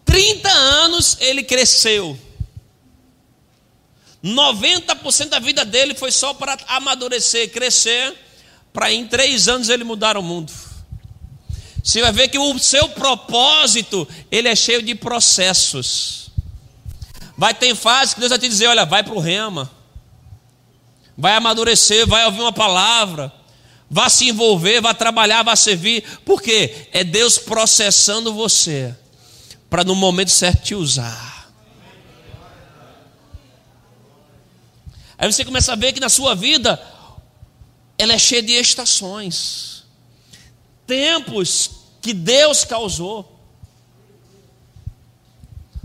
30 0.05 0.51
anos 0.51 1.19
ele 1.21 1.45
cresceu. 1.45 2.19
90% 4.25 5.29
da 5.29 5.39
vida 5.39 5.65
dele 5.65 5.95
foi 5.95 6.11
só 6.11 6.35
para 6.35 6.57
amadurecer, 6.69 7.51
crescer, 7.51 8.15
para 8.73 8.93
em 8.93 9.07
três 9.07 9.49
anos 9.49 9.69
ele 9.69 9.85
mudar 9.85 10.17
o 10.17 10.23
mundo. 10.23 10.53
Você 11.83 12.03
vai 12.03 12.13
ver 12.13 12.29
que 12.29 12.39
o 12.39 12.59
seu 12.59 12.89
propósito, 12.89 14.07
ele 14.31 14.49
é 14.49 14.57
cheio 14.57 14.83
de 14.83 14.95
processos. 14.95 16.31
Vai 17.37 17.55
ter 17.55 17.75
fase 17.75 18.15
que 18.15 18.21
Deus 18.21 18.31
vai 18.31 18.39
te 18.39 18.49
dizer, 18.49 18.67
olha, 18.67 18.85
vai 18.85 19.03
para 19.03 19.15
o 19.15 19.21
rema 19.21 19.71
vai 21.17 21.35
amadurecer, 21.35 22.07
vai 22.07 22.25
ouvir 22.27 22.41
uma 22.41 22.53
palavra, 22.53 23.33
vai 23.89 24.11
se 24.11 24.29
envolver, 24.29 24.81
vai 24.81 24.95
trabalhar, 24.95 25.43
vai 25.43 25.57
servir. 25.57 26.05
Por 26.25 26.43
quê? 26.43 26.89
É 26.93 27.03
Deus 27.03 27.39
processando 27.39 28.35
você 28.35 28.95
para 29.71 29.83
no 29.83 29.95
momento 29.95 30.31
certo 30.31 30.63
te 30.63 30.75
usar. 30.75 31.36
Aí 35.19 35.31
você 35.31 35.45
começa 35.45 35.73
a 35.73 35.77
ver 35.77 35.93
que 35.93 36.01
na 36.01 36.09
sua 36.09 36.35
vida 36.35 36.81
ela 37.99 38.13
é 38.13 38.19
cheia 38.19 38.43
de 38.43 38.53
estações, 38.53 39.85
tempos 40.87 41.71
que 42.03 42.13
Deus 42.13 42.65
causou. 42.65 43.35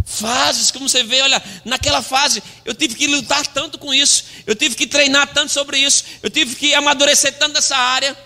Fases, 0.06 0.72
como 0.72 0.90
você 0.90 1.04
vê, 1.04 1.22
olha, 1.22 1.42
naquela 1.64 2.02
fase 2.02 2.44
eu 2.66 2.76
tive 2.76 2.96
que 2.96 3.08
lutar 3.08 3.48
tanto 3.48 3.80
com 3.80 3.94
isso, 3.94 4.26
eu 4.46 4.54
tive 4.54 4.76
que 4.76 4.86
treinar 4.86 5.34
tanto 5.34 5.54
sobre 5.54 5.78
isso, 5.78 6.04
eu 6.22 6.30
tive 6.30 6.56
que 6.56 6.74
amadurecer 6.74 7.38
tanto 7.40 7.54
nessa 7.54 7.78
área. 7.78 8.18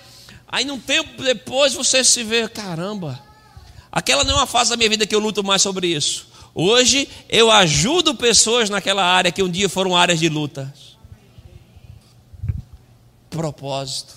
Aí, 0.47 0.65
num 0.65 0.79
tempo 0.79 1.21
depois, 1.21 1.73
você 1.73 2.03
se 2.03 2.23
vê, 2.23 2.47
caramba, 2.47 3.21
aquela 3.91 4.23
não 4.23 4.33
é 4.33 4.37
uma 4.37 4.47
fase 4.47 4.71
da 4.71 4.77
minha 4.77 4.89
vida 4.89 5.05
que 5.05 5.13
eu 5.13 5.19
luto 5.19 5.43
mais 5.43 5.61
sobre 5.61 5.87
isso. 5.87 6.27
Hoje 6.55 7.09
eu 7.27 7.51
ajudo 7.51 8.15
pessoas 8.15 8.69
naquela 8.69 9.03
área 9.03 9.31
que 9.31 9.43
um 9.43 9.49
dia 9.49 9.67
foram 9.67 9.95
áreas 9.95 10.19
de 10.19 10.29
luta. 10.29 10.73
Propósito. 13.35 14.15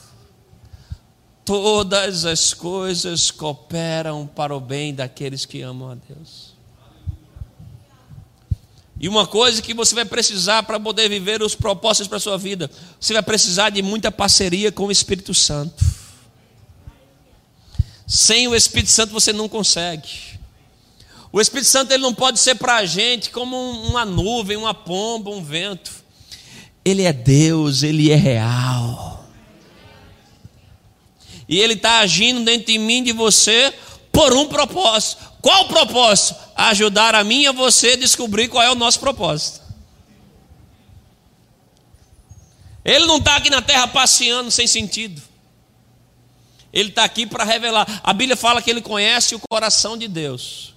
Todas 1.44 2.24
as 2.24 2.54
coisas 2.54 3.30
cooperam 3.30 4.26
para 4.26 4.54
o 4.54 4.60
bem 4.60 4.94
daqueles 4.94 5.44
que 5.44 5.60
amam 5.60 5.90
a 5.90 5.94
Deus. 5.94 6.54
E 9.00 9.08
uma 9.08 9.26
coisa 9.26 9.60
que 9.60 9.74
você 9.74 9.94
vai 9.94 10.04
precisar 10.04 10.62
para 10.62 10.78
poder 10.78 11.08
viver 11.08 11.42
os 11.42 11.54
propósitos 11.54 12.06
para 12.06 12.18
a 12.18 12.20
sua 12.20 12.38
vida, 12.38 12.70
você 13.00 13.12
vai 13.12 13.22
precisar 13.22 13.70
de 13.70 13.82
muita 13.82 14.12
parceria 14.12 14.70
com 14.70 14.86
o 14.86 14.92
Espírito 14.92 15.34
Santo. 15.34 15.84
Sem 18.06 18.46
o 18.46 18.54
Espírito 18.54 18.90
Santo 18.90 19.12
você 19.12 19.32
não 19.32 19.48
consegue. 19.48 20.08
O 21.32 21.40
Espírito 21.40 21.68
Santo 21.68 21.92
ele 21.92 22.02
não 22.02 22.14
pode 22.14 22.38
ser 22.38 22.54
para 22.54 22.76
a 22.76 22.86
gente 22.86 23.30
como 23.30 23.56
uma 23.56 24.04
nuvem, 24.04 24.56
uma 24.56 24.74
pomba, 24.74 25.30
um 25.30 25.42
vento. 25.42 25.90
Ele 26.88 27.02
é 27.02 27.12
Deus, 27.12 27.82
ele 27.82 28.10
é 28.10 28.16
real. 28.16 29.26
E 31.46 31.58
ele 31.58 31.74
está 31.74 31.98
agindo 31.98 32.42
dentro 32.44 32.72
de 32.72 32.78
mim, 32.78 33.02
de 33.02 33.12
você, 33.12 33.74
por 34.10 34.32
um 34.32 34.46
propósito. 34.46 35.22
Qual 35.42 35.64
o 35.64 35.68
propósito? 35.68 36.34
Ajudar 36.56 37.14
a 37.14 37.22
mim 37.22 37.42
e 37.42 37.46
a 37.46 37.52
você 37.52 37.90
a 37.90 37.96
descobrir 37.96 38.48
qual 38.48 38.62
é 38.62 38.70
o 38.70 38.74
nosso 38.74 39.00
propósito. 39.00 39.60
Ele 42.82 43.04
não 43.04 43.18
está 43.18 43.36
aqui 43.36 43.50
na 43.50 43.60
terra 43.60 43.86
passeando 43.86 44.50
sem 44.50 44.66
sentido. 44.66 45.20
Ele 46.72 46.88
está 46.88 47.04
aqui 47.04 47.26
para 47.26 47.44
revelar. 47.44 48.00
A 48.02 48.14
Bíblia 48.14 48.36
fala 48.36 48.62
que 48.62 48.70
ele 48.70 48.80
conhece 48.80 49.34
o 49.34 49.40
coração 49.50 49.96
de 49.96 50.08
Deus. 50.08 50.74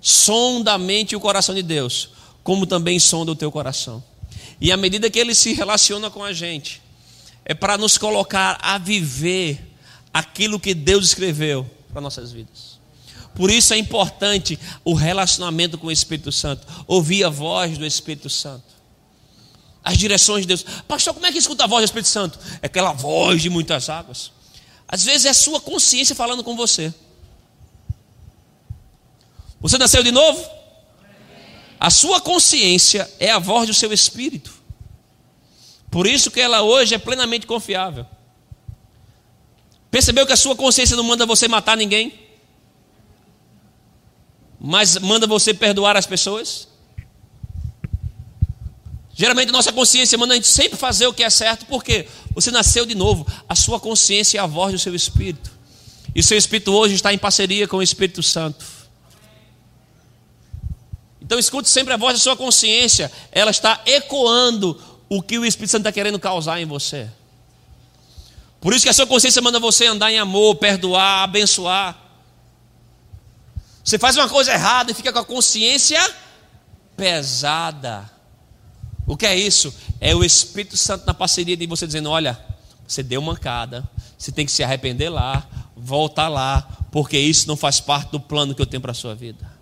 Sonda 0.00 0.72
a 0.72 0.78
mente 0.78 1.12
e 1.12 1.16
o 1.16 1.20
coração 1.20 1.54
de 1.54 1.62
Deus, 1.62 2.08
como 2.42 2.66
também 2.66 2.98
sonda 2.98 3.32
o 3.32 3.36
teu 3.36 3.52
coração. 3.52 4.02
E 4.60 4.70
à 4.72 4.76
medida 4.76 5.10
que 5.10 5.18
ele 5.18 5.34
se 5.34 5.52
relaciona 5.52 6.10
com 6.10 6.22
a 6.22 6.32
gente, 6.32 6.82
é 7.44 7.54
para 7.54 7.76
nos 7.76 7.98
colocar 7.98 8.58
a 8.60 8.78
viver 8.78 9.74
aquilo 10.12 10.60
que 10.60 10.74
Deus 10.74 11.06
escreveu 11.06 11.68
para 11.92 12.00
nossas 12.00 12.32
vidas. 12.32 12.78
Por 13.34 13.50
isso 13.50 13.74
é 13.74 13.78
importante 13.78 14.58
o 14.84 14.94
relacionamento 14.94 15.76
com 15.76 15.88
o 15.88 15.92
Espírito 15.92 16.30
Santo, 16.30 16.66
ouvir 16.86 17.24
a 17.24 17.28
voz 17.28 17.76
do 17.76 17.84
Espírito 17.84 18.30
Santo 18.30 18.74
as 19.84 19.98
direções 19.98 20.42
de 20.42 20.48
Deus. 20.48 20.64
Pastor, 20.88 21.12
como 21.12 21.26
é 21.26 21.30
que 21.30 21.36
escuta 21.36 21.64
a 21.64 21.66
voz 21.66 21.82
do 21.82 21.84
Espírito 21.84 22.08
Santo? 22.08 22.38
É 22.62 22.66
aquela 22.66 22.92
voz 22.92 23.42
de 23.42 23.50
muitas 23.50 23.90
águas. 23.90 24.32
Às 24.88 25.04
vezes 25.04 25.26
é 25.26 25.28
a 25.28 25.34
sua 25.34 25.60
consciência 25.60 26.16
falando 26.16 26.42
com 26.42 26.56
você. 26.56 26.92
Você 29.60 29.76
nasceu 29.76 30.02
de 30.02 30.10
novo? 30.10 30.42
A 31.84 31.90
sua 31.90 32.18
consciência 32.18 33.10
é 33.20 33.30
a 33.30 33.38
voz 33.38 33.66
do 33.66 33.74
seu 33.74 33.92
espírito. 33.92 34.54
Por 35.90 36.06
isso 36.06 36.30
que 36.30 36.40
ela 36.40 36.62
hoje 36.62 36.94
é 36.94 36.98
plenamente 36.98 37.46
confiável. 37.46 38.06
Percebeu 39.90 40.24
que 40.24 40.32
a 40.32 40.36
sua 40.36 40.56
consciência 40.56 40.96
não 40.96 41.04
manda 41.04 41.26
você 41.26 41.46
matar 41.46 41.76
ninguém? 41.76 42.18
Mas 44.58 44.96
manda 44.96 45.26
você 45.26 45.52
perdoar 45.52 45.94
as 45.94 46.06
pessoas? 46.06 46.68
Geralmente 49.12 49.52
nossa 49.52 49.70
consciência 49.70 50.16
manda 50.16 50.32
a 50.32 50.36
gente 50.36 50.48
sempre 50.48 50.78
fazer 50.78 51.06
o 51.06 51.12
que 51.12 51.22
é 51.22 51.28
certo, 51.28 51.66
porque 51.66 52.08
você 52.34 52.50
nasceu 52.50 52.86
de 52.86 52.94
novo, 52.94 53.26
a 53.46 53.54
sua 53.54 53.78
consciência 53.78 54.38
é 54.38 54.40
a 54.40 54.46
voz 54.46 54.72
do 54.72 54.78
seu 54.78 54.94
espírito. 54.94 55.50
E 56.14 56.20
o 56.20 56.24
seu 56.24 56.38
espírito 56.38 56.72
hoje 56.72 56.94
está 56.94 57.12
em 57.12 57.18
parceria 57.18 57.68
com 57.68 57.76
o 57.76 57.82
Espírito 57.82 58.22
Santo. 58.22 58.73
Então 61.24 61.38
escute 61.38 61.68
sempre 61.68 61.94
a 61.94 61.96
voz 61.96 62.18
da 62.18 62.22
sua 62.22 62.36
consciência, 62.36 63.10
ela 63.32 63.50
está 63.50 63.80
ecoando 63.86 64.80
o 65.08 65.22
que 65.22 65.38
o 65.38 65.44
Espírito 65.44 65.70
Santo 65.70 65.82
está 65.82 65.92
querendo 65.92 66.18
causar 66.18 66.60
em 66.60 66.66
você. 66.66 67.08
Por 68.60 68.74
isso 68.74 68.84
que 68.84 68.90
a 68.90 68.94
sua 68.94 69.06
consciência 69.06 69.40
manda 69.40 69.58
você 69.58 69.86
andar 69.86 70.12
em 70.12 70.18
amor, 70.18 70.56
perdoar, 70.56 71.24
abençoar. 71.24 71.98
Você 73.82 73.98
faz 73.98 74.16
uma 74.16 74.28
coisa 74.28 74.52
errada 74.52 74.90
e 74.90 74.94
fica 74.94 75.12
com 75.12 75.18
a 75.18 75.24
consciência 75.24 76.00
pesada. 76.96 78.10
O 79.06 79.16
que 79.16 79.26
é 79.26 79.36
isso? 79.36 79.74
É 80.00 80.14
o 80.14 80.24
Espírito 80.24 80.76
Santo 80.76 81.06
na 81.06 81.14
parceria 81.14 81.56
de 81.56 81.66
você 81.66 81.86
dizendo: 81.86 82.10
olha, 82.10 82.38
você 82.86 83.02
deu 83.02 83.20
mancada, 83.20 83.88
você 84.16 84.30
tem 84.32 84.44
que 84.44 84.52
se 84.52 84.62
arrepender 84.62 85.10
lá, 85.10 85.46
voltar 85.76 86.28
lá, 86.28 86.66
porque 86.90 87.18
isso 87.18 87.46
não 87.48 87.56
faz 87.56 87.80
parte 87.80 88.10
do 88.10 88.20
plano 88.20 88.54
que 88.54 88.62
eu 88.62 88.66
tenho 88.66 88.80
para 88.80 88.92
a 88.92 88.94
sua 88.94 89.14
vida. 89.14 89.53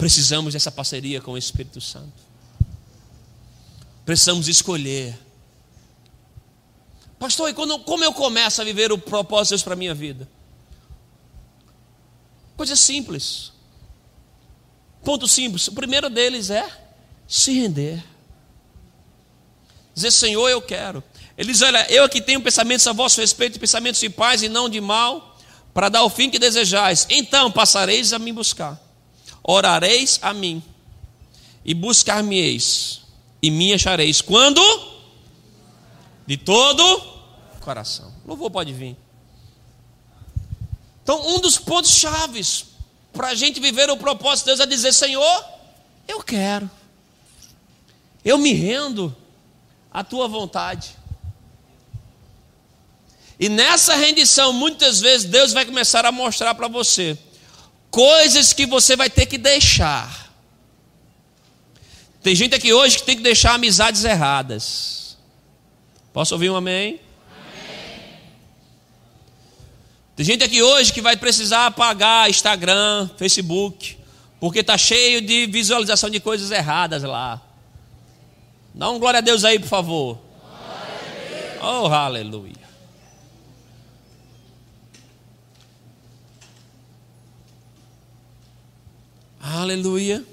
Precisamos 0.00 0.54
dessa 0.54 0.72
parceria 0.72 1.20
com 1.20 1.32
o 1.32 1.38
Espírito 1.38 1.78
Santo. 1.78 2.22
Precisamos 4.06 4.48
escolher. 4.48 5.14
Pastor, 7.18 7.50
e 7.50 7.52
quando, 7.52 7.78
como 7.80 8.02
eu 8.02 8.14
começo 8.14 8.62
a 8.62 8.64
viver 8.64 8.90
o 8.90 8.96
propósito 8.96 9.48
de 9.48 9.50
Deus 9.56 9.62
para 9.62 9.74
a 9.74 9.76
minha 9.76 9.94
vida? 9.94 10.26
Coisa 12.56 12.74
simples. 12.74 13.52
Ponto 15.04 15.28
simples. 15.28 15.68
O 15.68 15.72
primeiro 15.72 16.08
deles 16.08 16.48
é 16.48 16.66
se 17.28 17.52
render. 17.52 18.02
Dizer, 19.94 20.12
Senhor, 20.12 20.48
eu 20.48 20.62
quero. 20.62 21.04
Ele 21.36 21.52
diz: 21.52 21.60
Olha, 21.60 21.86
eu 21.92 22.04
aqui 22.04 22.22
tenho 22.22 22.40
pensamentos 22.40 22.86
a 22.86 22.92
vosso 22.94 23.20
respeito, 23.20 23.60
pensamentos 23.60 24.00
de 24.00 24.08
paz 24.08 24.42
e 24.42 24.48
não 24.48 24.66
de 24.66 24.80
mal, 24.80 25.38
para 25.74 25.90
dar 25.90 26.04
o 26.04 26.08
fim 26.08 26.30
que 26.30 26.38
desejais. 26.38 27.06
Então 27.10 27.52
passareis 27.52 28.14
a 28.14 28.18
me 28.18 28.32
buscar, 28.32 28.80
orareis 29.42 30.18
a 30.22 30.32
mim, 30.32 30.62
e 31.64 31.74
buscar-me-eis, 31.74 33.02
e 33.42 33.50
me 33.50 33.72
achareis. 33.72 34.20
Quando? 34.20 34.60
De 36.26 36.36
todo 36.36 37.02
coração. 37.60 38.12
Louvor 38.26 38.50
pode 38.50 38.72
vir. 38.72 38.96
Então, 41.02 41.34
um 41.34 41.40
dos 41.40 41.58
pontos 41.58 41.90
chaves 41.90 42.66
para 43.12 43.28
a 43.28 43.34
gente 43.34 43.60
viver 43.60 43.90
o 43.90 43.96
propósito 43.96 44.46
de 44.46 44.50
Deus 44.50 44.60
é 44.60 44.66
dizer: 44.66 44.92
Senhor, 44.92 45.44
eu 46.06 46.22
quero, 46.22 46.70
eu 48.24 48.38
me 48.38 48.52
rendo 48.52 49.14
à 49.90 50.04
tua 50.04 50.28
vontade. 50.28 50.96
E 53.38 53.48
nessa 53.48 53.94
rendição, 53.94 54.52
muitas 54.52 55.00
vezes 55.00 55.26
Deus 55.26 55.52
vai 55.52 55.64
começar 55.64 56.04
a 56.04 56.12
mostrar 56.12 56.54
para 56.54 56.68
você 56.68 57.18
coisas 57.90 58.52
que 58.52 58.66
você 58.66 58.96
vai 58.96 59.10
ter 59.10 59.26
que 59.26 59.38
deixar. 59.38 60.30
Tem 62.22 62.34
gente 62.34 62.54
aqui 62.54 62.72
hoje 62.72 62.98
que 62.98 63.04
tem 63.04 63.16
que 63.16 63.22
deixar 63.22 63.54
amizades 63.54 64.04
erradas. 64.04 65.16
Posso 66.12 66.34
ouvir 66.34 66.50
um 66.50 66.56
amém? 66.56 67.00
Tem 70.16 70.26
gente 70.26 70.44
aqui 70.44 70.62
hoje 70.62 70.92
que 70.92 71.00
vai 71.00 71.16
precisar 71.16 71.66
apagar 71.66 72.28
Instagram, 72.28 73.08
Facebook, 73.16 73.96
porque 74.38 74.58
está 74.58 74.76
cheio 74.76 75.22
de 75.22 75.46
visualização 75.46 76.10
de 76.10 76.20
coisas 76.20 76.50
erradas 76.50 77.02
lá. 77.02 77.40
Dá 78.74 78.90
um 78.90 78.98
glória 78.98 79.18
a 79.18 79.22
Deus 79.22 79.44
aí, 79.44 79.58
por 79.58 79.68
favor. 79.68 80.18
Oh, 81.62 81.86
aleluia. 81.86 82.59
Aleluia. 89.40 90.24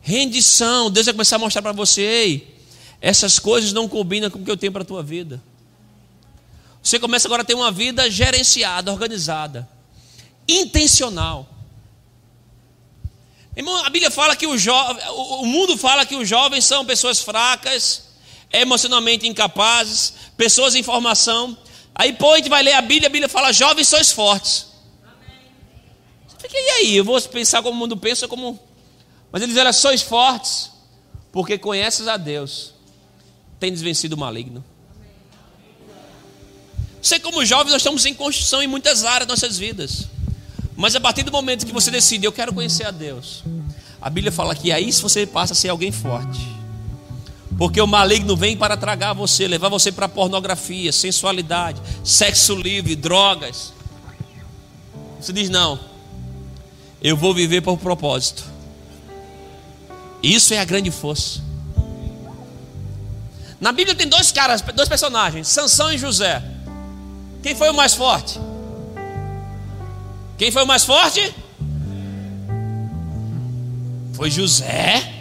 Rendição. 0.00 0.90
Deus 0.90 1.06
vai 1.06 1.14
começar 1.14 1.36
a 1.36 1.38
mostrar 1.40 1.62
para 1.62 1.72
você, 1.72 2.02
ei, 2.02 2.60
essas 3.00 3.38
coisas 3.38 3.72
não 3.72 3.88
combinam 3.88 4.30
com 4.30 4.38
o 4.38 4.44
que 4.44 4.50
eu 4.50 4.56
tenho 4.56 4.72
para 4.72 4.82
a 4.82 4.86
tua 4.86 5.02
vida. 5.02 5.42
Você 6.82 6.98
começa 6.98 7.26
agora 7.26 7.42
a 7.42 7.44
ter 7.44 7.54
uma 7.54 7.72
vida 7.72 8.10
gerenciada, 8.10 8.92
organizada, 8.92 9.68
intencional. 10.46 11.48
Irmão, 13.56 13.84
a 13.84 13.90
Bíblia 13.90 14.10
fala 14.10 14.36
que 14.36 14.46
o, 14.46 14.52
o 14.52 15.46
mundo 15.46 15.76
fala 15.78 16.04
que 16.04 16.14
os 16.14 16.28
jovens 16.28 16.64
são 16.64 16.84
pessoas 16.84 17.20
fracas, 17.20 18.04
emocionalmente 18.52 19.26
incapazes, 19.26 20.12
pessoas 20.36 20.74
em 20.74 20.82
formação. 20.82 21.56
Aí, 21.94 22.12
pô, 22.12 22.32
a 22.32 22.36
gente 22.36 22.48
vai 22.48 22.62
ler 22.62 22.74
a 22.74 22.82
Bíblia, 22.82 23.06
a 23.06 23.10
Bíblia 23.10 23.28
fala: 23.28 23.52
jovens 23.52 23.88
sois 23.88 24.12
fortes. 24.12 24.73
Fica, 26.54 26.60
e 26.60 26.70
aí? 26.70 26.96
Eu 26.96 27.04
vou 27.04 27.20
pensar 27.22 27.62
como 27.62 27.74
o 27.74 27.78
mundo 27.78 27.96
pensa, 27.96 28.28
como. 28.28 28.58
Mas 29.32 29.42
ele 29.42 29.52
diz: 29.52 29.60
olha, 29.60 29.72
sois 29.72 30.02
fortes, 30.02 30.70
porque 31.32 31.58
conheces 31.58 32.06
a 32.06 32.16
Deus, 32.16 32.72
tem 33.58 33.74
vencido 33.74 34.14
o 34.14 34.18
maligno. 34.18 34.64
Você, 37.02 37.18
como 37.18 37.44
jovem, 37.44 37.72
nós 37.72 37.82
estamos 37.82 38.06
em 38.06 38.14
construção 38.14 38.62
em 38.62 38.66
muitas 38.66 39.04
áreas 39.04 39.28
das 39.28 39.42
nossas 39.42 39.58
vidas. 39.58 40.06
Mas 40.76 40.96
a 40.96 41.00
partir 41.00 41.22
do 41.22 41.30
momento 41.30 41.66
que 41.66 41.72
você 41.72 41.90
decide, 41.90 42.24
eu 42.24 42.32
quero 42.32 42.52
conhecer 42.52 42.86
a 42.86 42.90
Deus, 42.90 43.44
a 44.00 44.08
Bíblia 44.08 44.32
fala 44.32 44.54
que 44.54 44.72
aí 44.72 44.90
você 44.90 45.26
passa 45.26 45.52
a 45.52 45.56
ser 45.56 45.68
alguém 45.68 45.92
forte. 45.92 46.40
Porque 47.58 47.80
o 47.80 47.86
maligno 47.86 48.36
vem 48.36 48.56
para 48.56 48.76
tragar 48.76 49.12
você, 49.12 49.46
levar 49.46 49.68
você 49.68 49.92
para 49.92 50.08
pornografia, 50.08 50.92
sensualidade, 50.92 51.80
sexo 52.02 52.54
livre, 52.54 52.96
drogas. 52.96 53.72
Você 55.20 55.32
diz: 55.32 55.50
não, 55.50 55.78
eu 57.04 57.18
vou 57.18 57.34
viver 57.34 57.60
por 57.60 57.76
propósito. 57.76 58.42
Isso 60.22 60.54
é 60.54 60.58
a 60.58 60.64
grande 60.64 60.90
força. 60.90 61.42
Na 63.60 63.72
Bíblia 63.72 63.94
tem 63.94 64.08
dois 64.08 64.32
caras, 64.32 64.62
dois 64.62 64.88
personagens, 64.88 65.46
Sansão 65.48 65.92
e 65.92 65.98
José. 65.98 66.42
Quem 67.42 67.54
foi 67.54 67.68
o 67.68 67.74
mais 67.74 67.92
forte? 67.92 68.40
Quem 70.38 70.50
foi 70.50 70.62
o 70.64 70.66
mais 70.66 70.86
forte? 70.86 71.34
Foi 74.14 74.30
José. 74.30 75.12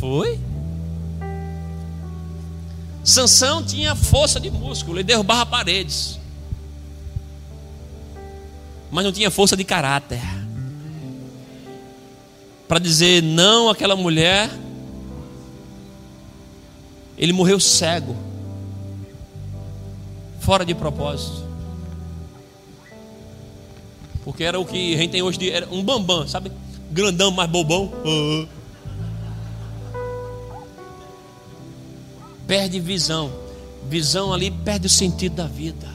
Foi? 0.00 0.40
Sansão 3.04 3.62
tinha 3.62 3.94
força 3.94 4.40
de 4.40 4.50
músculo, 4.50 4.96
ele 4.96 5.04
derrubava 5.04 5.46
paredes. 5.46 6.18
Mas 8.92 9.04
não 9.06 9.10
tinha 9.10 9.30
força 9.30 9.56
de 9.56 9.64
caráter. 9.64 10.20
Para 12.68 12.78
dizer 12.78 13.22
não 13.22 13.70
àquela 13.70 13.96
mulher, 13.96 14.50
ele 17.16 17.32
morreu 17.32 17.58
cego. 17.58 18.14
Fora 20.40 20.62
de 20.62 20.74
propósito. 20.74 21.42
Porque 24.24 24.44
era 24.44 24.60
o 24.60 24.66
que 24.66 24.94
a 24.94 24.98
gente 24.98 25.10
tem 25.10 25.22
hoje 25.22 25.38
de 25.38 25.50
era 25.50 25.66
um 25.70 25.82
bambam, 25.82 26.28
sabe? 26.28 26.52
Grandão, 26.90 27.30
mais 27.30 27.48
bobão. 27.48 27.90
Uh. 28.04 28.46
Perde 32.46 32.78
visão. 32.78 33.32
Visão 33.88 34.34
ali 34.34 34.50
perde 34.50 34.86
o 34.86 34.90
sentido 34.90 35.36
da 35.36 35.46
vida. 35.46 35.88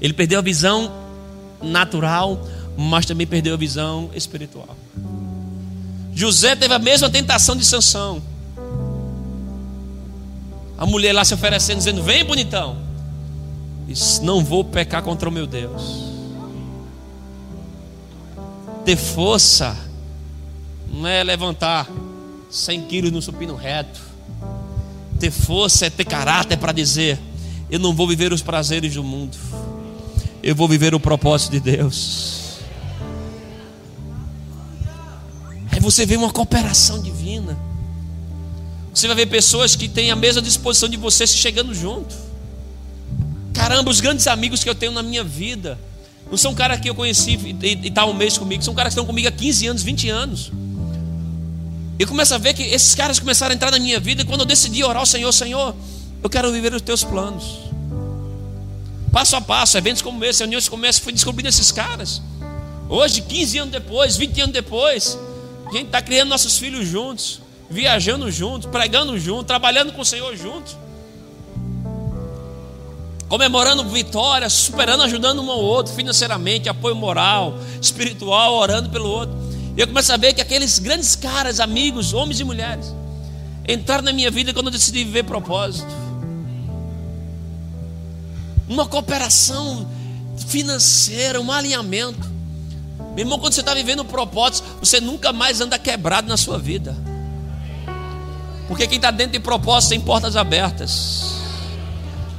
Ele 0.00 0.12
perdeu 0.12 0.40
a 0.40 0.42
visão 0.42 1.07
natural, 1.62 2.40
mas 2.76 3.06
também 3.06 3.26
perdeu 3.26 3.54
a 3.54 3.56
visão 3.56 4.10
espiritual. 4.14 4.76
José 6.14 6.56
teve 6.56 6.74
a 6.74 6.78
mesma 6.78 7.08
tentação 7.08 7.56
de 7.56 7.64
Sansão. 7.64 8.22
A 10.76 10.86
mulher 10.86 11.12
lá 11.12 11.24
se 11.24 11.34
oferecendo, 11.34 11.78
dizendo: 11.78 12.02
Vem, 12.02 12.24
bonitão. 12.24 12.76
Disse, 13.86 14.22
Não 14.22 14.44
vou 14.44 14.64
pecar 14.64 15.02
contra 15.02 15.28
o 15.28 15.32
meu 15.32 15.46
Deus 15.46 16.08
ter 18.88 18.96
força 18.96 19.76
não 20.90 21.06
é 21.06 21.22
levantar 21.22 21.86
100 22.48 22.82
quilos 22.86 23.12
no 23.12 23.20
supino 23.20 23.54
reto. 23.54 24.00
Ter 25.20 25.30
força 25.30 25.84
é 25.84 25.90
ter 25.90 26.06
caráter 26.06 26.56
para 26.56 26.72
dizer: 26.72 27.18
Eu 27.70 27.78
não 27.78 27.92
vou 27.92 28.08
viver 28.08 28.32
os 28.32 28.40
prazeres 28.40 28.94
do 28.94 29.04
mundo, 29.04 29.36
eu 30.42 30.54
vou 30.54 30.68
viver 30.68 30.94
o 30.94 31.00
propósito 31.00 31.52
de 31.52 31.60
Deus. 31.60 32.58
Aí 35.70 35.80
você 35.80 36.04
vê 36.06 36.16
uma 36.16 36.30
cooperação 36.30 37.02
divina. 37.02 37.56
Você 38.92 39.06
vai 39.06 39.16
ver 39.16 39.26
pessoas 39.26 39.76
que 39.76 39.88
têm 39.88 40.10
a 40.10 40.16
mesma 40.16 40.42
disposição 40.42 40.88
de 40.88 40.96
você 40.96 41.26
se 41.26 41.36
chegando 41.36 41.74
junto. 41.74 42.14
Caramba, 43.52 43.90
os 43.90 44.00
grandes 44.00 44.26
amigos 44.26 44.62
que 44.62 44.70
eu 44.70 44.74
tenho 44.74 44.92
na 44.92 45.02
minha 45.02 45.22
vida 45.22 45.78
não 46.30 46.36
são 46.36 46.54
caras 46.54 46.80
que 46.80 46.88
eu 46.88 46.94
conheci 46.94 47.38
e 47.62 47.88
está 47.88 48.04
um 48.04 48.12
mês 48.12 48.36
comigo, 48.36 48.62
são 48.62 48.74
caras 48.74 48.92
que 48.92 49.00
estão 49.00 49.06
comigo 49.06 49.28
há 49.28 49.32
15 49.32 49.66
anos, 49.66 49.82
20 49.82 50.08
anos. 50.10 50.52
Eu 51.98 52.06
começo 52.06 52.34
a 52.34 52.38
ver 52.38 52.54
que 52.54 52.62
esses 52.62 52.94
caras 52.94 53.18
começaram 53.18 53.52
a 53.52 53.54
entrar 53.54 53.70
na 53.70 53.78
minha 53.78 53.98
vida 53.98 54.24
quando 54.24 54.40
eu 54.40 54.46
decidi 54.46 54.84
orar 54.84 55.00
ao 55.00 55.06
Senhor, 55.06 55.32
Senhor, 55.32 55.74
eu 56.22 56.30
quero 56.30 56.52
viver 56.52 56.72
os 56.74 56.82
teus 56.82 57.02
planos. 57.02 57.67
Passo 59.12 59.36
a 59.36 59.40
passo, 59.40 59.76
eventos 59.78 60.02
como 60.02 60.24
esse, 60.24 60.40
reuniões 60.40 60.68
como 60.68 60.84
essa, 60.86 61.00
fui 61.00 61.12
descobrindo 61.12 61.48
esses 61.48 61.72
caras. 61.72 62.22
Hoje, 62.88 63.20
15 63.22 63.58
anos 63.58 63.72
depois, 63.72 64.16
20 64.16 64.40
anos 64.40 64.52
depois, 64.52 65.18
a 65.66 65.72
gente 65.72 65.86
está 65.86 66.00
criando 66.00 66.28
nossos 66.28 66.56
filhos 66.56 66.86
juntos, 66.86 67.40
viajando 67.70 68.30
juntos, 68.30 68.70
pregando 68.70 69.18
juntos, 69.18 69.46
trabalhando 69.46 69.92
com 69.92 70.02
o 70.02 70.04
Senhor 70.04 70.36
juntos 70.36 70.76
comemorando 73.28 73.84
vitórias, 73.84 74.52
superando, 74.54 75.02
ajudando 75.02 75.42
um 75.42 75.50
ao 75.50 75.60
outro 75.60 75.92
financeiramente, 75.92 76.68
apoio 76.68 76.96
moral, 76.96 77.58
espiritual, 77.80 78.54
orando 78.54 78.88
pelo 78.88 79.08
outro. 79.08 79.36
E 79.76 79.80
eu 79.80 79.86
começo 79.86 80.12
a 80.12 80.16
ver 80.16 80.32
que 80.32 80.40
aqueles 80.40 80.78
grandes 80.78 81.14
caras, 81.14 81.60
amigos, 81.60 82.14
homens 82.14 82.40
e 82.40 82.44
mulheres, 82.44 82.92
entraram 83.68 84.02
na 84.02 84.12
minha 84.12 84.30
vida 84.30 84.54
quando 84.54 84.68
eu 84.68 84.72
decidi 84.72 85.04
viver 85.04 85.24
propósito. 85.24 86.07
Uma 88.68 88.86
cooperação 88.86 89.88
financeira, 90.46 91.40
um 91.40 91.50
alinhamento. 91.50 92.28
Meu 93.14 93.20
irmão, 93.20 93.38
quando 93.38 93.54
você 93.54 93.60
está 93.60 93.74
vivendo 93.74 94.04
propósito, 94.04 94.66
você 94.80 95.00
nunca 95.00 95.32
mais 95.32 95.60
anda 95.60 95.78
quebrado 95.78 96.28
na 96.28 96.36
sua 96.36 96.58
vida. 96.58 96.96
Porque 98.66 98.86
quem 98.86 98.96
está 98.96 99.10
dentro 99.10 99.32
de 99.32 99.40
propósito 99.40 99.90
tem 99.90 100.00
portas 100.00 100.36
abertas 100.36 101.38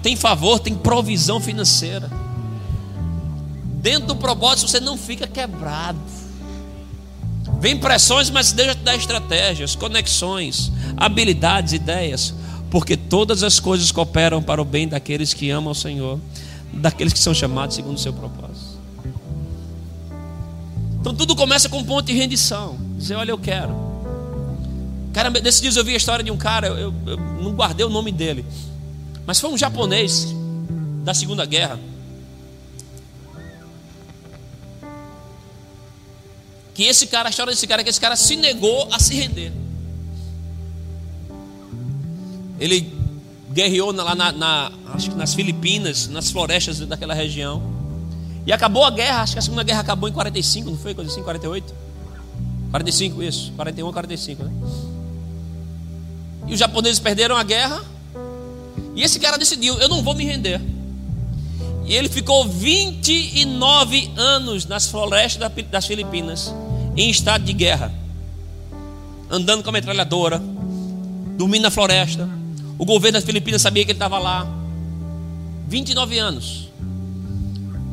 tem 0.02 0.16
favor, 0.16 0.60
tem 0.60 0.76
provisão 0.76 1.40
financeira. 1.40 2.10
Dentro 3.82 4.08
do 4.08 4.16
propósito 4.16 4.70
você 4.70 4.80
não 4.80 4.98
fica 4.98 5.28
quebrado. 5.28 6.00
Vem 7.60 7.78
pressões, 7.78 8.30
mas 8.30 8.52
Deus 8.52 8.76
te 8.76 8.84
dá 8.84 8.96
estratégias, 8.96 9.76
conexões, 9.76 10.72
habilidades, 10.96 11.74
ideias, 11.74 12.34
porque 12.70 12.96
todas 12.96 13.44
as 13.44 13.60
coisas 13.60 13.92
cooperam 13.92 14.42
para 14.42 14.62
o 14.62 14.66
bem 14.66 14.88
daqueles 14.88 15.34
que 15.34 15.50
amam 15.50 15.72
o 15.72 15.76
Senhor, 15.76 16.20
daqueles 16.74 17.14
que 17.14 17.20
são 17.20 17.34
chamados 17.34 17.76
segundo 17.76 17.96
o 17.96 18.00
seu 18.00 18.14
propósito. 18.14 18.80
Então 21.00 21.16
tudo 21.16 21.36
começa 21.36 21.70
com 21.70 21.80
um 21.80 21.84
ponto 21.84 22.06
de 22.06 22.14
rendição. 22.14 22.78
Dizer, 22.98 23.16
olha, 23.16 23.32
eu 23.32 23.38
quero. 23.38 23.74
Cara, 25.14 25.30
nesses 25.30 25.62
dias 25.62 25.76
eu 25.76 25.84
vi 25.84 25.94
a 25.94 25.98
história 25.98 26.24
de 26.24 26.30
um 26.30 26.38
cara, 26.38 26.68
eu, 26.68 26.94
eu 27.06 27.18
não 27.42 27.54
guardei 27.54 27.86
o 27.86 27.90
nome 27.90 28.12
dele. 28.12 28.46
Mas 29.26 29.40
foi 29.40 29.50
um 29.50 29.58
japonês 29.58 30.28
da 31.04 31.14
Segunda 31.14 31.46
Guerra 31.46 31.80
que 36.80 36.86
esse 36.86 37.08
cara, 37.08 37.28
a 37.28 37.30
história 37.30 37.52
desse 37.52 37.68
cara 37.68 37.82
é 37.82 37.84
que 37.84 37.90
esse 37.90 38.00
cara 38.00 38.16
se 38.16 38.38
negou 38.38 38.88
a 38.90 38.98
se 39.00 39.14
render. 39.14 39.52
Ele 42.60 42.92
guerreou 43.52 43.92
lá 43.92 44.14
na, 44.16 44.32
na, 44.32 44.72
nas 45.16 45.34
Filipinas, 45.34 46.08
nas 46.08 46.32
florestas 46.32 46.80
daquela 46.80 47.14
região. 47.14 47.62
E 48.46 48.52
acabou 48.52 48.84
a 48.84 48.90
guerra, 48.90 49.22
acho 49.22 49.34
que 49.34 49.40
a 49.40 49.42
Segunda 49.42 49.64
Guerra 49.64 49.82
acabou 49.82 50.10
em 50.10 50.12
45, 50.12 50.70
não 50.70 50.78
foi? 50.78 50.94
Coisa 50.94 51.12
assim, 51.12 51.24
48? 51.24 51.74
45, 52.72 53.24
isso, 53.24 53.52
41 53.56 53.92
45, 53.92 54.44
né? 54.44 54.52
E 56.48 56.54
os 56.54 56.60
japoneses 56.60 57.00
perderam 57.00 57.36
a 57.36 57.44
guerra 57.44 57.84
e 58.96 59.04
esse 59.04 59.20
cara 59.20 59.38
decidiu: 59.38 59.78
eu 59.80 59.88
não 59.88 60.04
vou 60.04 60.14
me 60.14 60.26
render. 60.26 60.60
E 61.86 61.96
ele 61.96 62.10
ficou 62.10 62.48
29 62.48 64.12
anos 64.16 64.66
nas 64.66 64.88
florestas 64.88 65.52
das 65.72 65.88
Filipinas, 65.88 66.54
em 66.96 67.10
estado 67.10 67.44
de 67.44 67.54
guerra, 67.54 67.92
andando 69.30 69.64
com 69.64 69.70
a 69.70 69.74
metralhadora, 69.74 70.40
dormindo 71.36 71.64
na 71.64 71.72
floresta. 71.72 72.39
O 72.80 72.86
governo 72.86 73.18
das 73.18 73.26
Filipinas 73.26 73.62
sabia 73.62 73.84
que 73.84 73.92
ele 73.92 73.98
estava 73.98 74.18
lá. 74.18 74.48
29 75.68 76.18
anos, 76.18 76.70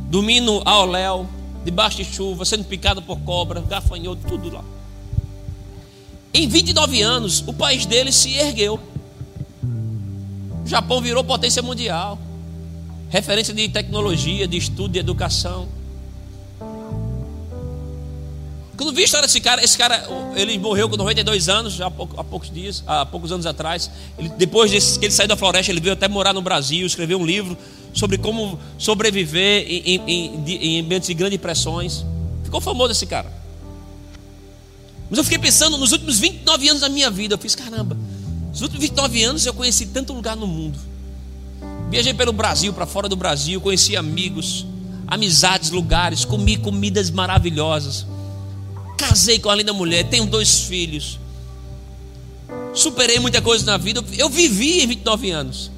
dormindo 0.09 0.63
ao 0.65 0.87
léu, 0.87 1.29
debaixo 1.65 1.97
de 1.97 2.05
chuva, 2.05 2.45
sendo 2.45 2.65
picado 2.65 3.03
por 3.03 3.19
cobra, 3.19 3.61
gafanhoto, 3.61 4.23
tudo 4.29 4.49
lá. 4.49 4.65
Em 6.33 6.47
29 6.49 7.03
anos, 7.03 7.43
o 7.49 7.53
país 7.53 7.85
dele 7.85 8.13
se 8.13 8.35
ergueu. 8.35 8.79
O 10.65 10.69
Japão 10.69 11.01
virou 11.01 11.25
potência 11.25 11.61
mundial. 11.63 12.17
Referência 13.11 13.53
de 13.53 13.69
tecnologia, 13.69 14.47
de 14.47 14.57
estudo, 14.57 14.93
de 14.93 15.01
educação. 15.01 15.67
Quando 18.77 18.93
vi 18.93 19.03
a 19.03 19.05
história 19.05 19.27
desse 19.27 19.41
cara, 19.41 19.65
esse 19.65 19.77
cara, 19.77 20.07
ele 20.35 20.59
morreu 20.59 20.89
com 20.89 20.97
92 20.97 21.49
anos, 21.49 21.81
há, 21.81 21.91
pouco, 21.91 22.21
há 22.21 22.23
poucos 22.23 22.51
dias, 22.51 22.85
há 22.87 23.07
poucos 23.07 23.33
anos 23.33 23.47
atrás. 23.47 23.91
Ele, 24.19 24.29
depois 24.29 24.71
desse, 24.71 24.99
que 24.99 25.07
ele 25.07 25.13
saiu 25.13 25.29
da 25.29 25.37
floresta, 25.37 25.73
ele 25.73 25.81
veio 25.81 25.95
até 25.95 26.07
morar 26.07 26.35
no 26.35 26.43
Brasil, 26.43 26.87
escreveu 26.87 27.19
um 27.19 27.25
livro 27.25 27.57
sobre 27.95 28.19
como 28.19 28.59
sobreviver 28.77 29.65
em, 29.67 30.03
em, 30.07 30.45
em 30.47 30.81
ambientes 30.81 31.07
de 31.07 31.15
grandes 31.15 31.41
pressões. 31.41 32.05
Ficou 32.45 32.61
famoso 32.61 32.93
esse 32.93 33.07
cara. 33.07 33.33
Mas 35.09 35.19
eu 35.19 35.25
fiquei 35.25 35.39
pensando 35.39 35.79
nos 35.79 35.93
últimos 35.93 36.19
29 36.19 36.69
anos 36.69 36.81
da 36.83 36.89
minha 36.89 37.11
vida, 37.11 37.35
eu 37.35 37.39
fiz, 37.39 37.55
caramba, 37.55 37.97
nos 38.51 38.61
últimos 38.61 38.83
29 38.83 39.25
anos 39.25 39.47
eu 39.47 39.55
conheci 39.55 39.87
tanto 39.87 40.13
lugar 40.13 40.37
no 40.37 40.47
mundo. 40.47 40.79
Viajei 41.89 42.13
pelo 42.13 42.33
Brasil, 42.33 42.73
para 42.73 42.85
fora 42.85 43.09
do 43.09 43.17
Brasil, 43.17 43.61
conheci 43.61 43.97
amigos, 43.97 44.67
amizades, 45.07 45.71
lugares, 45.71 46.25
comi 46.25 46.57
comidas 46.57 47.11
maravilhosas. 47.11 48.05
Casei 48.97 49.39
com 49.39 49.51
a 49.51 49.55
linda 49.55 49.73
mulher, 49.73 50.05
tenho 50.05 50.27
dois 50.27 50.61
filhos. 50.61 51.19
Superei 52.75 53.19
muita 53.19 53.41
coisa 53.41 53.65
na 53.65 53.77
vida. 53.77 54.05
Eu 54.17 54.29
vivi 54.29 54.83
em 54.83 54.87
29 54.87 55.31
anos. 55.31 55.71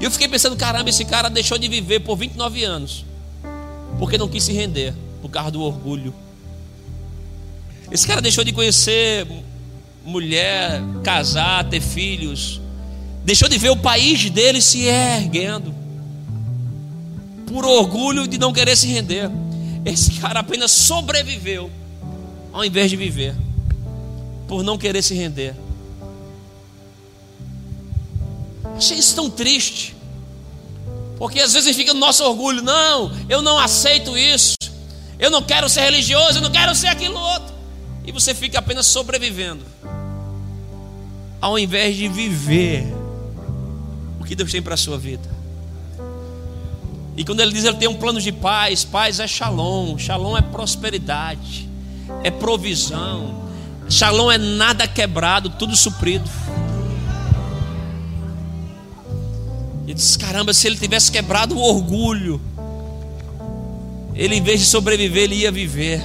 E 0.00 0.04
eu 0.04 0.10
fiquei 0.10 0.28
pensando, 0.28 0.56
caramba, 0.56 0.90
esse 0.90 1.04
cara 1.04 1.28
deixou 1.28 1.58
de 1.58 1.68
viver 1.68 2.00
por 2.00 2.16
29 2.16 2.64
anos. 2.64 3.04
Porque 3.98 4.18
não 4.18 4.28
quis 4.28 4.44
se 4.44 4.52
render, 4.52 4.94
por 5.20 5.30
causa 5.30 5.50
do 5.50 5.62
orgulho. 5.62 6.14
Esse 7.90 8.06
cara 8.06 8.20
deixou 8.20 8.42
de 8.42 8.52
conhecer 8.52 9.26
mulher, 10.04 10.82
casar, 11.04 11.68
ter 11.68 11.80
filhos. 11.80 12.60
Deixou 13.24 13.48
de 13.48 13.58
ver 13.58 13.70
o 13.70 13.76
país 13.76 14.28
dele 14.30 14.60
se 14.60 14.84
erguendo. 14.86 15.74
Por 17.46 17.64
orgulho 17.64 18.26
de 18.26 18.38
não 18.38 18.52
querer 18.52 18.76
se 18.76 18.86
render. 18.86 19.30
Esse 19.84 20.12
cara 20.12 20.40
apenas 20.40 20.70
sobreviveu 20.70 21.70
ao 22.52 22.64
invés 22.64 22.90
de 22.90 22.96
viver. 22.96 23.34
Por 24.46 24.62
não 24.62 24.76
querer 24.76 25.02
se 25.02 25.14
render. 25.14 25.54
Achei 28.76 28.98
isso 28.98 29.14
tão 29.14 29.30
triste. 29.30 29.94
Porque 31.18 31.40
às 31.40 31.52
vezes 31.52 31.76
fica 31.76 31.94
no 31.94 32.00
nosso 32.00 32.24
orgulho, 32.24 32.62
não, 32.62 33.12
eu 33.28 33.40
não 33.40 33.58
aceito 33.58 34.16
isso. 34.18 34.56
Eu 35.18 35.30
não 35.30 35.40
quero 35.40 35.68
ser 35.68 35.82
religioso, 35.82 36.38
eu 36.38 36.42
não 36.42 36.50
quero 36.50 36.74
ser 36.74 36.88
aquilo 36.88 37.18
outro. 37.18 37.54
E 38.04 38.10
você 38.10 38.34
fica 38.34 38.58
apenas 38.58 38.86
sobrevivendo. 38.86 39.64
Ao 41.40 41.58
invés 41.58 41.96
de 41.96 42.08
viver 42.08 42.84
o 44.20 44.24
que 44.24 44.34
Deus 44.34 44.50
tem 44.50 44.60
para 44.60 44.74
a 44.74 44.76
sua 44.76 44.98
vida. 44.98 45.30
E 47.16 47.24
quando 47.24 47.40
ele 47.40 47.52
diz 47.52 47.64
ele 47.64 47.76
tem 47.76 47.88
um 47.88 47.96
plano 47.96 48.20
de 48.20 48.32
paz, 48.32 48.84
paz 48.84 49.20
é 49.20 49.26
shalom, 49.26 49.98
shalom 49.98 50.36
é 50.36 50.42
prosperidade, 50.42 51.68
é 52.22 52.30
provisão, 52.30 53.48
shalom 53.88 54.30
é 54.30 54.38
nada 54.38 54.86
quebrado, 54.86 55.50
tudo 55.50 55.76
suprido. 55.76 56.28
E 59.86 59.94
diz: 59.94 60.16
caramba, 60.16 60.52
se 60.52 60.66
ele 60.66 60.76
tivesse 60.76 61.10
quebrado 61.10 61.56
o 61.56 61.60
orgulho, 61.60 62.40
ele 64.14 64.36
em 64.36 64.42
vez 64.42 64.60
de 64.60 64.66
sobreviver, 64.66 65.24
ele 65.24 65.36
ia 65.36 65.52
viver. 65.52 66.02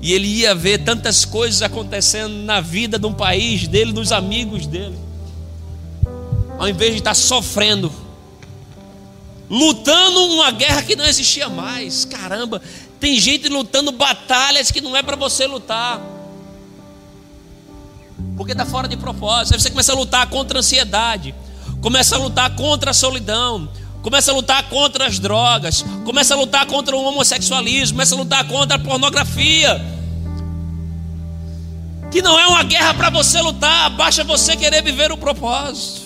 E 0.00 0.12
ele 0.12 0.28
ia 0.28 0.54
ver 0.54 0.84
tantas 0.84 1.24
coisas 1.24 1.62
acontecendo 1.62 2.34
na 2.44 2.60
vida 2.60 2.98
de 2.98 3.06
um 3.06 3.14
país 3.14 3.66
dele, 3.66 3.90
dos 3.90 4.12
amigos 4.12 4.66
dele. 4.66 4.98
Ao 6.58 6.68
invés 6.68 6.92
de 6.92 6.98
estar 6.98 7.14
sofrendo, 7.14 7.90
lutando 9.48 10.24
uma 10.34 10.50
guerra 10.50 10.82
que 10.82 10.94
não 10.94 11.06
existia 11.06 11.48
mais. 11.48 12.04
Caramba, 12.04 12.60
tem 13.04 13.20
gente 13.20 13.50
lutando 13.50 13.92
batalhas 13.92 14.70
que 14.70 14.80
não 14.80 14.96
é 14.96 15.02
para 15.02 15.14
você 15.14 15.46
lutar. 15.46 16.00
Porque 18.34 18.52
está 18.52 18.64
fora 18.64 18.88
de 18.88 18.96
propósito. 18.96 19.52
Aí 19.52 19.60
você 19.60 19.68
começa 19.68 19.92
a 19.92 19.94
lutar 19.94 20.26
contra 20.28 20.56
a 20.56 20.60
ansiedade, 20.60 21.34
começa 21.82 22.16
a 22.16 22.18
lutar 22.18 22.56
contra 22.56 22.92
a 22.92 22.94
solidão, 22.94 23.68
começa 24.02 24.32
a 24.32 24.34
lutar 24.34 24.70
contra 24.70 25.06
as 25.06 25.18
drogas, 25.18 25.84
começa 26.02 26.32
a 26.32 26.36
lutar 26.38 26.64
contra 26.64 26.96
o 26.96 27.04
homossexualismo, 27.04 27.96
começa 27.96 28.14
a 28.14 28.18
lutar 28.18 28.48
contra 28.48 28.76
a 28.76 28.80
pornografia. 28.80 29.84
Que 32.10 32.22
não 32.22 32.40
é 32.40 32.46
uma 32.46 32.62
guerra 32.62 32.94
para 32.94 33.10
você 33.10 33.38
lutar, 33.42 33.90
basta 33.90 34.24
você 34.24 34.56
querer 34.56 34.82
viver 34.82 35.12
o 35.12 35.18
propósito. 35.18 36.00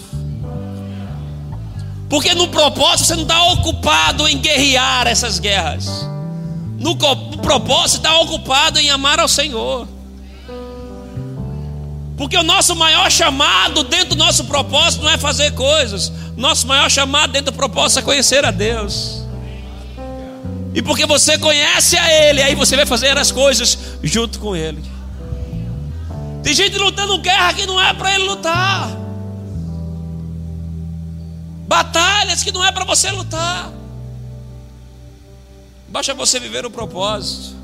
Porque 2.10 2.34
no 2.34 2.48
propósito 2.48 3.06
você 3.06 3.14
não 3.14 3.22
está 3.22 3.40
ocupado 3.52 4.26
em 4.26 4.36
guerrear 4.38 5.06
essas 5.06 5.38
guerras. 5.38 6.17
No, 6.78 6.96
propósito 6.96 7.98
está 7.98 8.20
ocupado 8.20 8.78
em 8.78 8.90
amar 8.90 9.18
ao 9.18 9.28
Senhor. 9.28 9.86
Porque 12.16 12.36
o 12.36 12.42
nosso 12.42 12.74
maior 12.74 13.10
chamado 13.10 13.84
dentro 13.84 14.10
do 14.10 14.16
nosso 14.16 14.44
propósito 14.44 15.02
não 15.02 15.10
é 15.10 15.18
fazer 15.18 15.52
coisas. 15.52 16.12
Nosso 16.36 16.66
maior 16.66 16.90
chamado 16.90 17.32
dentro 17.32 17.52
do 17.52 17.56
propósito 17.56 18.00
é 18.00 18.02
conhecer 18.02 18.44
a 18.44 18.50
Deus. 18.50 19.22
E 20.74 20.82
porque 20.82 21.06
você 21.06 21.38
conhece 21.38 21.96
a 21.96 22.12
Ele, 22.12 22.42
aí 22.42 22.54
você 22.54 22.76
vai 22.76 22.86
fazer 22.86 23.16
as 23.18 23.32
coisas 23.32 23.78
junto 24.02 24.38
com 24.38 24.54
Ele. 24.54 24.82
Tem 26.42 26.54
gente 26.54 26.78
lutando 26.78 27.18
guerra 27.18 27.52
que 27.54 27.66
não 27.66 27.80
é 27.80 27.92
para 27.92 28.14
Ele 28.14 28.24
lutar 28.24 28.98
batalhas 31.68 32.42
que 32.42 32.50
não 32.50 32.64
é 32.64 32.72
para 32.72 32.84
você 32.84 33.10
lutar. 33.10 33.70
Basta 35.88 36.12
você 36.12 36.38
viver 36.38 36.66
o 36.66 36.70
propósito, 36.70 37.56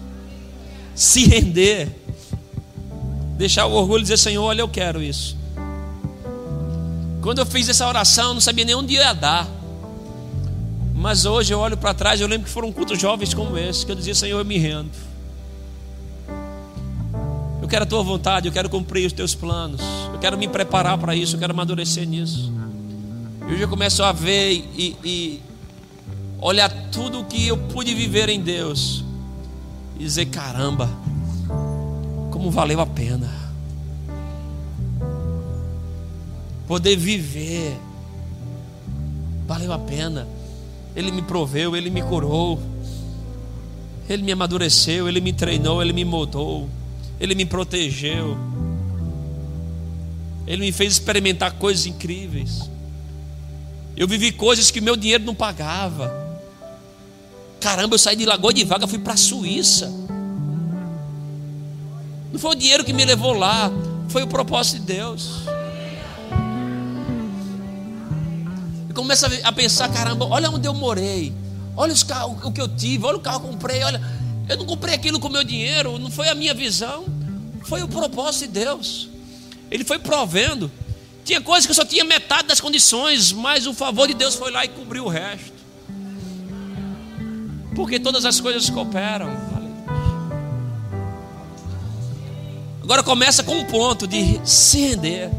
se 0.95 1.27
render, 1.27 1.89
deixar 3.37 3.67
o 3.67 3.73
orgulho 3.73 4.01
e 4.01 4.03
dizer: 4.03 4.19
Senhor, 4.19 4.43
olha, 4.43 4.63
eu 4.63 4.69
quero 4.69 5.03
isso. 5.03 5.37
Quando 7.21 7.39
eu 7.39 7.47
fiz 7.47 7.69
essa 7.69 7.87
oração, 7.87 8.29
eu 8.29 8.35
não 8.35 8.41
sabia 8.41 8.65
nem 8.65 8.75
onde 8.75 8.95
ia 8.95 9.13
dar. 9.13 9.49
Mas 10.95 11.27
hoje 11.27 11.53
eu 11.53 11.59
olho 11.59 11.77
para 11.77 11.93
trás, 11.93 12.21
eu 12.21 12.27
lembro 12.27 12.47
que 12.47 12.53
foram 12.53 12.73
cultos 12.73 12.99
jovens 12.99 13.35
como 13.35 13.59
esse, 13.59 13.85
que 13.85 13.93
eu 13.93 13.97
dizia: 13.97 14.15
Senhor, 14.15 14.39
eu 14.39 14.45
me 14.45 14.57
rendo. 14.57 14.91
Eu 17.61 17.69
quero 17.69 17.85
a 17.85 17.87
tua 17.87 18.03
vontade, 18.03 18.47
eu 18.47 18.53
quero 18.53 18.69
cumprir 18.69 19.07
os 19.07 19.13
teus 19.13 19.35
planos, 19.35 19.81
eu 20.13 20.19
quero 20.19 20.37
me 20.37 20.47
preparar 20.49 20.97
para 20.99 21.17
isso, 21.17 21.37
eu 21.37 21.41
quero 21.41 21.53
amadurecer 21.53 22.07
nisso. 22.07 22.53
E 23.49 23.53
hoje 23.53 23.63
eu 23.63 23.69
começo 23.69 24.03
a 24.03 24.13
ver 24.13 24.53
e, 24.53 24.97
e 25.03 25.43
olhar 26.47 26.71
tudo 26.93 27.21
o 27.21 27.25
que 27.25 27.49
eu 27.49 27.57
pude 27.57 27.95
viver 27.95 28.29
em 28.29 28.41
Deus 28.41 29.05
e 29.97 30.05
dizer: 30.05 30.27
caramba, 30.27 30.89
como 32.31 32.51
valeu 32.51 32.81
a 32.81 32.87
pena 32.87 33.45
poder 36.67 36.97
viver, 36.97 37.77
valeu 39.47 39.73
a 39.73 39.79
pena. 39.79 40.27
Ele 40.97 41.11
me 41.11 41.23
proveu, 41.23 41.77
ele 41.77 41.91
me 41.91 42.03
curou, 42.03 42.61
ele 44.09 44.23
me 44.23 44.33
amadureceu, 44.33 45.09
ele 45.09 45.21
me 45.21 45.33
treinou, 45.33 45.83
ele 45.83 45.93
me 45.93 46.05
moldou, 46.05 46.69
ele 47.19 47.35
me 47.35 47.45
protegeu, 47.45 48.37
ele 50.47 50.63
me 50.63 50.73
fez 50.73 50.93
experimentar 50.95 51.53
coisas 51.53 51.87
incríveis. 51.87 52.71
Eu 53.97 54.09
vivi 54.09 54.33
coisas 54.33 54.71
que 54.71 54.81
meu 54.81 54.97
dinheiro 54.97 55.25
não 55.25 55.35
pagava. 55.35 56.24
Caramba, 57.65 57.95
eu 57.95 57.99
saí 57.99 58.15
de 58.15 58.27
Lagoa 58.27 58.53
de 58.53 58.63
Vaga, 58.63 58.87
fui 58.87 58.99
para 58.99 59.15
a 59.15 59.17
Suíça. 59.17 59.91
Não 62.31 62.39
foi 62.39 62.51
o 62.51 62.55
dinheiro 62.55 62.85
que 62.85 62.93
me 62.93 63.07
levou 63.07 63.33
lá, 63.33 63.71
foi 64.11 64.23
o 64.23 64.27
propósito 64.27 64.81
de 64.81 64.93
Deus. 64.93 65.45
Eu 68.87 68.95
começo 68.95 69.25
a 69.43 69.51
pensar, 69.51 69.91
caramba, 69.91 70.27
olha 70.27 70.51
onde 70.51 70.69
eu 70.69 70.75
morei, 70.75 71.33
olha 71.75 71.91
os 71.91 72.03
carros, 72.03 72.37
o 72.45 72.53
que 72.53 72.61
eu 72.61 72.69
tive, 72.69 73.07
olha 73.07 73.17
o 73.17 73.21
carro 73.21 73.41
que 73.41 73.47
eu 73.47 73.53
comprei, 73.53 73.83
olha, 73.83 73.99
eu 74.47 74.59
não 74.59 74.67
comprei 74.67 74.95
aquilo 74.95 75.19
com 75.19 75.31
meu 75.31 75.43
dinheiro, 75.43 75.99
não 75.99 76.11
foi 76.11 76.29
a 76.29 76.35
minha 76.35 76.53
visão, 76.53 77.07
foi 77.63 77.83
o 77.83 77.89
propósito 77.89 78.43
de 78.43 78.61
Deus. 78.61 79.09
Ele 79.71 79.85
foi 79.85 79.99
provendo. 79.99 80.71
Tinha 81.25 81.41
coisas 81.41 81.65
que 81.65 81.71
eu 81.71 81.77
só 81.77 81.87
tinha 81.87 82.05
metade 82.05 82.47
das 82.47 82.61
condições, 82.61 83.33
mas 83.33 83.67
o 83.67 83.73
favor 83.73 84.07
de 84.07 84.13
Deus 84.13 84.35
foi 84.35 84.51
lá 84.51 84.67
e 84.67 84.69
cobriu 84.69 85.07
o 85.07 85.09
resto. 85.09 85.54
Porque 87.75 87.99
todas 87.99 88.25
as 88.25 88.41
coisas 88.41 88.69
cooperam. 88.71 89.31
Agora 92.83 93.03
começa 93.03 93.43
com 93.43 93.57
um 93.57 93.65
ponto 93.65 94.07
de 94.07 94.41
se 94.45 94.89
render. 94.89 95.31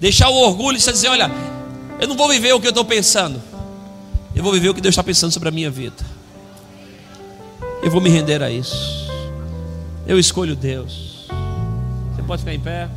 Deixar 0.00 0.28
o 0.28 0.34
orgulho 0.34 0.76
e 0.76 0.80
dizer: 0.80 1.08
olha, 1.08 1.30
eu 2.00 2.08
não 2.08 2.16
vou 2.16 2.28
viver 2.28 2.52
o 2.52 2.60
que 2.60 2.66
eu 2.66 2.70
estou 2.70 2.84
pensando. 2.84 3.42
Eu 4.34 4.42
vou 4.42 4.52
viver 4.52 4.68
o 4.68 4.74
que 4.74 4.80
Deus 4.80 4.92
está 4.92 5.02
pensando 5.02 5.32
sobre 5.32 5.48
a 5.48 5.52
minha 5.52 5.70
vida. 5.70 6.04
Eu 7.82 7.90
vou 7.90 8.00
me 8.00 8.08
render 8.08 8.42
a 8.42 8.50
isso. 8.50 9.08
Eu 10.06 10.18
escolho 10.18 10.56
Deus. 10.56 11.28
Você 12.14 12.22
pode 12.22 12.42
ficar 12.42 12.54
em 12.54 12.60
pé. 12.60 12.88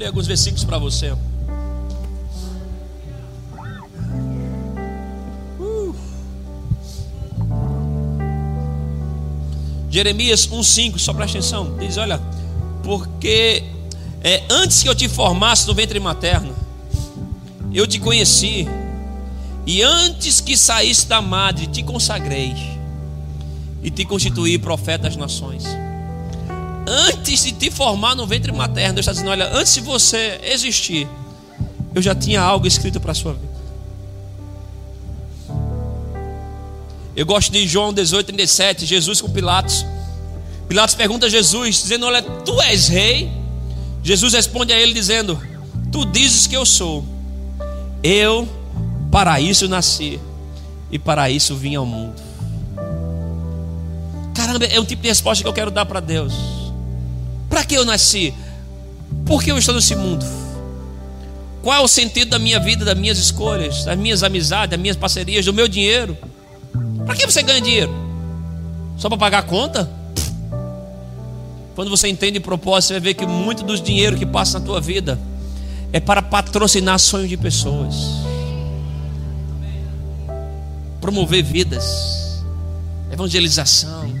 Ler 0.00 0.06
alguns 0.06 0.26
versículos 0.26 0.64
para 0.64 0.78
você. 0.78 1.12
Uh. 5.60 5.94
Jeremias 9.90 10.48
1,5, 10.48 10.98
só 10.98 11.12
presta 11.12 11.38
atenção. 11.38 11.76
Diz: 11.76 11.98
Olha, 11.98 12.18
porque 12.82 13.62
é, 14.22 14.42
antes 14.48 14.82
que 14.82 14.88
eu 14.88 14.94
te 14.94 15.06
formasse 15.06 15.66
no 15.66 15.74
ventre 15.74 16.00
materno, 16.00 16.54
eu 17.70 17.86
te 17.86 18.00
conheci, 18.00 18.66
e 19.66 19.82
antes 19.82 20.40
que 20.40 20.56
saísse 20.56 21.06
da 21.06 21.20
madre, 21.20 21.66
te 21.66 21.82
consagrei, 21.82 22.54
e 23.82 23.90
te 23.90 24.06
constituí 24.06 24.58
profeta 24.58 25.04
das 25.04 25.16
nações 25.16 25.64
antes 26.86 27.44
de 27.44 27.52
te 27.52 27.70
formar 27.70 28.14
no 28.14 28.26
ventre 28.26 28.52
materno, 28.52 28.94
Deus 28.94 29.04
está 29.04 29.12
dizendo: 29.12 29.30
olha, 29.30 29.50
antes 29.52 29.74
de 29.74 29.80
você 29.80 30.40
existir, 30.44 31.08
eu 31.94 32.02
já 32.02 32.14
tinha 32.14 32.40
algo 32.40 32.66
escrito 32.66 33.00
para 33.00 33.12
a 33.12 33.14
sua 33.14 33.32
vida. 33.32 33.50
Eu 37.16 37.26
gosto 37.26 37.52
de 37.52 37.66
João 37.66 37.92
18, 37.92 38.26
37, 38.26 38.86
Jesus 38.86 39.20
com 39.20 39.28
Pilatos. 39.28 39.84
Pilatos 40.68 40.94
pergunta 40.94 41.26
a 41.26 41.28
Jesus, 41.28 41.82
dizendo: 41.82 42.06
Olha, 42.06 42.22
tu 42.22 42.60
és 42.62 42.88
rei? 42.88 43.30
Jesus 44.02 44.32
responde 44.32 44.72
a 44.72 44.80
ele, 44.80 44.92
dizendo: 44.92 45.40
Tu 45.90 46.04
dizes 46.06 46.46
que 46.46 46.56
eu 46.56 46.64
sou. 46.64 47.04
Eu 48.02 48.48
para 49.10 49.40
isso 49.40 49.68
nasci 49.68 50.20
e 50.90 50.98
para 50.98 51.28
isso 51.28 51.56
vim 51.56 51.74
ao 51.74 51.84
mundo. 51.84 52.14
Caramba, 54.34 54.64
é 54.64 54.80
um 54.80 54.84
tipo 54.84 55.02
de 55.02 55.08
resposta 55.08 55.42
que 55.42 55.48
eu 55.48 55.52
quero 55.52 55.70
dar 55.70 55.84
para 55.84 56.00
Deus. 56.00 56.32
Para 57.50 57.64
que 57.64 57.74
eu 57.74 57.84
nasci? 57.84 58.32
Por 59.26 59.42
que 59.42 59.50
eu 59.50 59.58
estou 59.58 59.74
nesse 59.74 59.94
mundo? 59.94 60.24
Qual 61.62 61.76
é 61.76 61.80
o 61.80 61.88
sentido 61.88 62.30
da 62.30 62.38
minha 62.38 62.58
vida, 62.58 62.84
das 62.84 62.96
minhas 62.96 63.18
escolhas, 63.18 63.84
das 63.84 63.98
minhas 63.98 64.22
amizades, 64.22 64.70
das 64.70 64.80
minhas 64.80 64.96
parcerias, 64.96 65.44
do 65.44 65.52
meu 65.52 65.68
dinheiro? 65.68 66.16
Para 67.04 67.14
que 67.14 67.26
você 67.26 67.42
ganha 67.42 67.60
dinheiro? 67.60 67.92
Só 68.96 69.08
para 69.08 69.18
pagar 69.18 69.38
a 69.40 69.42
conta? 69.42 69.90
Quando 71.74 71.90
você 71.90 72.08
entende 72.08 72.38
o 72.38 72.40
propósito, 72.42 72.88
você 72.88 72.94
vai 72.94 73.00
ver 73.00 73.14
que 73.14 73.26
muito 73.26 73.62
dos 73.62 73.82
dinheiro 73.82 74.16
que 74.16 74.26
passa 74.26 74.58
na 74.58 74.64
tua 74.64 74.80
vida 74.80 75.18
é 75.92 75.98
para 75.98 76.22
patrocinar 76.22 76.98
sonhos 76.98 77.28
de 77.28 77.36
pessoas, 77.36 77.94
promover 81.00 81.42
vidas, 81.42 82.42
evangelização, 83.10 84.12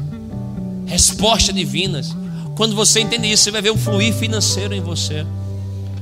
respostas 0.86 1.54
divinas. 1.54 2.16
Quando 2.56 2.74
você 2.74 3.00
entende 3.00 3.30
isso, 3.30 3.44
você 3.44 3.50
vai 3.50 3.62
ver 3.62 3.70
um 3.70 3.78
fluir 3.78 4.12
financeiro 4.12 4.74
em 4.74 4.80
você. 4.80 5.26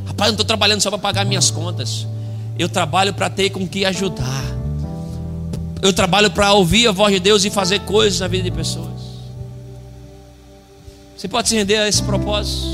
Rapaz, 0.06 0.28
eu 0.28 0.32
não 0.32 0.34
estou 0.34 0.46
trabalhando 0.46 0.80
só 0.80 0.90
para 0.90 0.98
pagar 0.98 1.24
minhas 1.24 1.50
contas. 1.50 2.06
Eu 2.58 2.68
trabalho 2.68 3.14
para 3.14 3.30
ter 3.30 3.50
com 3.50 3.66
que 3.66 3.84
ajudar. 3.84 4.44
Eu 5.80 5.92
trabalho 5.92 6.30
para 6.30 6.52
ouvir 6.52 6.88
a 6.88 6.92
voz 6.92 7.12
de 7.12 7.20
Deus 7.20 7.44
e 7.44 7.50
fazer 7.50 7.80
coisas 7.80 8.18
na 8.18 8.26
vida 8.26 8.44
de 8.44 8.50
pessoas. 8.50 8.88
Você 11.16 11.28
pode 11.28 11.48
se 11.48 11.56
render 11.56 11.76
a 11.76 11.88
esse 11.88 12.02
propósito. 12.02 12.66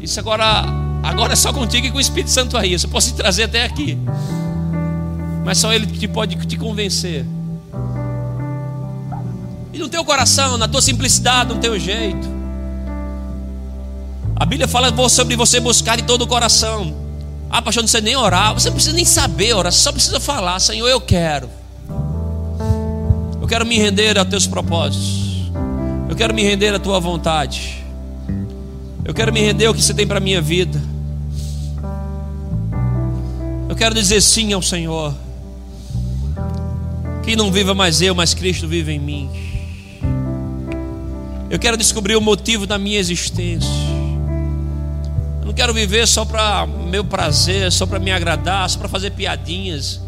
Isso 0.00 0.20
agora, 0.20 0.64
agora 1.02 1.32
é 1.32 1.36
só 1.36 1.52
contigo 1.52 1.86
e 1.86 1.90
com 1.90 1.98
o 1.98 2.00
Espírito 2.00 2.30
Santo 2.30 2.56
aí. 2.56 2.78
Você 2.78 2.86
pode 2.86 3.06
te 3.06 3.14
trazer 3.14 3.44
até 3.44 3.64
aqui. 3.64 3.98
Mas 5.44 5.58
só 5.58 5.72
Ele 5.72 5.86
que 5.86 6.08
pode 6.08 6.36
te 6.46 6.56
convencer. 6.56 7.24
E 9.74 9.78
no 9.78 9.88
teu 9.88 10.04
coração, 10.04 10.56
na 10.56 10.68
tua 10.68 10.80
simplicidade, 10.80 11.52
no 11.52 11.60
teu 11.60 11.76
jeito. 11.76 12.28
A 14.36 14.46
Bíblia 14.46 14.68
fala 14.68 14.92
sobre 15.08 15.34
você 15.34 15.58
buscar 15.58 15.96
de 15.96 16.04
todo 16.04 16.22
o 16.22 16.26
coração. 16.28 16.94
Ah, 17.50 17.60
pastor, 17.60 17.82
não 17.82 17.88
sei 17.88 18.00
nem 18.00 18.14
orar. 18.14 18.54
Você 18.54 18.68
não 18.68 18.74
precisa 18.74 18.94
nem 18.94 19.04
saber 19.04 19.52
orar, 19.52 19.72
só 19.72 19.90
precisa 19.90 20.20
falar: 20.20 20.60
Senhor, 20.60 20.86
eu 20.86 21.00
quero. 21.00 21.50
Eu 23.42 23.48
quero 23.48 23.66
me 23.66 23.76
render 23.76 24.16
a 24.16 24.24
teus 24.24 24.46
propósitos. 24.46 25.50
Eu 26.08 26.14
quero 26.14 26.32
me 26.32 26.44
render 26.44 26.72
à 26.72 26.78
tua 26.78 27.00
vontade. 27.00 27.84
Eu 29.04 29.12
quero 29.12 29.32
me 29.32 29.40
render 29.40 29.66
ao 29.66 29.74
que 29.74 29.82
você 29.82 29.92
tem 29.92 30.06
para 30.06 30.18
a 30.18 30.20
minha 30.20 30.40
vida. 30.40 30.80
Eu 33.68 33.74
quero 33.74 33.92
dizer 33.92 34.20
sim 34.20 34.52
ao 34.52 34.62
Senhor. 34.62 35.12
Que 37.24 37.34
não 37.34 37.50
viva 37.50 37.74
mais 37.74 38.00
eu, 38.00 38.14
mas 38.14 38.34
Cristo 38.34 38.68
vive 38.68 38.92
em 38.92 39.00
mim. 39.00 39.53
Eu 41.50 41.58
quero 41.58 41.76
descobrir 41.76 42.16
o 42.16 42.20
motivo 42.20 42.66
da 42.66 42.78
minha 42.78 42.98
existência. 42.98 43.68
Eu 45.40 45.46
não 45.46 45.52
quero 45.52 45.74
viver 45.74 46.08
só 46.08 46.24
para 46.24 46.66
meu 46.66 47.04
prazer, 47.04 47.70
só 47.70 47.86
para 47.86 47.98
me 47.98 48.10
agradar, 48.10 48.68
só 48.70 48.78
para 48.78 48.88
fazer 48.88 49.10
piadinhas. 49.10 50.00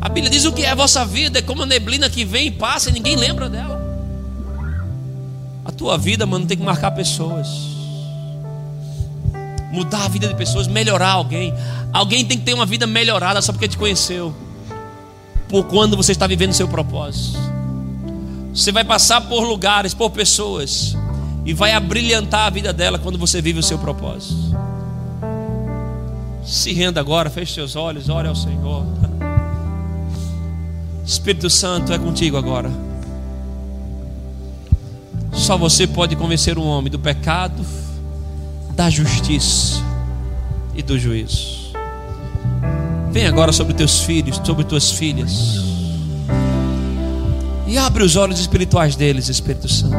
A 0.00 0.08
Bíblia 0.08 0.30
diz 0.30 0.44
o 0.44 0.52
que 0.52 0.62
é 0.62 0.70
a 0.70 0.74
vossa 0.74 1.04
vida, 1.04 1.40
é 1.40 1.42
como 1.42 1.64
a 1.64 1.66
neblina 1.66 2.08
que 2.08 2.24
vem 2.24 2.46
e 2.46 2.50
passa 2.50 2.90
e 2.90 2.92
ninguém 2.92 3.16
lembra 3.16 3.48
dela. 3.48 3.78
A 5.64 5.72
tua 5.72 5.98
vida, 5.98 6.24
mano, 6.24 6.46
tem 6.46 6.56
que 6.56 6.62
marcar 6.62 6.92
pessoas. 6.92 7.48
Mudar 9.72 10.04
a 10.04 10.08
vida 10.08 10.28
de 10.28 10.34
pessoas, 10.34 10.68
melhorar 10.68 11.10
alguém. 11.10 11.52
Alguém 11.92 12.24
tem 12.24 12.38
que 12.38 12.44
ter 12.44 12.54
uma 12.54 12.64
vida 12.64 12.86
melhorada 12.86 13.42
só 13.42 13.52
porque 13.52 13.68
te 13.68 13.76
conheceu. 13.76 14.34
Por 15.48 15.64
quando 15.64 15.96
você 15.96 16.12
está 16.12 16.26
vivendo 16.26 16.52
o 16.52 16.54
seu 16.54 16.68
propósito. 16.68 17.57
Você 18.58 18.72
vai 18.72 18.82
passar 18.82 19.20
por 19.20 19.44
lugares, 19.44 19.94
por 19.94 20.10
pessoas, 20.10 20.96
e 21.44 21.54
vai 21.54 21.72
abrilhantar 21.72 22.46
a 22.46 22.50
vida 22.50 22.72
dela 22.72 22.98
quando 22.98 23.16
você 23.16 23.40
vive 23.40 23.60
o 23.60 23.62
seu 23.62 23.78
propósito. 23.78 24.34
Se 26.44 26.72
renda 26.72 26.98
agora, 26.98 27.30
feche 27.30 27.54
seus 27.54 27.76
olhos, 27.76 28.08
ore 28.08 28.26
ao 28.26 28.34
Senhor. 28.34 28.84
Espírito 31.06 31.48
Santo 31.48 31.92
é 31.92 31.98
contigo 32.00 32.36
agora. 32.36 32.68
Só 35.32 35.56
você 35.56 35.86
pode 35.86 36.16
convencer 36.16 36.58
um 36.58 36.66
homem 36.66 36.90
do 36.90 36.98
pecado, 36.98 37.64
da 38.74 38.90
justiça 38.90 39.80
e 40.74 40.82
do 40.82 40.98
juízo. 40.98 41.72
Vem 43.12 43.28
agora 43.28 43.52
sobre 43.52 43.72
teus 43.72 44.00
filhos, 44.00 44.40
sobre 44.44 44.64
tuas 44.64 44.90
filhas. 44.90 45.77
E 47.68 47.76
abre 47.76 48.02
os 48.02 48.16
olhos 48.16 48.40
espirituais 48.40 48.96
deles, 48.96 49.28
Espírito 49.28 49.68
Santo. 49.68 49.94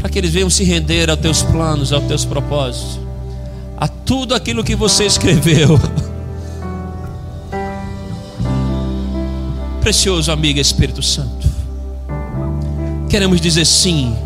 Para 0.00 0.08
que 0.08 0.16
eles 0.16 0.30
venham 0.30 0.48
se 0.48 0.62
render 0.62 1.10
aos 1.10 1.18
teus 1.18 1.42
planos, 1.42 1.92
aos 1.92 2.04
teus 2.04 2.24
propósitos, 2.24 3.00
a 3.76 3.88
tudo 3.88 4.32
aquilo 4.32 4.62
que 4.62 4.76
você 4.76 5.04
escreveu. 5.04 5.76
Precioso 9.82 10.30
amigo 10.30 10.60
Espírito 10.60 11.02
Santo. 11.02 11.48
Queremos 13.10 13.40
dizer 13.40 13.66
sim. 13.66 14.16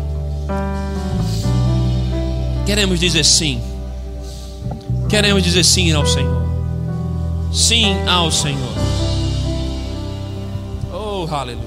Queremos 2.67 2.99
dizer 2.99 3.25
sim. 3.25 3.59
Queremos 5.09 5.41
dizer 5.41 5.65
sim 5.65 5.91
ao 5.91 6.05
Senhor. 6.05 6.47
Sim 7.51 7.95
ao 8.07 8.31
Senhor. 8.31 8.88
Aleluia. 11.31 11.63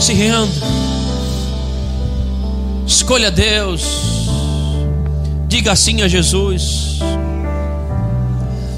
Se 0.00 0.12
renda. 0.12 0.48
Escolha 2.86 3.30
Deus. 3.30 3.82
Diga 5.46 5.74
sim 5.76 6.02
a 6.02 6.08
Jesus. 6.08 6.98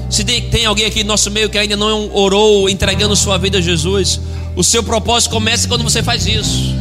Se 0.09 0.23
tem 0.23 0.65
alguém 0.65 0.85
aqui 0.85 1.03
no 1.03 1.07
nosso 1.07 1.31
meio 1.31 1.49
que 1.49 1.57
ainda 1.57 1.75
não 1.75 2.13
orou, 2.13 2.69
entregando 2.69 3.15
sua 3.15 3.37
vida 3.37 3.57
a 3.57 3.61
Jesus, 3.61 4.19
o 4.55 4.63
seu 4.63 4.83
propósito 4.83 5.31
começa 5.31 5.67
quando 5.67 5.83
você 5.83 6.03
faz 6.03 6.25
isso. 6.27 6.75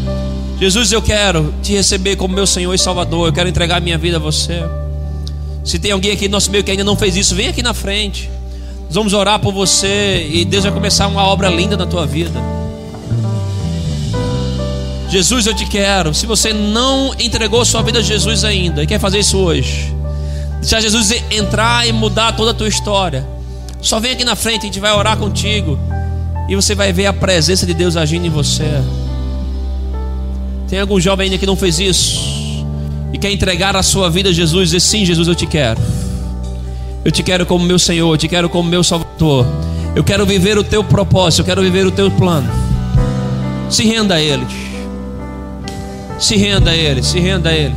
Jesus, 0.61 0.93
eu 0.93 1.01
quero 1.01 1.55
te 1.63 1.73
receber 1.73 2.17
como 2.17 2.35
meu 2.35 2.47
Senhor 2.47 2.75
e 2.75 2.79
Salvador. 2.79 3.29
Eu 3.29 3.33
quero 3.33 3.49
entregar 3.49 3.81
minha 3.81 3.97
vida 3.97 4.19
a 4.19 4.21
você. 4.21 4.63
Se 5.65 5.79
tem 5.79 5.91
alguém 5.91 6.13
aqui 6.13 6.29
no 6.29 6.33
nosso 6.33 6.51
meio 6.51 6.63
que 6.63 6.71
ainda 6.71 6.85
não 6.85 6.95
fez 6.95 7.17
isso, 7.17 7.35
vem 7.35 7.49
aqui 7.49 7.63
na 7.63 7.73
frente. 7.73 8.29
Nós 8.85 8.95
vamos 8.95 9.15
orar 9.15 9.39
por 9.39 9.55
você 9.55 10.29
e 10.31 10.45
Deus 10.45 10.65
vai 10.65 10.73
começar 10.73 11.07
uma 11.07 11.23
obra 11.25 11.49
linda 11.49 11.79
na 11.79 11.87
tua 11.87 12.07
vida. 12.07 12.39
Jesus, 15.09 15.47
eu 15.47 15.55
te 15.55 15.65
quero. 15.65 16.13
Se 16.13 16.27
você 16.27 16.53
não 16.53 17.15
entregou 17.19 17.65
sua 17.65 17.81
vida 17.81 18.01
a 18.01 18.03
Jesus 18.03 18.45
ainda 18.45 18.83
e 18.83 18.87
quer 18.87 19.01
fazer 19.01 19.21
isso 19.21 19.39
hoje, 19.39 19.95
deixar 20.61 20.83
Jesus 20.83 21.11
entrar 21.31 21.89
e 21.89 21.93
mudar 21.93 22.33
toda 22.33 22.51
a 22.51 22.55
tua 22.55 22.69
história, 22.69 23.27
só 23.81 23.99
vem 23.99 24.13
aqui 24.13 24.25
na 24.25 24.37
frente, 24.37 24.65
a 24.65 24.67
gente 24.67 24.79
vai 24.79 24.93
orar 24.93 25.17
contigo 25.17 25.79
e 26.51 26.55
você 26.55 26.75
vai 26.75 26.93
ver 26.93 27.07
a 27.07 27.15
presença 27.15 27.65
de 27.65 27.73
Deus 27.73 27.97
agindo 27.97 28.27
em 28.27 28.31
você. 28.31 28.69
Tem 30.71 30.79
algum 30.79 31.01
jovem 31.01 31.25
ainda 31.25 31.37
que 31.37 31.45
não 31.45 31.57
fez 31.57 31.81
isso 31.81 32.65
e 33.13 33.19
quer 33.19 33.33
entregar 33.33 33.75
a 33.75 33.83
sua 33.83 34.09
vida 34.09 34.29
a 34.29 34.33
Jesus 34.33 34.63
e 34.63 34.65
dizer: 34.67 34.81
Sim, 34.81 35.05
Jesus, 35.05 35.27
eu 35.27 35.35
te 35.35 35.45
quero. 35.45 35.81
Eu 37.05 37.11
te 37.11 37.25
quero 37.25 37.45
como 37.45 37.65
meu 37.65 37.79
Senhor, 37.79 38.09
eu 38.15 38.17
te 38.17 38.29
quero 38.29 38.49
como 38.49 38.69
meu 38.69 38.85
Salvador. 38.85 39.45
Eu 39.97 40.05
quero 40.05 40.25
viver 40.25 40.57
o 40.57 40.63
teu 40.63 40.85
propósito, 40.85 41.41
eu 41.41 41.45
quero 41.45 41.61
viver 41.61 41.85
o 41.87 41.91
teu 41.91 42.09
plano. 42.09 42.49
Se 43.69 43.85
renda 43.85 44.15
a 44.15 44.23
Ele. 44.23 44.47
Se 46.21 46.37
renda 46.37 46.71
a 46.71 46.77
Ele, 46.77 47.03
se 47.03 47.19
renda 47.19 47.51
a 47.51 47.53
Ele. 47.53 47.75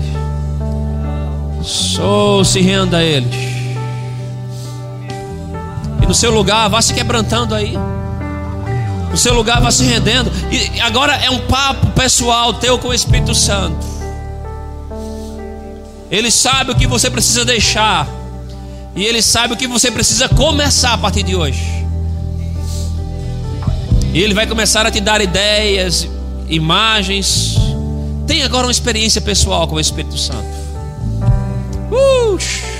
Sou, 1.64 2.46
se 2.46 2.62
renda 2.62 2.98
a 2.98 3.04
Ele. 3.04 3.28
E 6.00 6.06
no 6.06 6.14
seu 6.14 6.30
lugar, 6.30 6.70
vá 6.70 6.80
se 6.80 6.94
quebrantando 6.94 7.56
aí. 7.56 7.76
O 9.14 9.18
seu 9.18 9.34
lugar 9.34 9.62
vai 9.62 9.72
se 9.72 9.84
rendendo. 9.84 10.32
E 10.52 10.82
agora 10.82 11.16
é 11.16 11.30
um 11.30 11.40
papo 11.42 11.88
pessoal 11.92 12.56
teu 12.56 12.80
com 12.80 12.88
o 12.88 12.94
Espírito 12.94 13.36
Santo. 13.36 13.86
Ele 16.10 16.32
sabe 16.32 16.72
o 16.72 16.76
que 16.76 16.88
você 16.88 17.10
precisa 17.10 17.46
deixar. 17.46 18.08
E 18.96 19.06
ele 19.06 19.22
sabe 19.22 19.54
o 19.54 19.58
que 19.58 19.68
você 19.68 19.92
precisa 19.92 20.28
começar 20.28 20.94
a 20.94 20.98
partir 20.98 21.24
de 21.24 21.36
hoje. 21.36 21.64
E 24.14 24.22
ele 24.22 24.34
vai 24.34 24.46
começar 24.46 24.86
a 24.86 24.92
te 24.92 25.00
dar 25.00 25.22
ideias, 25.22 26.08
imagens. 26.48 27.56
Tem 28.28 28.44
agora 28.44 28.68
uma 28.68 28.72
experiência 28.72 29.22
pessoal 29.22 29.68
com 29.68 29.76
o 29.76 29.80
Espírito 29.80 30.18
Santo. 30.18 30.48
Uh! 31.92 32.73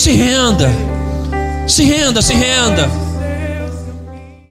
Se 0.00 0.12
renda. 0.12 0.72
Se 1.66 1.84
renda, 1.84 2.22
se 2.22 2.32
renda. 2.32 2.88